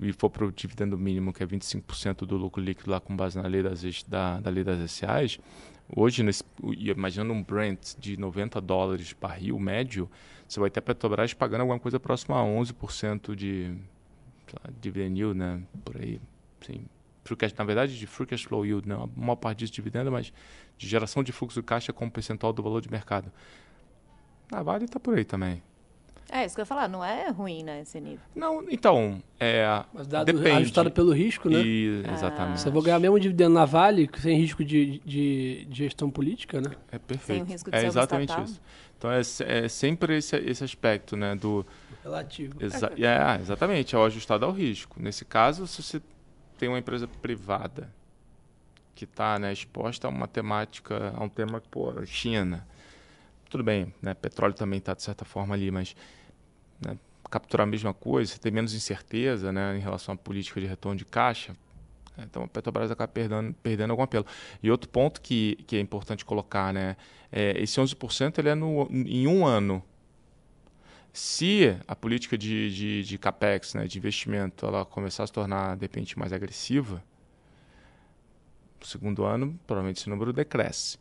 e 0.00 0.12
for 0.12 0.30
para 0.30 0.44
o 0.44 0.50
dividendo 0.50 0.96
mínimo, 0.96 1.32
que 1.32 1.42
é 1.42 1.46
25% 1.46 2.24
do 2.26 2.36
lucro 2.36 2.62
líquido 2.62 2.90
lá 2.90 3.00
com 3.00 3.14
base 3.14 3.36
na 3.36 3.46
lei 3.46 3.62
das, 3.62 4.02
da, 4.04 4.40
da 4.40 4.50
lei 4.50 4.64
das 4.64 4.90
SAs, 4.90 5.38
Hoje, 5.88 6.22
nesse, 6.22 6.42
imaginando 6.62 7.32
um 7.32 7.42
Brent 7.42 7.94
de 7.98 8.16
90 8.16 8.60
dólares 8.60 9.12
barril 9.12 9.58
médio, 9.58 10.10
você 10.48 10.58
vai 10.58 10.70
ter 10.70 10.80
a 10.80 10.82
Petrobras 10.82 11.34
pagando 11.34 11.62
alguma 11.62 11.78
coisa 11.78 12.00
próxima 12.00 12.40
a 12.40 12.44
11% 12.44 13.34
de 13.34 13.76
dividend 14.80 15.18
yield, 15.18 15.38
né? 15.38 15.62
Por 15.84 16.00
aí. 16.00 16.20
Sim. 16.60 16.86
Na 17.56 17.64
verdade, 17.64 17.98
de 17.98 18.06
free 18.06 18.26
cash 18.26 18.44
flow 18.44 18.66
yield, 18.66 18.88
não. 18.88 19.06
Né? 19.06 19.12
A 19.16 19.20
maior 19.20 19.36
parte 19.36 19.60
disso 19.60 19.72
de 19.72 19.76
dividendo, 19.76 20.12
mas 20.12 20.32
de 20.76 20.86
geração 20.86 21.22
de 21.22 21.32
fluxo 21.32 21.60
de 21.60 21.66
caixa 21.66 21.92
como 21.92 22.10
percentual 22.10 22.52
do 22.52 22.62
valor 22.62 22.80
de 22.80 22.90
mercado. 22.90 23.32
A 24.52 24.62
Vale 24.62 24.84
está 24.84 25.00
por 25.00 25.16
aí 25.16 25.24
também. 25.24 25.62
É, 26.34 26.44
isso 26.44 26.56
que 26.56 26.60
eu 26.60 26.62
ia 26.62 26.66
falar, 26.66 26.88
não 26.88 27.04
é 27.04 27.30
ruim, 27.30 27.62
né, 27.62 27.82
esse 27.82 28.00
nível. 28.00 28.18
Não, 28.34 28.68
então, 28.68 29.22
é... 29.38 29.84
Mas 29.92 30.08
dado 30.08 30.26
depende. 30.26 30.62
ajustado 30.62 30.90
pelo 30.90 31.12
risco, 31.12 31.48
né? 31.48 31.62
E, 31.64 32.02
exatamente. 32.12 32.60
Você 32.60 32.70
vai 32.70 32.82
ganhar 32.82 32.98
mesmo 32.98 33.20
dividendo 33.20 33.54
na 33.54 33.64
Vale, 33.64 34.10
sem 34.18 34.36
risco 34.36 34.64
de, 34.64 34.98
de, 35.04 35.64
de 35.66 35.78
gestão 35.84 36.10
política, 36.10 36.60
né? 36.60 36.72
É 36.90 36.98
perfeito. 36.98 37.38
Sem 37.38 37.42
o 37.42 37.44
risco 37.44 37.70
de 37.70 37.76
é 37.76 37.80
ser 37.82 37.86
exatamente 37.86 38.32
isso. 38.40 38.60
Então, 38.98 39.12
é, 39.12 39.20
é 39.20 39.68
sempre 39.68 40.16
esse, 40.16 40.34
esse 40.38 40.64
aspecto, 40.64 41.16
né, 41.16 41.36
do... 41.36 41.64
Relativo. 42.02 42.56
Exa 42.60 42.92
é, 42.96 43.40
exatamente, 43.40 43.94
é 43.94 43.98
o 43.98 44.04
ajustado 44.04 44.44
ao 44.44 44.50
risco. 44.50 45.00
Nesse 45.00 45.24
caso, 45.24 45.68
se 45.68 45.84
você 45.84 46.02
tem 46.58 46.68
uma 46.68 46.80
empresa 46.80 47.06
privada 47.06 47.88
que 48.92 49.04
está 49.04 49.38
né, 49.38 49.52
exposta 49.52 50.08
a 50.08 50.10
uma 50.10 50.26
temática, 50.26 51.14
a 51.16 51.22
um 51.22 51.28
tema, 51.28 51.62
pô, 51.70 52.04
China 52.04 52.66
tudo 53.54 53.62
bem, 53.62 53.94
né? 54.02 54.14
Petróleo 54.14 54.52
também 54.52 54.80
está 54.80 54.94
de 54.94 55.02
certa 55.04 55.24
forma 55.24 55.54
ali, 55.54 55.70
mas 55.70 55.94
né, 56.84 56.98
capturar 57.30 57.66
a 57.66 57.70
mesma 57.70 57.92
coisa, 57.92 58.32
você 58.32 58.38
tem 58.38 58.52
menos 58.52 58.74
incerteza 58.74 59.52
né, 59.52 59.76
em 59.76 59.80
relação 59.80 60.14
à 60.14 60.16
política 60.16 60.60
de 60.60 60.66
retorno 60.66 60.96
de 60.96 61.04
caixa. 61.04 61.56
Então 62.18 62.44
a 62.44 62.48
Petrobras 62.48 62.90
acaba 62.90 63.08
perdendo, 63.08 63.54
perdendo 63.62 63.90
algum 63.90 64.02
apelo. 64.02 64.26
E 64.62 64.70
outro 64.70 64.88
ponto 64.88 65.20
que, 65.20 65.56
que 65.66 65.76
é 65.76 65.80
importante 65.80 66.24
colocar, 66.24 66.72
né? 66.72 66.96
É, 67.32 67.60
esse 67.60 67.80
11% 67.80 68.38
ele 68.38 68.50
é 68.50 68.54
no, 68.54 68.88
em 68.90 69.26
um 69.26 69.44
ano. 69.44 69.82
Se 71.12 71.76
a 71.86 71.94
política 71.94 72.36
de, 72.36 72.72
de, 72.74 73.02
de 73.04 73.18
capex, 73.18 73.74
né, 73.74 73.86
de 73.86 73.98
investimento, 73.98 74.66
ela 74.66 74.84
começar 74.84 75.24
a 75.24 75.26
se 75.26 75.32
tornar, 75.32 75.76
de 75.76 75.82
repente, 75.82 76.18
mais 76.18 76.32
agressiva, 76.32 77.02
no 78.80 78.86
segundo 78.86 79.24
ano, 79.24 79.58
provavelmente 79.66 79.98
esse 80.00 80.10
número 80.10 80.32
decresce. 80.32 80.98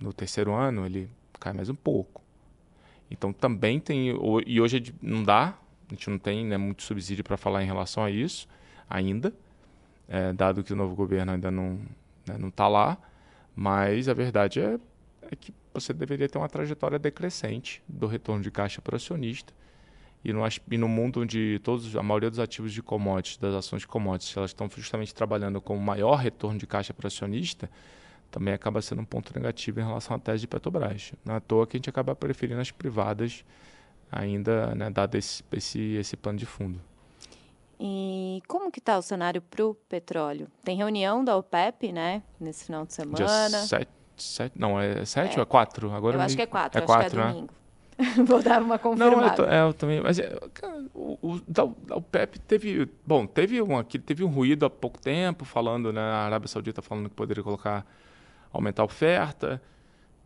No 0.00 0.12
terceiro 0.12 0.54
ano, 0.54 0.84
ele 0.84 1.08
cai 1.38 1.52
mais 1.52 1.68
um 1.68 1.74
pouco. 1.74 2.22
Então 3.10 3.32
também 3.32 3.80
tem. 3.80 4.08
E 4.46 4.60
hoje 4.60 4.78
é 4.78 4.92
não 5.00 5.22
dá, 5.22 5.58
a 5.88 5.94
gente 5.94 6.10
não 6.10 6.18
tem 6.18 6.44
né, 6.44 6.56
muito 6.56 6.82
subsídio 6.82 7.24
para 7.24 7.36
falar 7.36 7.62
em 7.62 7.66
relação 7.66 8.04
a 8.04 8.10
isso 8.10 8.48
ainda, 8.88 9.32
é, 10.08 10.32
dado 10.32 10.62
que 10.62 10.72
o 10.72 10.76
novo 10.76 10.94
governo 10.94 11.32
ainda 11.32 11.50
não 11.50 11.80
está 12.20 12.32
né, 12.32 12.38
não 12.38 12.50
tá 12.50 12.68
lá. 12.68 12.98
Mas 13.54 14.08
a 14.08 14.14
verdade 14.14 14.60
é, 14.60 14.78
é 15.22 15.36
que 15.36 15.52
você 15.74 15.92
deveria 15.92 16.28
ter 16.28 16.38
uma 16.38 16.48
trajetória 16.48 16.98
decrescente 16.98 17.82
do 17.88 18.06
retorno 18.06 18.42
de 18.42 18.50
caixa 18.50 18.80
para 18.80 18.94
o 18.94 18.96
acionista. 18.96 19.52
E 20.24 20.32
no, 20.32 20.42
e 20.70 20.78
no 20.78 20.88
mundo 20.88 21.20
onde 21.20 21.60
todos, 21.62 21.94
a 21.96 22.02
maioria 22.02 22.28
dos 22.28 22.38
ativos 22.38 22.72
de 22.72 22.82
commodities, 22.82 23.36
das 23.38 23.54
ações 23.54 23.82
de 23.82 23.88
commodities, 23.88 24.36
elas 24.36 24.50
estão 24.50 24.68
justamente 24.76 25.14
trabalhando 25.14 25.60
com 25.60 25.76
maior 25.76 26.16
retorno 26.16 26.58
de 26.58 26.66
caixa 26.66 26.92
para 26.92 27.04
o 27.04 27.08
acionista, 27.08 27.70
também 28.30 28.52
acaba 28.52 28.80
sendo 28.82 29.00
um 29.02 29.04
ponto 29.04 29.32
negativo 29.34 29.80
em 29.80 29.84
relação 29.84 30.16
à 30.16 30.18
tese 30.18 30.40
de 30.40 30.46
Petrobras. 30.46 31.12
Não 31.24 31.34
é 31.34 31.36
à 31.38 31.40
toa 31.40 31.66
que 31.66 31.76
a 31.76 31.78
gente 31.78 31.90
acaba 31.90 32.14
preferindo 32.14 32.60
as 32.60 32.70
privadas 32.70 33.44
ainda, 34.10 34.74
né, 34.74 34.90
dado 34.90 35.14
esse, 35.16 35.42
esse, 35.52 35.80
esse 35.94 36.16
plano 36.16 36.38
de 36.38 36.46
fundo. 36.46 36.80
E 37.80 38.42
como 38.48 38.70
que 38.72 38.80
está 38.80 38.98
o 38.98 39.02
cenário 39.02 39.40
para 39.40 39.64
o 39.64 39.74
petróleo? 39.74 40.48
Tem 40.64 40.76
reunião 40.76 41.24
da 41.24 41.36
OPEP, 41.36 41.92
né, 41.92 42.22
nesse 42.40 42.64
final 42.64 42.84
de 42.84 42.92
semana. 42.92 43.16
Dia 43.16 43.48
sete, 43.60 43.90
sete 44.16 44.58
não, 44.58 44.80
é 44.80 45.04
sete 45.04 45.34
é. 45.34 45.38
ou 45.38 45.42
é 45.42 45.46
quatro? 45.46 45.92
Agora 45.92 46.16
eu 46.16 46.20
acho 46.20 46.36
que 46.36 46.42
é 46.42 46.46
quatro, 46.46 46.80
é 46.80 46.82
acho 46.82 46.92
quatro, 46.92 47.10
que 47.10 47.16
é 47.16 47.24
né? 47.24 47.32
domingo. 47.32 47.52
Vou 48.26 48.40
dar 48.40 48.62
uma 48.62 48.78
confirmada. 48.78 49.42
Não, 49.42 49.44
eu, 49.44 49.52
é, 49.52 49.68
eu 49.68 49.74
também. 49.74 50.00
Mas 50.00 50.18
é, 50.20 50.32
o, 50.94 51.18
o, 51.20 51.40
da, 51.48 51.68
teve. 52.46 52.88
Bom, 53.04 53.26
teve 53.26 53.60
um, 53.60 53.76
aqui, 53.76 53.98
teve 53.98 54.22
um 54.22 54.28
ruído 54.28 54.64
há 54.64 54.70
pouco 54.70 55.00
tempo, 55.00 55.44
falando, 55.44 55.92
né? 55.92 56.00
A 56.00 56.26
Arábia 56.26 56.46
Saudita 56.46 56.80
falando 56.80 57.08
que 57.08 57.16
poderia 57.16 57.42
colocar 57.42 57.84
aumentar 58.52 58.82
a 58.82 58.86
oferta. 58.86 59.62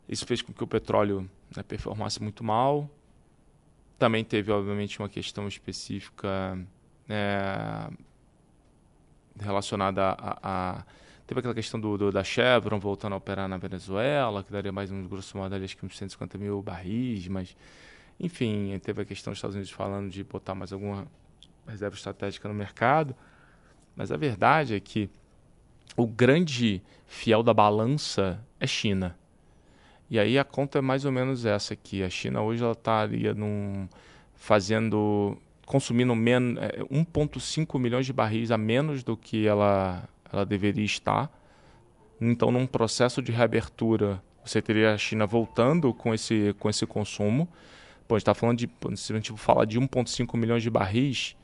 Isso 0.09 0.27
fez 0.27 0.43
com 0.43 0.53
que 0.53 0.63
o 0.63 0.67
petróleo 0.67 1.29
né, 1.57 1.63
performasse 1.63 2.23
muito 2.23 2.43
mal. 2.43 2.89
Também 3.99 4.25
teve, 4.25 4.51
obviamente, 4.51 4.99
uma 4.99 5.09
questão 5.09 5.47
específica 5.47 6.59
é, 7.09 7.89
relacionada 9.39 10.03
a, 10.19 10.39
a, 10.43 10.85
Teve 11.27 11.39
aquela 11.39 11.55
questão 11.55 11.81
do, 11.81 11.97
do, 11.97 12.13
da 12.13 12.23
Chevron 12.23 12.79
voltando 12.79 13.15
a 13.15 13.17
operar 13.17 13.49
na 13.49 13.57
Venezuela, 13.57 14.43
que 14.43 14.53
daria 14.53 14.73
mais 14.73 14.91
um 14.91 15.07
grosso 15.07 15.39
modo, 15.39 15.55
acho 15.55 15.77
que 15.77 15.87
uns 15.87 15.97
150 15.97 16.37
mil 16.37 16.61
barris, 16.63 17.29
mas. 17.29 17.57
Enfim, 18.21 18.79
teve 18.81 19.03
a 19.03 19.05
questão 19.05 19.33
dos 19.33 19.39
Estados 19.39 19.57
Unidos 19.57 19.73
falando 19.73 20.11
de 20.11 20.23
botar 20.23 20.55
mais 20.55 20.73
alguma 20.73 21.07
reserva 21.67 21.97
estratégica 21.97 22.47
no 22.49 22.55
mercado. 22.55 23.17
Mas 23.97 24.13
a 24.13 24.17
verdade 24.17 24.75
é 24.75 24.81
que 24.81 25.09
o 25.97 26.07
grande 26.07 26.83
fiel 27.07 27.43
da 27.43 27.53
balança 27.53 28.43
é 28.59 28.67
China. 28.67 29.17
E 30.11 30.19
aí 30.19 30.39
a 30.39 30.45
conta 30.45 30.79
é 30.79 30.83
mais 30.83 31.05
ou 31.05 31.13
menos 31.13 31.45
essa 31.45 31.75
aqui. 31.75 32.03
A 32.03 32.11
China 32.11 32.43
hoje 32.43 32.63
ela 32.63 32.73
estaria 32.73 33.35
num, 33.35 33.89
fazendo, 34.35 35.39
consumindo 35.65 36.13
1,5 36.13 37.75
é, 37.75 37.79
milhões 37.79 38.07
de 38.07 38.13
barris 38.13 38.51
a 38.51 38.59
menos 38.59 39.03
do 39.03 39.17
que 39.17 39.47
ela, 39.47 40.07
ela 40.31 40.45
deveria 40.45 40.85
estar. 40.85 41.31
Então, 42.21 42.51
num 42.51 42.67
processo 42.67 43.23
de 43.23 43.33
reabertura, 43.33 44.23
você 44.45 44.61
teria 44.61 44.95
a 44.95 44.99
China 44.99 45.27
voltando 45.27 45.93
com 45.95 46.13
esse, 46.13 46.55
com 46.59 46.69
esse 46.69 46.87
consumo. 46.87 47.49
Pô, 48.07 48.15
a 48.15 48.19
gente 48.19 48.23
está 48.23 48.35
falando 48.35 48.59
de, 48.59 48.71
se 48.97 49.13
a 49.13 49.17
gente 49.17 49.33
falar 49.33 49.65
de 49.65 49.81
1,5 49.81 50.37
milhões 50.37 50.63
de 50.63 50.71
barris, 50.71 51.37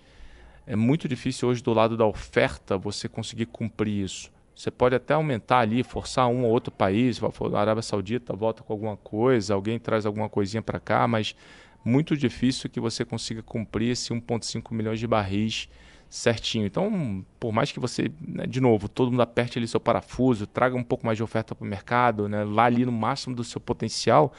é 0.67 0.77
muito 0.77 1.09
difícil 1.09 1.49
hoje 1.49 1.63
do 1.63 1.73
lado 1.73 1.97
da 1.97 2.05
oferta 2.05 2.77
você 2.77 3.09
conseguir 3.09 3.47
cumprir 3.47 4.05
isso. 4.05 4.31
Você 4.59 4.73
pode 4.73 4.93
até 4.93 5.15
aumentar 5.15 5.61
ali, 5.61 5.85
forçar 5.85 6.27
um 6.27 6.45
ou 6.45 6.51
outro 6.51 6.73
país, 6.73 7.21
a 7.23 7.61
Arábia 7.61 7.81
Saudita 7.81 8.35
volta 8.35 8.61
com 8.61 8.73
alguma 8.73 8.97
coisa, 8.97 9.55
alguém 9.55 9.79
traz 9.79 10.05
alguma 10.05 10.29
coisinha 10.29 10.61
para 10.61 10.81
cá, 10.81 11.07
mas 11.07 11.37
muito 11.85 12.17
difícil 12.17 12.69
que 12.69 12.81
você 12.81 13.05
consiga 13.05 13.41
cumprir 13.41 13.91
esse 13.91 14.13
1,5 14.13 14.75
milhões 14.75 14.99
de 14.99 15.07
barris 15.07 15.69
certinho. 16.11 16.67
Então, 16.67 17.25
por 17.39 17.53
mais 17.53 17.71
que 17.71 17.79
você, 17.79 18.11
né, 18.21 18.49
de 18.49 18.61
novo, 18.61 18.89
todo 18.89 19.13
mundo 19.13 19.21
aperte 19.21 19.61
ali 19.61 19.69
seu 19.69 19.79
parafuso, 19.79 20.45
traga 20.45 20.75
um 20.75 20.83
pouco 20.83 21.07
mais 21.07 21.17
de 21.17 21.23
oferta 21.23 21.55
para 21.55 21.65
o 21.65 21.69
mercado, 21.69 22.29
né, 22.29 22.43
lá 22.43 22.65
ali 22.65 22.85
no 22.85 22.91
máximo 22.91 23.37
do 23.37 23.45
seu 23.45 23.61
potencial, 23.61 24.33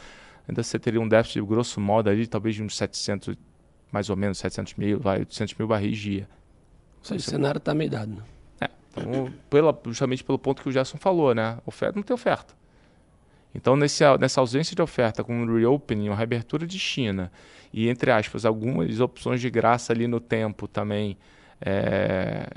ainda 0.45 0.61
você 0.61 0.77
teria 0.77 0.99
um 0.99 1.07
déficit 1.07 1.41
grosso 1.43 1.79
modo 1.79 2.09
ali, 2.09 2.27
talvez 2.27 2.55
de 2.55 2.61
uns 2.61 2.75
700, 2.75 3.37
mais 3.89 4.09
ou 4.09 4.17
menos 4.17 4.37
700 4.39 4.73
mil, 4.73 4.99
vai, 4.99 5.19
800 5.19 5.55
mil 5.55 5.65
barris 5.65 5.97
dia. 5.97 6.27
O 7.09 7.17
cenário 7.19 7.59
está 7.59 7.73
meio 7.73 7.89
dado, 7.89 8.11
né? 8.11 8.23
Então, 8.91 9.31
pela, 9.49 9.77
justamente 9.85 10.23
pelo 10.23 10.39
ponto 10.39 10.61
que 10.61 10.69
o 10.69 10.71
Gerson 10.71 10.97
falou, 10.97 11.33
né? 11.33 11.59
Oferta 11.65 11.95
não 11.95 12.03
tem 12.03 12.13
oferta. 12.13 12.53
Então, 13.53 13.75
nesse, 13.75 14.03
nessa 14.19 14.41
ausência 14.41 14.75
de 14.75 14.81
oferta, 14.81 15.23
com 15.23 15.43
o 15.43 15.57
reopening, 15.57 16.09
uma 16.09 16.15
reabertura 16.15 16.67
de 16.67 16.77
China 16.77 17.31
e, 17.73 17.89
entre 17.89 18.11
aspas, 18.11 18.45
algumas 18.45 18.99
opções 18.99 19.41
de 19.41 19.49
graça 19.49 19.91
ali 19.91 20.07
no 20.07 20.19
tempo 20.19 20.67
também, 20.67 21.17
é, 21.61 22.47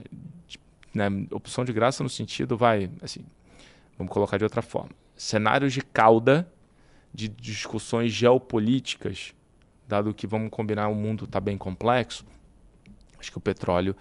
né, 0.94 1.08
opção 1.30 1.64
de 1.64 1.72
graça 1.72 2.02
no 2.02 2.10
sentido, 2.10 2.56
vai, 2.56 2.90
assim, 3.00 3.24
vamos 3.96 4.12
colocar 4.12 4.36
de 4.36 4.44
outra 4.44 4.60
forma, 4.60 4.90
cenários 5.16 5.72
de 5.72 5.80
cauda 5.80 6.46
de 7.12 7.28
discussões 7.28 8.12
geopolíticas, 8.12 9.34
dado 9.88 10.12
que, 10.12 10.26
vamos 10.26 10.50
combinar, 10.50 10.88
o 10.88 10.94
mundo 10.94 11.24
está 11.24 11.40
bem 11.40 11.56
complexo, 11.56 12.24
acho 13.18 13.30
que 13.30 13.38
o 13.38 13.40
petróleo 13.40 13.96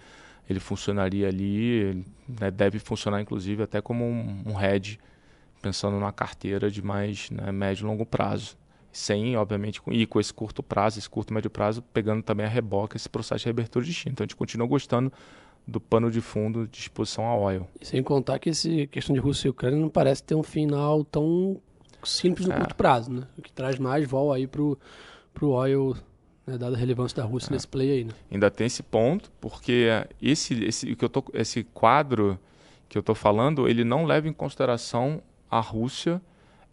ele 0.48 0.60
funcionaria 0.60 1.28
ali, 1.28 2.04
né, 2.28 2.50
deve 2.50 2.78
funcionar 2.78 3.20
inclusive 3.20 3.62
até 3.62 3.80
como 3.80 4.04
um, 4.04 4.42
um 4.46 4.60
hedge, 4.60 4.98
pensando 5.60 5.98
na 5.98 6.12
carteira 6.12 6.70
de 6.70 6.82
mais 6.82 7.30
né, 7.30 7.52
médio 7.52 7.84
e 7.84 7.86
longo 7.86 8.04
prazo. 8.04 8.56
Sem, 8.90 9.34
obviamente, 9.38 9.80
com, 9.80 9.90
e 9.90 10.04
com 10.04 10.20
esse 10.20 10.34
curto 10.34 10.62
prazo, 10.62 10.98
esse 10.98 11.08
curto 11.08 11.30
e 11.30 11.34
médio 11.34 11.48
prazo, 11.48 11.80
pegando 11.80 12.22
também 12.22 12.44
a 12.44 12.48
reboca 12.48 12.94
esse 12.94 13.08
processo 13.08 13.38
de 13.38 13.44
reabertura 13.46 13.82
de 13.82 13.92
China. 13.92 14.12
Então 14.12 14.24
a 14.24 14.26
gente 14.26 14.36
continua 14.36 14.66
gostando 14.66 15.10
do 15.66 15.80
pano 15.80 16.10
de 16.10 16.20
fundo 16.20 16.66
de 16.66 16.78
exposição 16.78 17.24
a 17.24 17.34
óleo. 17.34 17.66
E 17.80 17.86
sem 17.86 18.02
contar 18.02 18.38
que 18.38 18.50
essa 18.50 18.68
questão 18.90 19.14
de 19.14 19.20
Rússia 19.20 19.46
e 19.46 19.50
Ucrânia 19.50 19.78
não 19.78 19.88
parece 19.88 20.22
ter 20.22 20.34
um 20.34 20.42
final 20.42 21.04
tão 21.04 21.58
simples 22.04 22.46
no 22.46 22.52
é. 22.52 22.58
curto 22.58 22.74
prazo, 22.74 23.10
né? 23.10 23.26
O 23.38 23.42
que 23.42 23.52
traz 23.52 23.78
mais 23.78 24.06
vol 24.06 24.32
aí 24.32 24.46
para 24.46 24.60
o 24.60 24.76
óleo 25.42 25.96
né, 26.46 26.58
dada 26.58 26.76
a 26.76 26.78
relevância 26.78 27.16
da 27.16 27.24
Rússia 27.24 27.50
é. 27.50 27.52
nesse 27.54 27.68
play 27.68 27.90
aí. 27.90 28.04
Né? 28.04 28.12
Ainda 28.30 28.50
tem 28.50 28.66
esse 28.66 28.82
ponto, 28.82 29.30
porque 29.40 29.88
esse, 30.20 30.62
esse, 30.64 30.94
que 30.94 31.04
eu 31.04 31.08
tô, 31.08 31.24
esse 31.34 31.64
quadro 31.64 32.38
que 32.88 32.98
eu 32.98 33.00
estou 33.00 33.14
falando, 33.14 33.68
ele 33.68 33.84
não 33.84 34.04
leva 34.04 34.28
em 34.28 34.32
consideração 34.32 35.22
a 35.50 35.60
Rússia 35.60 36.20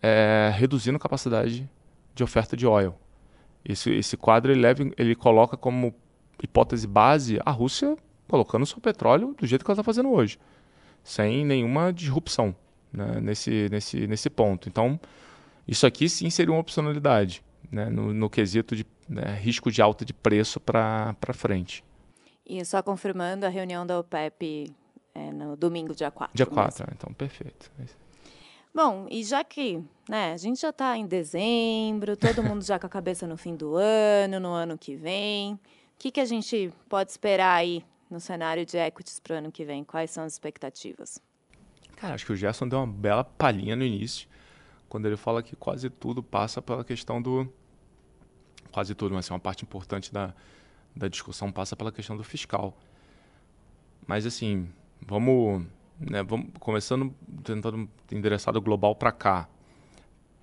é, 0.02 0.52
reduzindo 0.54 0.98
a 0.98 1.00
capacidade 1.00 1.70
de 2.14 2.24
oferta 2.24 2.56
de 2.58 2.66
óleo. 2.66 2.96
Esse, 3.64 3.92
esse 3.92 4.18
quadro 4.18 4.52
ele, 4.52 4.62
leva, 4.62 4.84
ele 4.98 5.16
coloca 5.16 5.56
como 5.56 5.94
hipótese 6.42 6.88
base 6.88 7.40
a 7.46 7.52
Rússia 7.52 7.98
colocando 8.28 8.66
seu 8.66 8.80
petróleo 8.80 9.36
do 9.38 9.46
jeito 9.46 9.66
que 9.66 9.72
ela 9.72 9.76
está 9.76 9.84
fazendo 9.84 10.10
hoje, 10.12 10.40
sem 11.04 11.46
nenhuma 11.46 11.92
disrupção 11.92 12.56
né, 12.92 13.20
nesse, 13.20 13.68
nesse, 13.70 14.08
nesse 14.08 14.30
ponto. 14.30 14.70
Então, 14.70 15.00
isso 15.68 15.86
aqui 15.86 16.08
sim 16.08 16.30
seria 16.30 16.54
uma 16.54 16.62
opcionalidade 16.62 17.44
né, 17.72 17.90
no, 17.90 18.14
no 18.14 18.30
quesito 18.30 18.76
de 18.76 18.86
né, 19.08 19.38
risco 19.40 19.72
de 19.72 19.82
alta 19.82 20.06
de 20.06 20.14
preço 20.14 20.60
para 20.60 21.16
frente. 21.34 21.84
E 22.46 22.64
só 22.66 22.82
confirmando, 22.82 23.46
a 23.46 23.50
reunião 23.50 23.86
da 23.86 24.00
OPEP 24.00 24.74
é 25.14 25.32
no 25.32 25.56
domingo, 25.56 25.94
dia 25.94 26.12
4. 26.12 26.36
Dia 26.36 26.46
4, 26.46 26.84
mesmo. 26.84 26.94
então 26.98 27.14
perfeito. 27.14 27.72
Bom, 28.74 29.08
e 29.10 29.24
já 29.24 29.44
que 29.44 29.84
né, 30.08 30.34
a 30.34 30.38
gente 30.38 30.62
já 30.62 30.70
está 30.70 30.96
em 30.96 31.06
dezembro, 31.06 32.16
todo 32.16 32.44
mundo 32.44 32.64
já 32.64 32.80
com 32.80 32.86
a 32.86 32.90
cabeça 32.90 33.28
no 33.28 33.36
fim 33.36 33.56
do 33.56 33.76
ano, 33.76 34.40
no 34.40 34.52
ano 34.52 34.78
que 34.78 34.96
vem, 34.96 35.54
o 35.54 35.60
que, 35.98 36.12
que 36.12 36.20
a 36.20 36.26
gente 36.26 36.72
pode 36.88 37.12
esperar 37.12 37.56
aí 37.56 37.84
no 38.10 38.20
cenário 38.20 38.66
de 38.66 38.78
equities 38.78 39.20
para 39.20 39.36
o 39.36 39.38
ano 39.40 39.52
que 39.52 39.66
vem? 39.66 39.84
Quais 39.84 40.12
são 40.12 40.24
as 40.24 40.34
expectativas? 40.34 41.20
Cara, 41.98 42.14
acho 42.14 42.26
que 42.26 42.32
o 42.32 42.36
Gerson 42.36 42.68
deu 42.68 42.80
uma 42.80 42.88
bela 42.88 43.24
palhinha 43.24 43.76
no 43.76 43.84
início, 43.84 44.29
quando 44.90 45.06
ele 45.06 45.16
fala 45.16 45.42
que 45.44 45.56
quase 45.56 45.90
tudo 45.90 46.22
passa 46.22 46.62
pela 46.62 46.84
questão 46.84 47.22
do, 47.22 47.48
quase 48.72 48.96
tudo, 48.96 49.14
mas 49.14 49.26
assim, 49.26 49.34
uma 49.34 49.40
parte 49.40 49.64
importante 49.64 50.12
da, 50.12 50.34
da 50.96 51.08
discussão 51.08 51.52
passa 51.52 51.76
pela 51.76 51.92
questão 51.92 52.18
do 52.18 52.24
fiscal. 52.24 52.76
Mas 54.06 54.26
assim, 54.26 54.68
vamos, 55.02 55.64
né, 56.00 56.24
vamos 56.24 56.50
começando 56.60 57.14
tentando 57.44 57.90
endereçar 58.12 58.54
do 58.54 58.62
global 58.62 58.96
para 58.96 59.12
cá. 59.12 59.48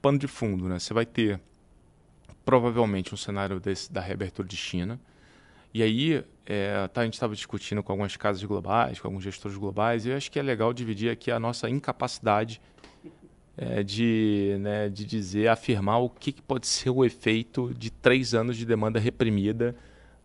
Pano 0.01 0.19
de 0.19 0.29
fundo, 0.29 0.69
né? 0.69 0.79
Você 0.79 0.95
vai 0.95 1.05
ter 1.05 1.41
provavelmente 2.45 3.13
um 3.13 3.17
cenário 3.17 3.59
desse 3.59 3.93
da 3.93 4.01
reabertura 4.01 4.47
de 4.47 4.57
China. 4.57 5.01
E 5.75 5.83
aí, 5.83 6.25
é, 6.47 6.89
tá, 6.89 7.03
a 7.03 7.05
gente 7.05 7.15
estava 7.15 7.35
discutindo 7.35 7.83
com 7.83 7.93
algumas 7.93 8.17
casas 8.17 8.43
globais, 8.45 8.99
com 8.99 9.09
alguns 9.09 9.23
gestores 9.23 9.59
globais, 9.59 10.07
e 10.07 10.11
eu 10.11 10.17
acho 10.17 10.31
que 10.31 10.39
é 10.39 10.43
legal 10.43 10.73
dividir 10.73 11.11
aqui 11.11 11.31
a 11.31 11.39
nossa 11.39 11.69
incapacidade 11.69 12.63
é, 13.57 13.83
de, 13.83 14.57
né, 14.61 14.89
de 14.89 15.05
dizer, 15.05 15.49
afirmar 15.49 16.01
o 16.01 16.11
que, 16.11 16.33
que 16.33 16.43
pode 16.43 16.67
ser 16.67 16.91
o 16.91 17.05
efeito 17.05 17.73
de 17.75 17.91
três 17.91 18.35
anos 18.35 18.57
de 18.57 18.67
demanda 18.67 19.01
reprimida 19.01 19.75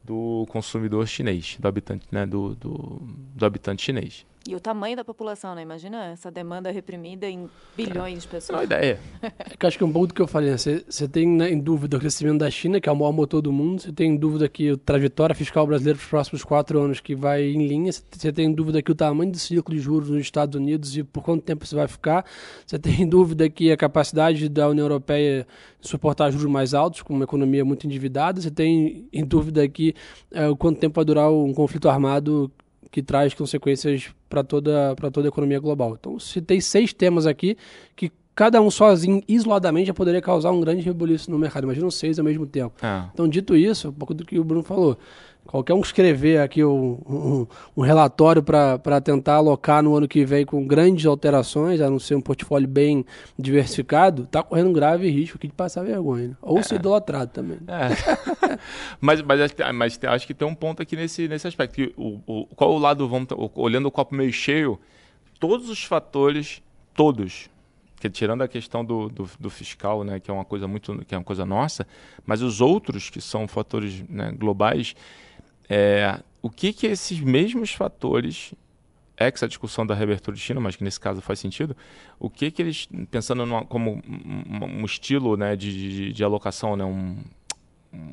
do 0.03 0.45
consumidor 0.49 1.07
chinês, 1.07 1.57
do 1.59 1.67
habitante, 1.67 2.07
né, 2.11 2.25
do, 2.25 2.55
do, 2.55 3.01
do 3.35 3.45
habitante 3.45 3.83
chinês. 3.83 4.25
E 4.47 4.55
o 4.55 4.59
tamanho 4.59 4.95
da 4.95 5.05
população, 5.05 5.53
né? 5.53 5.61
Imagina 5.61 6.05
essa 6.05 6.31
demanda 6.31 6.71
reprimida 6.71 7.27
em 7.27 7.47
bilhões 7.77 8.23
de 8.23 8.27
Não 8.27 8.31
pessoas. 8.31 8.61
é 8.61 8.63
ideia. 8.63 8.99
É 9.21 9.55
que 9.55 9.67
acho 9.67 9.77
que 9.77 9.83
é 9.83 9.87
um 9.87 9.91
pouco 9.91 10.07
do 10.07 10.13
que 10.15 10.21
eu 10.21 10.27
falei, 10.27 10.49
né? 10.49 10.57
Você 10.57 10.83
você 10.89 11.07
tem 11.07 11.27
né, 11.27 11.51
em 11.51 11.59
dúvida 11.59 11.97
o 11.97 11.99
crescimento 11.99 12.39
da 12.39 12.49
China, 12.49 12.81
que 12.81 12.89
é 12.89 12.91
o 12.91 12.95
maior 12.95 13.11
motor 13.11 13.39
do 13.39 13.51
mundo, 13.51 13.83
você 13.83 13.91
tem 13.91 14.09
em 14.09 14.17
dúvida 14.17 14.49
que 14.49 14.71
a 14.71 14.77
trajetória 14.77 15.35
fiscal 15.35 15.67
brasileira 15.67 15.95
para 15.97 16.03
os 16.03 16.09
próximos 16.09 16.43
quatro 16.43 16.79
anos 16.79 16.99
que 16.99 17.13
vai 17.13 17.43
em 17.43 17.67
linha, 17.67 17.91
você 17.91 18.31
tem 18.31 18.47
em 18.47 18.53
dúvida 18.53 18.81
que 18.81 18.91
o 18.91 18.95
tamanho 18.95 19.31
do 19.31 19.37
ciclo 19.37 19.75
de 19.75 19.79
juros 19.79 20.09
nos 20.09 20.21
Estados 20.21 20.59
Unidos 20.59 20.97
e 20.97 21.03
por 21.03 21.23
quanto 21.23 21.43
tempo 21.43 21.63
isso 21.63 21.75
vai 21.75 21.87
ficar, 21.87 22.25
você 22.65 22.79
tem 22.79 23.03
em 23.03 23.07
dúvida 23.07 23.47
que 23.47 23.71
a 23.71 23.77
capacidade 23.77 24.49
da 24.49 24.67
União 24.67 24.85
Europeia 24.85 25.45
de 25.79 25.87
suportar 25.87 26.31
juros 26.31 26.49
mais 26.49 26.73
altos, 26.73 27.03
com 27.03 27.13
uma 27.13 27.25
economia 27.25 27.63
muito 27.63 27.85
endividada, 27.85 28.41
você 28.41 28.49
tem 28.49 29.07
em 29.13 29.23
dúvida 29.23 29.61
aqui 29.63 29.93
é, 30.31 30.47
o 30.47 30.55
quanto 30.55 30.79
tempo 30.79 30.95
vai 30.95 31.05
durar 31.05 31.31
um 31.31 31.53
conflito 31.53 31.87
armado 31.87 32.51
que 32.91 33.01
traz 33.01 33.33
consequências 33.33 34.09
para 34.29 34.43
toda, 34.43 34.93
para 34.95 35.09
toda 35.09 35.27
a 35.27 35.29
economia 35.29 35.59
global. 35.59 35.97
Então, 35.99 36.19
citei 36.19 36.59
seis 36.59 36.93
temas 36.93 37.25
aqui 37.25 37.57
que 37.95 38.11
cada 38.35 38.61
um 38.61 38.69
sozinho, 38.69 39.21
isoladamente, 39.27 39.87
já 39.87 39.93
poderia 39.93 40.21
causar 40.21 40.51
um 40.51 40.59
grande 40.59 40.81
rebuliço 40.81 41.31
no 41.31 41.39
mercado. 41.39 41.63
Imagina 41.63 41.89
seis 41.89 42.19
ao 42.19 42.25
mesmo 42.25 42.45
tempo. 42.45 42.73
É. 42.85 43.05
Então, 43.13 43.27
dito 43.27 43.55
isso, 43.55 43.89
um 43.89 43.93
pouco 43.93 44.13
do 44.13 44.25
que 44.25 44.37
o 44.37 44.43
Bruno 44.43 44.63
falou, 44.63 44.97
qualquer 45.45 45.73
um 45.73 45.81
que 45.81 45.87
escrever 45.87 46.39
aqui 46.39 46.63
um, 46.63 46.97
um, 47.07 47.47
um 47.77 47.81
relatório 47.81 48.41
para 48.41 49.01
tentar 49.01 49.35
alocar 49.35 49.83
no 49.83 49.95
ano 49.95 50.07
que 50.07 50.23
vem 50.23 50.45
com 50.45 50.65
grandes 50.65 51.05
alterações, 51.05 51.81
a 51.81 51.89
não 51.89 51.99
ser 51.99 52.15
um 52.15 52.21
portfólio 52.21 52.67
bem 52.67 53.05
diversificado, 53.37 54.23
está 54.23 54.41
correndo 54.43 54.69
um 54.69 54.73
grave 54.73 55.09
risco 55.09 55.37
aqui 55.37 55.47
de 55.47 55.53
passar 55.53 55.83
vergonha. 55.83 56.29
né? 56.29 56.35
Ou 56.41 56.63
ser 56.63 56.75
idolatrado 56.75 57.31
também. 57.31 57.57
É. 57.67 58.57
mas, 59.01 59.21
mas, 59.21 59.41
acho 59.41 59.55
que- 59.55 59.71
mas 59.73 59.99
acho 60.03 60.27
que 60.27 60.33
tem 60.33 60.47
um 60.47 60.55
ponto 60.55 60.81
aqui 60.81 60.95
nesse, 60.95 61.27
nesse 61.27 61.47
aspecto. 61.47 61.73
Que 61.73 61.93
o, 61.97 62.19
o, 62.25 62.45
qual 62.55 62.71
o 62.71 62.79
lado, 62.79 63.07
vamos, 63.07 63.27
o- 63.31 63.51
olhando 63.55 63.87
o 63.87 63.91
copo 63.91 64.15
meio 64.15 64.31
cheio, 64.31 64.79
todos 65.39 65.69
os 65.69 65.83
fatores, 65.83 66.61
todos, 66.93 67.49
que 67.99 68.09
tirando 68.09 68.41
a 68.41 68.47
questão 68.47 68.83
do, 68.83 69.09
do, 69.09 69.29
do 69.39 69.49
fiscal, 69.49 70.03
né, 70.03 70.19
que 70.19 70.31
é 70.31 70.33
uma 70.33 70.45
coisa 70.45 70.67
muito, 70.67 71.03
que 71.05 71.13
é 71.13 71.17
uma 71.17 71.23
coisa 71.23 71.45
nossa, 71.45 71.85
mas 72.25 72.41
os 72.41 72.59
outros 72.59 73.09
que 73.09 73.21
são 73.21 73.47
fatores 73.47 74.03
né, 74.09 74.31
globais, 74.31 74.95
é, 75.73 76.19
o 76.41 76.49
que 76.49 76.73
que 76.73 76.85
esses 76.87 77.19
mesmos 77.21 77.71
fatores 77.71 78.53
ex 79.17 79.43
a 79.43 79.47
discussão 79.47 79.85
da 79.85 79.93
reabertura 79.95 80.35
de 80.35 80.41
China, 80.41 80.59
mas 80.59 80.75
que 80.75 80.83
nesse 80.83 80.99
caso 80.99 81.21
faz 81.21 81.39
sentido, 81.39 81.77
o 82.19 82.29
que 82.29 82.51
que 82.51 82.61
eles, 82.61 82.89
pensando 83.09 83.45
numa- 83.45 83.63
como 83.65 84.01
um, 84.05 84.65
um- 84.81 84.85
estilo 84.85 85.37
né, 85.37 85.55
de, 85.55 85.71
de, 85.71 86.11
de 86.13 86.23
alocação, 86.23 86.75
né, 86.75 86.83
um, 86.83 87.17
um 87.93 88.09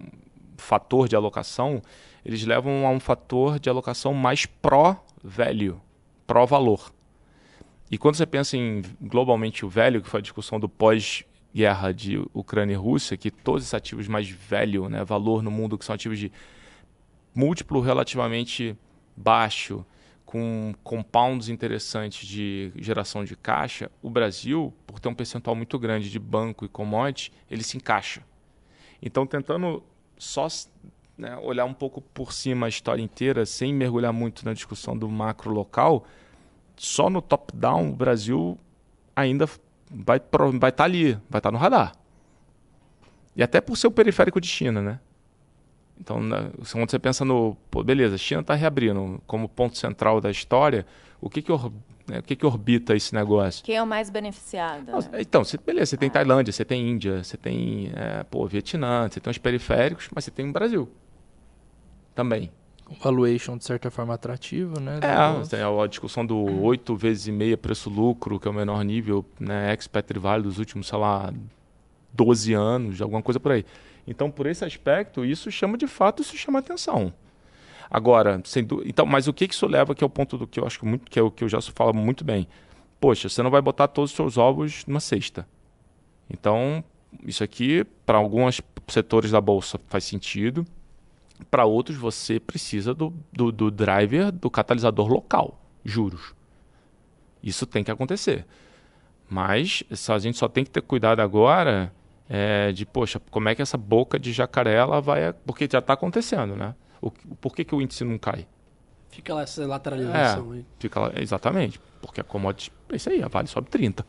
fator 0.57 1.09
de 1.09 1.17
alocação, 1.17 1.83
eles 2.25 2.45
levam 2.45 2.87
a 2.87 2.91
um 2.91 3.01
fator 3.01 3.59
de 3.59 3.69
alocação 3.71 4.13
mais 4.15 4.45
pró-velho, 4.47 5.81
pró-valor. 6.27 6.93
E 7.91 7.97
quando 7.97 8.17
você 8.17 8.27
pensa 8.27 8.57
em 8.57 8.83
globalmente 9.01 9.65
o 9.65 9.69
velho, 9.69 10.03
que 10.03 10.09
foi 10.09 10.21
a 10.21 10.23
discussão 10.23 10.61
do 10.61 10.69
pós-guerra 10.69 11.91
de 11.93 12.19
Ucrânia 12.35 12.75
e 12.75 12.77
Rússia, 12.77 13.17
que 13.17 13.31
todos 13.31 13.63
esses 13.63 13.73
ativos 13.75 14.07
mais 14.07 14.29
velho, 14.29 14.89
né, 14.91 15.03
valor 15.05 15.43
no 15.43 15.51
mundo, 15.51 15.79
que 15.79 15.85
são 15.87 15.95
ativos 15.95 16.19
de 16.19 16.31
múltiplo 17.39 17.81
relativamente 17.81 18.77
baixo, 19.17 19.87
com 20.27 20.75
compounds 20.83 21.49
interessantes 21.49 22.27
de 22.27 22.73
geração 22.75 23.25
de 23.25 23.37
caixa, 23.37 23.89
o 24.03 24.11
Brasil, 24.11 24.75
por 24.85 24.99
ter 24.99 25.09
um 25.09 25.15
percentual 25.15 25.55
muito 25.55 25.79
grande 25.79 26.11
de 26.11 26.19
banco 26.19 26.65
e 26.65 26.69
commodity, 26.69 27.33
ele 27.49 27.63
se 27.63 27.77
encaixa. 27.77 28.23
Então, 29.01 29.25
tentando 29.25 29.85
só 30.19 30.49
né, 31.17 31.37
olhar 31.37 31.65
um 31.65 31.73
pouco 31.73 32.01
por 32.01 32.33
cima 32.33 32.67
a 32.67 32.69
história 32.69 33.03
inteira, 33.03 33.47
sem 33.47 33.73
mergulhar 33.73 34.13
muito 34.13 34.45
na 34.45 34.53
discussão 34.53 34.99
do 34.99 35.09
macro 35.09 35.53
local, 35.53 36.05
só 36.77 37.09
no 37.09 37.23
top-down 37.23 37.91
o 37.91 37.95
Brasil 37.95 38.59
ainda 39.15 39.49
vai 39.89 40.17
estar 40.17 40.51
vai 40.59 40.73
tá 40.73 40.83
ali, 40.83 41.15
vai 41.31 41.39
estar 41.39 41.53
no 41.53 41.59
radar. 41.59 41.93
E 43.37 43.45
até 43.45 43.61
por 43.61 43.77
ser 43.77 43.87
o 43.87 43.93
periférico 43.93 44.41
de 44.41 44.49
China, 44.49 44.83
né? 44.83 45.01
Então, 46.01 46.21
né, 46.23 46.51
quando 46.73 46.91
você 46.91 46.99
pensa 46.99 47.25
no. 47.25 47.57
Pô, 47.71 47.83
beleza, 47.83 48.15
a 48.15 48.19
China 48.19 48.41
está 48.41 48.55
reabrindo 48.55 49.21
como 49.27 49.49
ponto 49.49 49.77
central 49.77 50.21
da 50.21 50.31
história, 50.31 50.87
o 51.21 51.29
que 51.29 51.43
que, 51.43 51.51
or- 51.51 51.73
né, 52.07 52.21
o 52.21 52.23
que 52.23 52.37
que 52.37 52.47
orbita 52.47 52.95
esse 52.95 53.15
negócio? 53.15 53.65
Quem 53.65 53.77
é 53.77 53.83
o 53.83 53.87
mais 53.87 54.09
beneficiado? 54.09 54.91
Não, 54.91 54.99
né? 55.01 55.21
Então, 55.21 55.43
você, 55.45 55.59
beleza, 55.59 55.87
você 55.87 55.97
tem 55.97 56.09
Tailândia, 56.09 56.53
você 56.53 56.65
tem 56.65 56.89
Índia, 56.89 57.23
você 57.25 57.37
tem 57.37 57.91
é, 57.95 58.23
pô, 58.25 58.47
Vietnã, 58.47 59.09
você 59.11 59.19
tem 59.21 59.31
os 59.31 59.39
periféricos, 59.39 60.09
mas 60.15 60.25
você 60.25 60.31
tem 60.31 60.49
o 60.49 60.53
Brasil 60.53 60.89
também. 62.15 62.51
Um 62.91 62.95
valuation, 62.95 63.57
de 63.59 63.65
certa 63.65 63.91
forma, 63.91 64.15
atrativo, 64.15 64.81
né? 64.81 64.99
É, 65.03 65.47
tem 65.49 65.61
a 65.61 65.87
discussão 65.87 66.25
do 66.25 66.63
8 66.63 66.97
vezes 66.97 67.27
e 67.27 67.33
meia 67.33 67.57
preço-lucro, 67.57 68.41
que 68.41 68.49
é 68.49 68.51
o 68.51 68.55
menor 68.55 68.83
nível, 68.83 69.25
né, 69.39 69.73
ex-Petri 69.73 70.19
Vale 70.19 70.43
dos 70.45 70.59
últimos, 70.59 70.87
sei 70.89 70.99
lá, 70.99 71.31
12 72.15 72.55
anos, 72.55 73.03
alguma 73.03 73.21
coisa 73.23 73.39
por 73.39 73.53
aí. 73.53 73.65
Então, 74.11 74.31
por 74.31 74.47
esse 74.47 74.65
aspecto, 74.65 75.23
isso 75.23 75.51
chama 75.51 75.77
de 75.77 75.87
fato, 75.87 76.23
isso 76.23 76.35
chama 76.35 76.61
atenção. 76.61 77.13
Agora, 77.91 78.41
dú- 78.67 78.83
então, 78.87 79.05
mas 79.05 79.29
o 79.29 79.35
que 79.35 79.47
que 79.47 79.53
isso 79.55 79.67
leva, 79.67 79.95
que 79.95 80.03
é 80.03 80.07
o 80.07 80.11
ponto 80.11 80.39
do 80.39 80.47
que 80.47 80.59
eu 80.59 80.67
acho 80.67 80.79
que 80.79 80.87
muito, 80.87 81.11
que 81.11 81.19
é 81.19 81.23
o 81.23 81.31
que 81.31 81.45
o 81.45 81.49
Gelson 81.49 81.73
fala 81.75 81.93
muito 81.93 82.25
bem. 82.25 82.49
Poxa, 82.99 83.29
você 83.29 83.43
não 83.43 83.51
vai 83.51 83.61
botar 83.61 83.87
todos 83.87 84.11
os 84.11 84.17
seus 84.17 84.39
ovos 84.39 84.85
numa 84.87 84.99
cesta. 84.99 85.47
Então, 86.29 86.83
isso 87.23 87.45
aqui, 87.45 87.85
para 88.07 88.17
alguns 88.17 88.63
setores 88.89 89.31
da 89.31 89.41
bolsa, 89.43 89.79
faz 89.89 90.05
sentido. 90.05 90.67
Para 91.51 91.67
outros, 91.67 91.97
você 91.99 92.41
precisa 92.41 92.95
do, 92.95 93.13
do, 93.31 93.53
do 93.53 93.71
driver, 93.71 94.33
do 94.33 94.51
catalisador 94.51 95.07
local, 95.07 95.61
juros. 95.85 96.35
Isso 97.43 97.67
tem 97.67 97.85
que 97.85 97.91
acontecer. 97.91 98.47
Mas 99.29 99.85
a 100.09 100.19
gente 100.19 100.39
só 100.39 100.49
tem 100.49 100.65
que 100.65 100.71
ter 100.71 100.81
cuidado 100.81 101.21
agora 101.21 101.93
é, 102.29 102.73
de, 102.73 102.85
poxa, 102.85 103.21
como 103.31 103.49
é 103.49 103.55
que 103.55 103.63
essa 103.63 103.79
boca 103.79 104.19
de 104.19 104.33
jacaré 104.33 104.75
ela 104.75 105.01
vai. 105.01 105.33
Porque 105.33 105.69
já 105.71 105.79
está 105.79 105.95
acontecendo, 105.95 106.55
né? 106.55 106.75
O, 107.01 107.11
por 107.11 107.55
que, 107.55 107.65
que 107.65 107.75
o 107.75 107.81
índice 107.81 108.05
não 108.05 108.19
cai? 108.19 108.47
Fica 109.09 109.35
lá 109.35 109.43
essa 109.43 109.67
lateralização 109.67 110.53
aí. 110.53 110.65
Fica 110.79 111.01
lá, 111.01 111.13
exatamente. 111.17 111.81
Porque 112.01 112.21
a 112.21 112.25
commodity, 112.25 112.71
é 112.91 112.97
isso 112.97 113.09
aí, 113.09 113.23
a 113.23 113.29
Vale 113.29 113.49
sobe 113.49 113.71
30. 113.71 114.05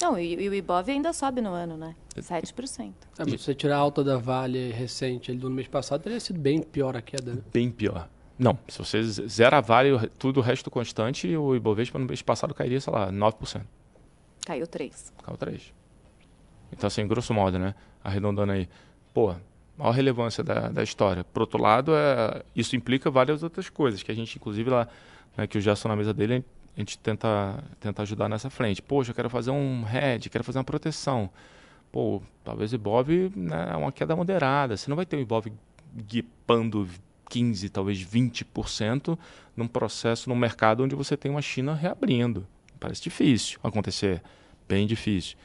Não, 0.00 0.18
e, 0.18 0.34
e 0.34 0.48
o 0.48 0.54
Ibov 0.54 0.90
ainda 0.90 1.12
sobe 1.12 1.40
no 1.40 1.50
ano, 1.50 1.76
né? 1.76 1.94
7%. 2.16 2.92
É, 3.18 3.24
mas 3.24 3.30
se 3.30 3.38
você 3.38 3.54
tirar 3.54 3.76
a 3.76 3.78
alta 3.78 4.02
da 4.04 4.16
Vale 4.16 4.70
recente 4.70 5.30
ali 5.30 5.38
do 5.38 5.50
mês 5.50 5.68
passado, 5.68 6.02
teria 6.02 6.20
sido 6.20 6.38
bem 6.38 6.60
pior 6.62 6.96
a 6.96 7.02
queda, 7.02 7.34
né? 7.34 7.42
Bem 7.52 7.70
pior. 7.70 8.08
Não, 8.38 8.58
se 8.68 8.78
você 8.78 9.02
zera 9.02 9.58
a 9.58 9.60
Vale, 9.60 10.08
tudo 10.18 10.40
o 10.40 10.42
resto 10.42 10.70
constante, 10.70 11.36
o 11.36 11.54
Ibovespa 11.54 11.98
no 11.98 12.06
mês 12.06 12.20
passado 12.20 12.52
cairia, 12.52 12.80
sei 12.80 12.92
lá, 12.92 13.10
9%. 13.10 13.62
Caiu 14.44 14.66
3. 14.66 15.12
Caiu 15.22 15.36
3. 15.36 15.72
Então, 16.76 16.88
assim, 16.88 17.06
grosso 17.06 17.32
modo, 17.32 17.58
né? 17.58 17.74
Arredondando 18.02 18.52
aí. 18.52 18.68
Pô, 19.12 19.34
maior 19.78 19.92
relevância 19.92 20.42
da, 20.42 20.68
da 20.68 20.82
história. 20.82 21.24
Por 21.24 21.42
outro 21.42 21.60
lado, 21.60 21.92
é, 21.94 22.42
isso 22.54 22.76
implica 22.76 23.10
várias 23.10 23.42
outras 23.42 23.68
coisas, 23.68 24.02
que 24.02 24.10
a 24.10 24.14
gente, 24.14 24.36
inclusive, 24.36 24.68
lá, 24.68 24.88
né, 25.36 25.46
que 25.46 25.56
o 25.56 25.60
Gerson 25.60 25.88
na 25.88 25.96
mesa 25.96 26.12
dele, 26.12 26.44
a 26.76 26.80
gente 26.80 26.98
tenta, 26.98 27.62
tenta 27.80 28.02
ajudar 28.02 28.28
nessa 28.28 28.50
frente. 28.50 28.82
Poxa, 28.82 29.12
eu 29.12 29.14
quero 29.14 29.30
fazer 29.30 29.50
um 29.50 29.84
hedge, 29.88 30.28
quero 30.28 30.44
fazer 30.44 30.58
uma 30.58 30.64
proteção. 30.64 31.30
Pô, 31.92 32.20
talvez 32.42 32.72
o 32.72 32.74
Ibov, 32.74 33.08
né, 33.36 33.70
é 33.72 33.76
uma 33.76 33.92
queda 33.92 34.16
moderada. 34.16 34.76
Você 34.76 34.90
não 34.90 34.96
vai 34.96 35.06
ter 35.06 35.16
o 35.16 35.20
Ibov 35.20 35.46
guipando 35.94 36.88
15, 37.30 37.68
talvez 37.68 37.98
20% 38.04 39.16
num 39.56 39.68
processo, 39.68 40.28
num 40.28 40.34
mercado 40.34 40.82
onde 40.82 40.96
você 40.96 41.16
tem 41.16 41.30
uma 41.30 41.42
China 41.42 41.72
reabrindo. 41.74 42.46
Parece 42.80 43.02
difícil 43.02 43.60
acontecer, 43.62 44.20
bem 44.68 44.86
difícil. 44.86 45.36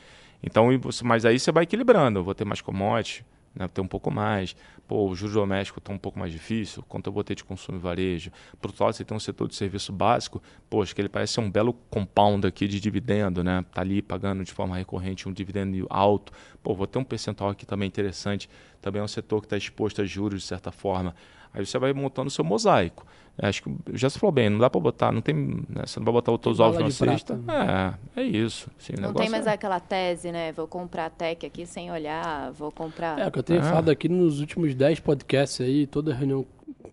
Então, 0.41 0.69
mas 1.03 1.25
aí 1.25 1.39
você 1.39 1.51
vai 1.51 1.63
equilibrando. 1.63 2.19
Eu 2.19 2.23
vou 2.23 2.33
ter 2.33 2.45
mais 2.45 2.61
commodity, 2.61 3.25
né, 3.53 3.65
vou 3.65 3.69
ter 3.69 3.81
um 3.81 3.87
pouco 3.87 4.09
mais. 4.09 4.55
Pô, 4.87 5.07
o 5.07 5.15
juros 5.15 5.35
doméstico 5.35 5.79
está 5.79 5.93
um 5.93 5.97
pouco 5.97 6.17
mais 6.17 6.31
difícil. 6.31 6.83
Quanto 6.87 7.07
eu 7.07 7.13
vou 7.13 7.23
ter 7.23 7.35
de 7.35 7.43
consumo 7.43 7.77
e 7.77 7.81
varejo? 7.81 8.31
Por 8.59 8.69
outro 8.69 8.83
lado, 8.83 8.95
você 8.95 9.05
tem 9.05 9.15
um 9.15 9.19
setor 9.19 9.47
de 9.47 9.55
serviço 9.55 9.91
básico. 9.91 10.41
Poxa, 10.69 10.95
que 10.95 11.01
ele 11.01 11.09
parece 11.09 11.33
ser 11.33 11.41
um 11.41 11.51
belo 11.51 11.73
compound 11.91 12.47
aqui 12.47 12.67
de 12.67 12.79
dividendo, 12.79 13.43
né? 13.43 13.63
Tá 13.71 13.81
ali 13.81 14.01
pagando 14.01 14.43
de 14.43 14.51
forma 14.51 14.75
recorrente 14.75 15.29
um 15.29 15.33
dividendo 15.33 15.85
alto. 15.89 16.31
Pô, 16.63 16.73
vou 16.73 16.87
ter 16.87 16.97
um 16.97 17.03
percentual 17.03 17.51
aqui 17.51 17.65
também 17.65 17.87
interessante. 17.87 18.49
Também 18.81 18.99
é 19.01 19.03
um 19.03 19.07
setor 19.07 19.41
que 19.41 19.45
está 19.45 19.57
exposto 19.57 20.01
a 20.01 20.05
juros 20.05 20.41
de 20.41 20.47
certa 20.47 20.71
forma. 20.71 21.13
Aí 21.53 21.65
você 21.65 21.77
vai 21.79 21.91
montando 21.93 22.27
o 22.27 22.31
seu 22.31 22.43
mosaico. 22.43 23.05
É, 23.37 23.47
Acho 23.47 23.63
que 23.63 23.71
já 23.93 24.09
se 24.09 24.19
falou 24.19 24.31
bem, 24.33 24.49
não 24.49 24.59
dá 24.59 24.69
para 24.69 24.79
botar, 24.81 25.11
não 25.11 25.21
tem, 25.21 25.33
né, 25.69 25.83
você 25.85 25.99
não 25.99 26.05
vai 26.05 26.13
botar 26.13 26.37
todos 26.37 26.59
os 26.59 26.65
ovos 26.65 26.79
na 26.79 26.91
cesta. 26.91 27.35
né? 27.37 27.97
É, 28.15 28.21
é 28.21 28.23
isso. 28.23 28.69
Assim, 28.77 28.93
Não 28.99 29.13
tem 29.13 29.29
mais 29.29 29.47
é- 29.47 29.51
aquela 29.51 29.79
tese, 29.79 30.31
né? 30.31 30.51
Vou 30.51 30.67
comprar 30.67 31.05
a 31.05 31.09
tech 31.09 31.45
aqui 31.45 31.65
sem 31.65 31.89
olhar, 31.91 32.51
vou 32.51 32.71
comprar. 32.71 33.17
É, 33.17 33.27
o 33.27 33.31
que 33.31 33.39
eu 33.39 33.43
tenho 33.43 33.59
Ah. 33.61 33.63
falado 33.63 33.89
aqui 33.89 34.09
nos 34.09 34.39
últimos 34.41 34.75
10 34.75 34.99
podcasts 34.99 35.61
aí, 35.61 35.87
toda 35.87 36.13
reunião 36.13 36.45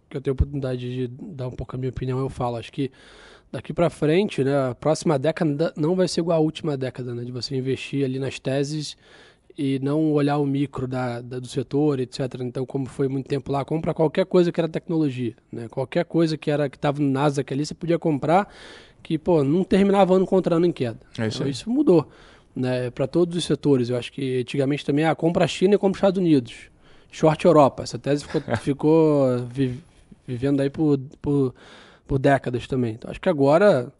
que 0.09 0.17
eu 0.17 0.21
tenho 0.21 0.35
oportunidade 0.35 0.81
de 0.89 1.09
dar 1.09 1.49
um 1.49 1.53
pouco 1.53 1.75
a 1.75 1.79
minha 1.79 1.91
opinião, 1.91 2.19
eu 2.21 2.29
falo. 2.31 2.57
Acho 2.57 2.73
que 2.73 2.93
daqui 3.51 3.73
pra 3.73 3.91
frente, 3.91 4.45
né, 4.45 4.71
a 4.71 4.75
próxima 4.75 5.19
década 5.19 5.73
não 5.77 5.97
vai 5.97 6.07
ser 6.07 6.21
igual 6.21 6.39
a 6.39 6.41
última 6.41 6.77
década, 6.77 7.13
né, 7.13 7.25
de 7.25 7.33
você 7.33 7.57
investir 7.57 8.05
ali 8.05 8.19
nas 8.21 8.39
teses 8.39 8.97
e 9.59 9.79
não 9.79 10.13
olhar 10.13 10.37
o 10.39 10.47
micro 10.47 10.87
da, 10.87 11.21
da- 11.21 11.39
do 11.39 11.47
setor, 11.49 11.99
etc. 12.01 12.21
Então, 12.43 12.67
como 12.67 12.87
foi 12.87 13.09
muito 13.09 13.27
tempo 13.27 13.51
lá, 13.51 13.65
compra 13.65 13.95
qualquer 13.95 14.27
coisa 14.27 14.53
que 14.53 14.61
era 14.61 14.69
tecnologia, 14.69 15.35
né? 15.51 15.67
Qualquer 15.69 16.05
coisa 16.05 16.37
que 16.37 16.51
era 16.51 16.69
que 16.69 16.77
estava 16.77 17.01
no 17.01 17.09
Nasdaq 17.09 17.53
ali, 17.55 17.65
você 17.65 17.75
podia 17.75 17.99
comprar 17.99 18.53
que, 19.03 19.17
pô, 19.17 19.43
não 19.45 19.65
terminava 19.65 20.15
ano 20.15 20.27
contra 20.27 20.57
ano 20.57 20.67
em 20.67 20.73
queda. 20.73 20.99
É 21.19 21.27
isso 21.29 21.39
Então, 21.39 21.49
isso 21.49 21.71
mudou, 21.71 22.09
né, 22.55 22.91
para 22.91 23.07
todos 23.07 23.37
os 23.37 23.45
setores. 23.45 23.89
Eu 23.89 23.97
acho 23.97 24.13
que 24.13 24.41
antigamente 24.41 24.85
também, 24.85 25.05
ah, 25.05 25.15
compra 25.15 25.45
a 25.45 25.49
China 25.49 25.75
e 25.75 25.79
compra 25.79 25.93
os 25.93 25.99
Estados 25.99 26.19
Unidos. 26.21 26.55
Short 27.11 27.45
Europa. 27.47 27.83
Essa 27.83 27.99
tese 27.99 28.25
ficou, 28.25 28.43
ficou 28.61 29.39
vi- 29.51 29.81
vivendo 30.27 30.61
aí 30.61 30.69
por, 30.69 30.99
por, 31.23 31.55
por 32.07 32.19
décadas 32.19 32.67
também. 32.67 32.95
Então, 32.95 33.11
acho 33.11 33.21
que 33.21 33.29
agora, 33.29 33.91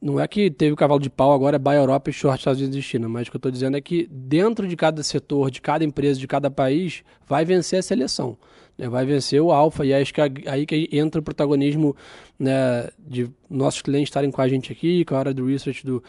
não 0.00 0.20
é 0.20 0.28
que 0.28 0.50
teve 0.50 0.72
o 0.72 0.76
cavalo 0.76 1.00
de 1.00 1.10
pau, 1.10 1.32
agora 1.32 1.56
é 1.56 1.58
buy 1.58 1.76
Europa 1.76 2.10
e 2.10 2.12
short 2.12 2.38
Estados 2.38 2.60
Unidos 2.60 2.78
e 2.78 2.82
China. 2.82 3.08
Mas 3.08 3.26
o 3.26 3.30
que 3.30 3.36
eu 3.36 3.38
estou 3.38 3.50
dizendo 3.50 3.76
é 3.76 3.80
que 3.80 4.08
dentro 4.10 4.66
de 4.66 4.76
cada 4.76 5.02
setor, 5.02 5.50
de 5.50 5.60
cada 5.60 5.84
empresa, 5.84 6.20
de 6.20 6.26
cada 6.26 6.50
país, 6.50 7.02
vai 7.26 7.44
vencer 7.44 7.80
a 7.80 7.82
seleção. 7.82 8.36
né? 8.76 8.88
Vai 8.88 9.04
vencer 9.04 9.40
o 9.40 9.50
alfa. 9.50 9.84
E 9.84 9.92
acho 9.92 10.14
que 10.14 10.20
é 10.20 10.30
aí 10.46 10.64
que 10.64 10.88
entra 10.92 11.20
o 11.20 11.24
protagonismo 11.24 11.96
né, 12.38 12.88
de 12.98 13.28
nossos 13.50 13.82
clientes 13.82 14.08
estarem 14.08 14.30
com 14.30 14.40
a 14.40 14.48
gente 14.48 14.72
aqui, 14.72 15.04
com 15.04 15.16
a 15.16 15.18
hora 15.18 15.34
do 15.34 15.46
research 15.46 15.84
do, 15.84 16.02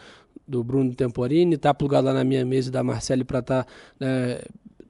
do 0.46 0.62
Bruno 0.62 0.94
Temporini, 0.94 1.56
tá 1.56 1.74
plugado 1.74 2.06
lá 2.06 2.14
na 2.14 2.24
minha 2.24 2.44
mesa 2.44 2.68
e 2.68 2.72
da 2.72 2.84
Marcele 2.84 3.24
para 3.24 3.40
estar 3.40 3.66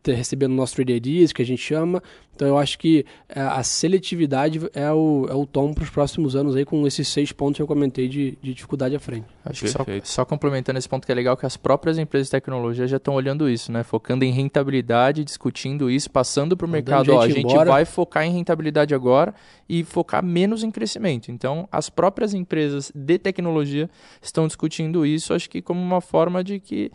ter, 0.02 0.14
recebendo 0.14 0.52
o 0.52 0.54
nosso 0.54 0.74
Trade 0.74 0.92
Ideas, 0.92 1.32
que 1.32 1.42
a 1.42 1.46
gente 1.46 1.62
chama. 1.62 2.02
Então 2.40 2.48
eu 2.48 2.56
acho 2.56 2.78
que 2.78 3.04
é, 3.28 3.38
a 3.38 3.62
seletividade 3.62 4.62
é 4.72 4.90
o, 4.90 5.26
é 5.28 5.34
o 5.34 5.44
tom 5.44 5.74
para 5.74 5.84
os 5.84 5.90
próximos 5.90 6.34
anos 6.34 6.56
aí, 6.56 6.64
com 6.64 6.86
esses 6.86 7.06
seis 7.06 7.32
pontos 7.32 7.56
que 7.56 7.62
eu 7.62 7.66
comentei 7.66 8.08
de, 8.08 8.38
de 8.40 8.54
dificuldade 8.54 8.96
à 8.96 8.98
frente. 8.98 9.26
Acho 9.44 9.60
que 9.60 9.68
só, 9.68 9.84
Perfeito. 9.84 10.08
só 10.08 10.24
complementando 10.24 10.78
esse 10.78 10.88
ponto 10.88 11.04
que 11.04 11.12
é 11.12 11.14
legal 11.14 11.36
que 11.36 11.44
as 11.44 11.58
próprias 11.58 11.98
empresas 11.98 12.28
de 12.28 12.30
tecnologia 12.30 12.86
já 12.86 12.96
estão 12.96 13.12
olhando 13.12 13.46
isso, 13.46 13.70
né? 13.70 13.82
Focando 13.82 14.24
em 14.24 14.32
rentabilidade, 14.32 15.22
discutindo 15.22 15.90
isso, 15.90 16.10
passando 16.10 16.56
para 16.56 16.64
o 16.64 16.68
Mandando 16.70 16.90
mercado. 16.90 17.12
Ó, 17.14 17.20
a 17.20 17.26
gente 17.26 17.42
gente 17.42 17.52
embora. 17.52 17.72
vai 17.72 17.84
focar 17.84 18.24
em 18.24 18.32
rentabilidade 18.32 18.94
agora 18.94 19.34
e 19.68 19.84
focar 19.84 20.24
menos 20.24 20.62
em 20.62 20.70
crescimento. 20.70 21.30
Então, 21.30 21.68
as 21.70 21.90
próprias 21.90 22.32
empresas 22.32 22.90
de 22.94 23.18
tecnologia 23.18 23.90
estão 24.22 24.46
discutindo 24.46 25.04
isso, 25.04 25.34
acho 25.34 25.50
que 25.50 25.60
como 25.60 25.78
uma 25.78 26.00
forma 26.00 26.42
de 26.42 26.58
que 26.58 26.90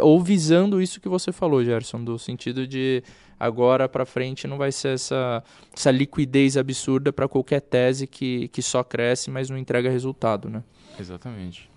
ou 0.00 0.20
visando 0.20 0.82
isso 0.82 1.00
que 1.00 1.08
você 1.08 1.30
falou, 1.30 1.62
Gerson, 1.62 2.02
do 2.02 2.18
sentido 2.18 2.66
de 2.66 3.00
agora 3.38 3.88
para 3.88 4.04
frente 4.04 4.46
não 4.46 4.58
vai 4.58 4.72
ser 4.72 4.94
essa, 4.94 5.42
essa 5.74 5.90
liquidez 5.90 6.56
absurda 6.56 7.12
para 7.12 7.28
qualquer 7.28 7.60
tese 7.60 8.06
que, 8.06 8.48
que 8.48 8.62
só 8.62 8.82
cresce, 8.82 9.30
mas 9.30 9.48
não 9.50 9.56
entrega 9.58 9.90
resultado, 9.90 10.48
né? 10.50 10.62
Exatamente. 10.98 11.70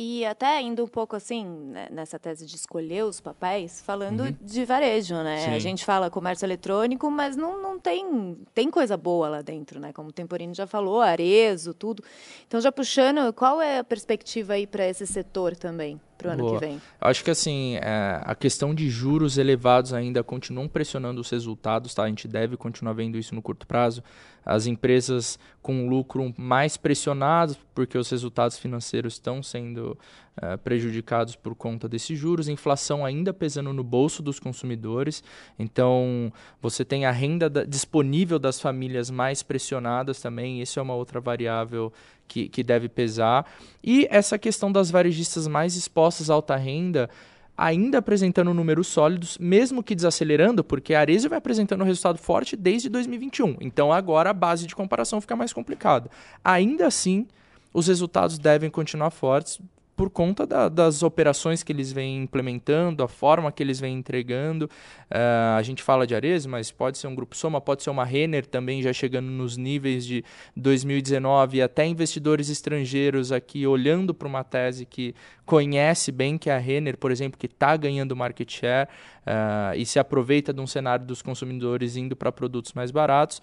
E 0.00 0.24
até 0.24 0.62
indo 0.62 0.84
um 0.84 0.86
pouco 0.86 1.16
assim, 1.16 1.44
né, 1.44 1.88
nessa 1.90 2.20
tese 2.20 2.46
de 2.46 2.54
escolher 2.54 3.02
os 3.04 3.20
papéis, 3.20 3.82
falando 3.82 4.20
Uhum. 4.26 4.36
de 4.40 4.64
varejo, 4.64 5.16
né? 5.24 5.46
A 5.46 5.54
Sim. 5.54 5.58
gente 5.60 5.84
fala 5.84 6.08
comércio 6.08 6.46
eletrônico, 6.46 7.10
mas 7.10 7.34
não, 7.36 7.60
não 7.60 7.80
tem, 7.80 8.36
tem 8.54 8.70
coisa 8.70 8.96
boa 8.96 9.28
lá 9.28 9.42
dentro, 9.42 9.80
né? 9.80 9.92
Como 9.92 10.10
o 10.10 10.12
Temporino 10.12 10.54
já 10.54 10.68
falou, 10.68 11.00
Arezo, 11.00 11.74
tudo. 11.74 12.04
Então, 12.46 12.60
já 12.60 12.70
puxando, 12.70 13.32
qual 13.32 13.60
é 13.60 13.80
a 13.80 13.84
perspectiva 13.84 14.52
aí 14.52 14.68
para 14.68 14.86
esse 14.86 15.04
setor 15.04 15.56
também, 15.56 16.00
para 16.18 16.30
o 16.30 16.32
ano 16.32 16.42
Boa. 16.42 16.58
que 16.58 16.66
vem? 16.66 16.82
Acho 17.00 17.24
que 17.24 17.30
assim, 17.30 17.76
é, 17.76 18.20
a 18.22 18.34
questão 18.34 18.74
de 18.74 18.90
juros 18.90 19.38
elevados 19.38 19.94
ainda 19.94 20.22
continuam 20.24 20.66
pressionando 20.66 21.20
os 21.20 21.30
resultados, 21.30 21.94
tá? 21.94 22.02
A 22.02 22.08
gente 22.08 22.26
deve 22.26 22.56
continuar 22.56 22.92
vendo 22.92 23.16
isso 23.16 23.34
no 23.34 23.40
curto 23.40 23.66
prazo. 23.66 24.02
As 24.44 24.66
empresas 24.66 25.38
com 25.62 25.88
lucro 25.88 26.34
mais 26.36 26.76
pressionadas, 26.76 27.58
porque 27.74 27.96
os 27.96 28.10
resultados 28.10 28.58
financeiros 28.58 29.14
estão 29.14 29.42
sendo 29.42 29.96
é, 30.40 30.56
prejudicados 30.56 31.36
por 31.36 31.54
conta 31.54 31.88
desses 31.88 32.18
juros, 32.18 32.48
inflação 32.48 33.04
ainda 33.04 33.32
pesando 33.32 33.72
no 33.72 33.84
bolso 33.84 34.22
dos 34.22 34.38
consumidores. 34.38 35.22
Então, 35.58 36.32
você 36.60 36.84
tem 36.84 37.04
a 37.04 37.10
renda 37.10 37.48
da- 37.48 37.64
disponível 37.64 38.38
das 38.38 38.60
famílias 38.60 39.10
mais 39.10 39.42
pressionadas 39.42 40.20
também, 40.20 40.60
isso 40.60 40.78
é 40.78 40.82
uma 40.82 40.94
outra 40.94 41.20
variável 41.20 41.92
que, 42.26 42.48
que 42.48 42.62
deve 42.62 42.88
pesar. 42.88 43.50
E 43.82 44.06
essa 44.10 44.38
questão 44.38 44.70
das 44.70 44.90
varejistas 44.90 45.46
mais 45.46 45.76
expostas 45.76 46.30
à 46.30 46.34
alta 46.34 46.56
renda, 46.56 47.08
ainda 47.56 47.98
apresentando 47.98 48.54
números 48.54 48.86
sólidos, 48.86 49.36
mesmo 49.38 49.82
que 49.82 49.94
desacelerando, 49.94 50.62
porque 50.62 50.94
a 50.94 51.00
Arezzo 51.00 51.28
vai 51.28 51.38
apresentando 51.38 51.80
um 51.80 51.84
resultado 51.84 52.16
forte 52.18 52.54
desde 52.54 52.88
2021. 52.88 53.56
Então 53.60 53.92
agora 53.92 54.30
a 54.30 54.34
base 54.34 54.66
de 54.66 54.76
comparação 54.76 55.20
fica 55.20 55.34
mais 55.34 55.52
complicada. 55.52 56.08
Ainda 56.44 56.86
assim, 56.86 57.26
os 57.74 57.88
resultados 57.88 58.38
devem 58.38 58.70
continuar 58.70 59.10
fortes 59.10 59.60
por 59.98 60.10
conta 60.10 60.46
da- 60.46 60.68
das 60.68 61.02
operações 61.02 61.64
que 61.64 61.72
eles 61.72 61.90
vêm 61.90 62.22
implementando, 62.22 63.02
a 63.02 63.08
forma 63.08 63.50
que 63.50 63.60
eles 63.60 63.80
vêm 63.80 63.96
entregando. 63.96 64.70
Eh, 65.10 65.54
a 65.58 65.60
gente 65.60 65.82
fala 65.82 66.06
de 66.06 66.14
Arezzo, 66.14 66.48
mas 66.48 66.70
pode 66.70 66.96
ser 66.98 67.08
um 67.08 67.16
grupo 67.16 67.36
Soma, 67.36 67.60
pode 67.60 67.82
ser 67.82 67.90
uma 67.90 68.04
Renner 68.04 68.46
também 68.46 68.80
já 68.80 68.92
chegando 68.92 69.26
nos 69.26 69.56
níveis 69.56 70.06
de 70.06 70.24
2019 70.54 71.56
e 71.56 71.62
até 71.62 71.84
investidores 71.84 72.48
estrangeiros 72.48 73.32
aqui 73.32 73.66
olhando 73.66 74.14
para 74.14 74.28
uma 74.28 74.44
tese 74.44 74.86
que 74.86 75.16
conhece 75.44 76.12
bem 76.12 76.38
que 76.38 76.48
é 76.48 76.54
a 76.54 76.58
Renner, 76.58 76.96
por 76.96 77.10
exemplo, 77.10 77.36
que 77.36 77.46
está 77.46 77.76
ganhando 77.76 78.14
market 78.14 78.48
share 78.48 78.88
eh, 79.26 79.78
e 79.78 79.84
se 79.84 79.98
aproveita 79.98 80.52
de 80.52 80.60
um 80.60 80.66
cenário 80.66 81.04
dos 81.04 81.22
consumidores 81.22 81.96
indo 81.96 82.14
para 82.14 82.30
produtos 82.30 82.72
mais 82.72 82.92
baratos. 82.92 83.42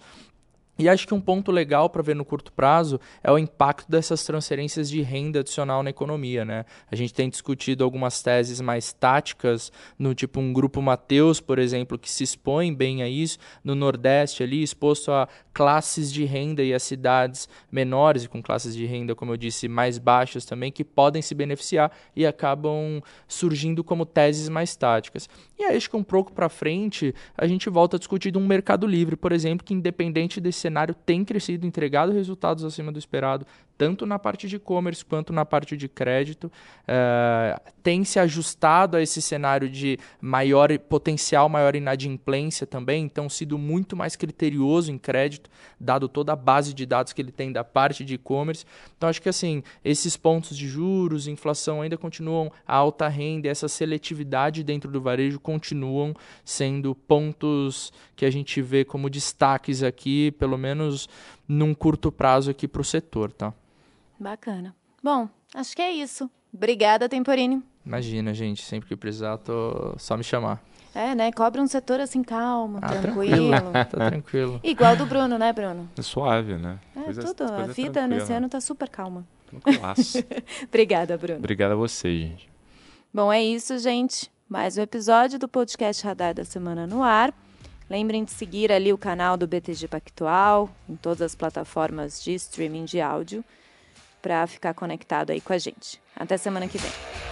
E 0.78 0.88
acho 0.88 1.06
que 1.06 1.14
um 1.14 1.20
ponto 1.20 1.50
legal 1.50 1.88
para 1.88 2.02
ver 2.02 2.14
no 2.14 2.24
curto 2.24 2.52
prazo 2.52 3.00
é 3.22 3.32
o 3.32 3.38
impacto 3.38 3.90
dessas 3.90 4.22
transferências 4.24 4.90
de 4.90 5.00
renda 5.00 5.40
adicional 5.40 5.82
na 5.82 5.90
economia, 5.90 6.44
né? 6.44 6.64
A 6.90 6.94
gente 6.94 7.14
tem 7.14 7.30
discutido 7.30 7.82
algumas 7.82 8.22
teses 8.22 8.60
mais 8.60 8.92
táticas, 8.92 9.72
no 9.98 10.14
tipo 10.14 10.38
um 10.38 10.52
grupo 10.52 10.82
Mateus, 10.82 11.40
por 11.40 11.58
exemplo, 11.58 11.98
que 11.98 12.10
se 12.10 12.24
expõe 12.24 12.74
bem 12.74 13.02
a 13.02 13.08
isso, 13.08 13.38
no 13.64 13.74
Nordeste 13.74 14.42
ali, 14.42 14.62
exposto 14.62 15.10
a 15.10 15.26
classes 15.56 16.12
de 16.12 16.22
renda 16.26 16.62
e 16.62 16.74
a 16.74 16.78
cidades 16.78 17.48
menores 17.72 18.24
e 18.24 18.28
com 18.28 18.42
classes 18.42 18.76
de 18.76 18.84
renda, 18.84 19.14
como 19.14 19.32
eu 19.32 19.38
disse, 19.38 19.68
mais 19.68 19.96
baixas 19.96 20.44
também, 20.44 20.70
que 20.70 20.84
podem 20.84 21.22
se 21.22 21.34
beneficiar 21.34 21.90
e 22.14 22.26
acabam 22.26 23.00
surgindo 23.26 23.82
como 23.82 24.04
teses 24.04 24.50
mais 24.50 24.76
táticas. 24.76 25.26
E 25.58 25.64
aí 25.64 25.74
acho 25.74 25.88
que 25.88 25.96
um 25.96 26.04
pouco 26.04 26.30
para 26.30 26.50
frente 26.50 27.14
a 27.38 27.46
gente 27.46 27.70
volta 27.70 27.96
a 27.96 27.98
discutir 27.98 28.30
de 28.30 28.36
um 28.36 28.46
mercado 28.46 28.86
livre, 28.86 29.16
por 29.16 29.32
exemplo, 29.32 29.64
que 29.64 29.72
independente 29.72 30.42
desse 30.42 30.60
cenário 30.60 30.94
tem 30.94 31.24
crescido, 31.24 31.66
entregado 31.66 32.12
resultados 32.12 32.62
acima 32.62 32.92
do 32.92 32.98
esperado, 32.98 33.46
tanto 33.78 34.06
na 34.06 34.18
parte 34.18 34.48
de 34.48 34.56
e-commerce 34.56 35.04
quanto 35.04 35.32
na 35.32 35.44
parte 35.44 35.76
de 35.76 35.88
crédito, 35.88 36.50
eh, 36.86 37.60
tem 37.82 38.04
se 38.04 38.18
ajustado 38.18 38.96
a 38.96 39.02
esse 39.02 39.20
cenário 39.20 39.68
de 39.68 39.98
maior 40.20 40.76
potencial, 40.78 41.48
maior 41.48 41.76
inadimplência 41.76 42.66
também, 42.66 43.04
então 43.04 43.28
sido 43.28 43.58
muito 43.58 43.96
mais 43.96 44.16
criterioso 44.16 44.90
em 44.90 44.98
crédito, 44.98 45.45
dado 45.78 46.08
toda 46.08 46.32
a 46.32 46.36
base 46.36 46.74
de 46.74 46.86
dados 46.86 47.12
que 47.12 47.20
ele 47.20 47.32
tem 47.32 47.52
da 47.52 47.64
parte 47.64 48.04
de 48.04 48.14
e-commerce. 48.14 48.64
Então 48.96 49.08
acho 49.08 49.20
que 49.20 49.28
assim, 49.28 49.62
esses 49.84 50.16
pontos 50.16 50.56
de 50.56 50.68
juros, 50.68 51.26
inflação 51.26 51.82
ainda 51.82 51.96
continuam, 51.96 52.50
a 52.66 52.74
alta 52.74 53.08
renda, 53.08 53.48
essa 53.48 53.68
seletividade 53.68 54.62
dentro 54.62 54.90
do 54.90 55.00
varejo 55.00 55.38
continuam 55.40 56.14
sendo 56.44 56.94
pontos 56.94 57.92
que 58.14 58.24
a 58.24 58.30
gente 58.30 58.60
vê 58.62 58.84
como 58.84 59.10
destaques 59.10 59.82
aqui, 59.82 60.30
pelo 60.32 60.56
menos 60.56 61.08
num 61.48 61.74
curto 61.74 62.10
prazo 62.10 62.50
aqui 62.50 62.66
para 62.66 62.80
o 62.80 62.84
setor, 62.84 63.32
tá? 63.32 63.52
Bacana. 64.18 64.74
Bom, 65.02 65.28
acho 65.54 65.76
que 65.76 65.82
é 65.82 65.92
isso. 65.92 66.30
Obrigada, 66.52 67.08
Temporini. 67.08 67.62
Imagina, 67.84 68.34
gente, 68.34 68.62
sempre 68.62 68.88
que 68.88 68.96
precisar, 68.96 69.36
tô 69.38 69.94
só 69.98 70.16
me 70.16 70.24
chamar. 70.24 70.62
É, 70.96 71.14
né? 71.14 71.30
Cobre 71.30 71.60
um 71.60 71.66
setor 71.66 72.00
assim 72.00 72.22
calmo, 72.22 72.78
Ah, 72.80 72.88
tranquilo. 72.88 73.50
Tá 73.72 73.84
tranquilo. 73.84 74.58
Igual 74.64 74.96
do 74.96 75.04
Bruno, 75.04 75.36
né, 75.36 75.52
Bruno? 75.52 75.88
É 75.96 76.00
suave, 76.02 76.54
né? 76.56 76.78
É, 76.96 77.00
Coisa- 77.02 77.22
tudo. 77.22 77.44
A 77.44 77.48
coisa 77.56 77.72
vida 77.74 77.92
tranquila. 77.92 78.20
nesse 78.20 78.32
ano 78.32 78.48
tá 78.48 78.60
super 78.60 78.88
calma. 78.88 79.26
Obrigada, 80.66 81.18
Bruno. 81.18 81.38
Obrigado 81.38 81.72
a 81.72 81.76
você, 81.76 82.08
gente. 82.08 82.48
Bom, 83.12 83.32
é 83.32 83.42
isso, 83.42 83.78
gente. 83.78 84.30
Mais 84.48 84.78
um 84.78 84.82
episódio 84.82 85.38
do 85.38 85.46
podcast 85.48 86.04
Radar 86.04 86.32
da 86.34 86.44
Semana 86.44 86.86
no 86.86 87.02
ar. 87.02 87.32
Lembrem 87.90 88.24
de 88.24 88.30
seguir 88.32 88.72
ali 88.72 88.92
o 88.92 88.98
canal 88.98 89.36
do 89.36 89.46
BTG 89.46 89.88
Pactual 89.88 90.70
em 90.88 90.96
todas 90.96 91.20
as 91.22 91.34
plataformas 91.34 92.22
de 92.22 92.32
streaming 92.34 92.84
de 92.84 93.00
áudio 93.00 93.44
para 94.22 94.46
ficar 94.46 94.72
conectado 94.74 95.30
aí 95.30 95.40
com 95.40 95.52
a 95.52 95.58
gente. 95.58 96.00
Até 96.16 96.36
semana 96.36 96.66
que 96.66 96.78
vem. 96.78 97.25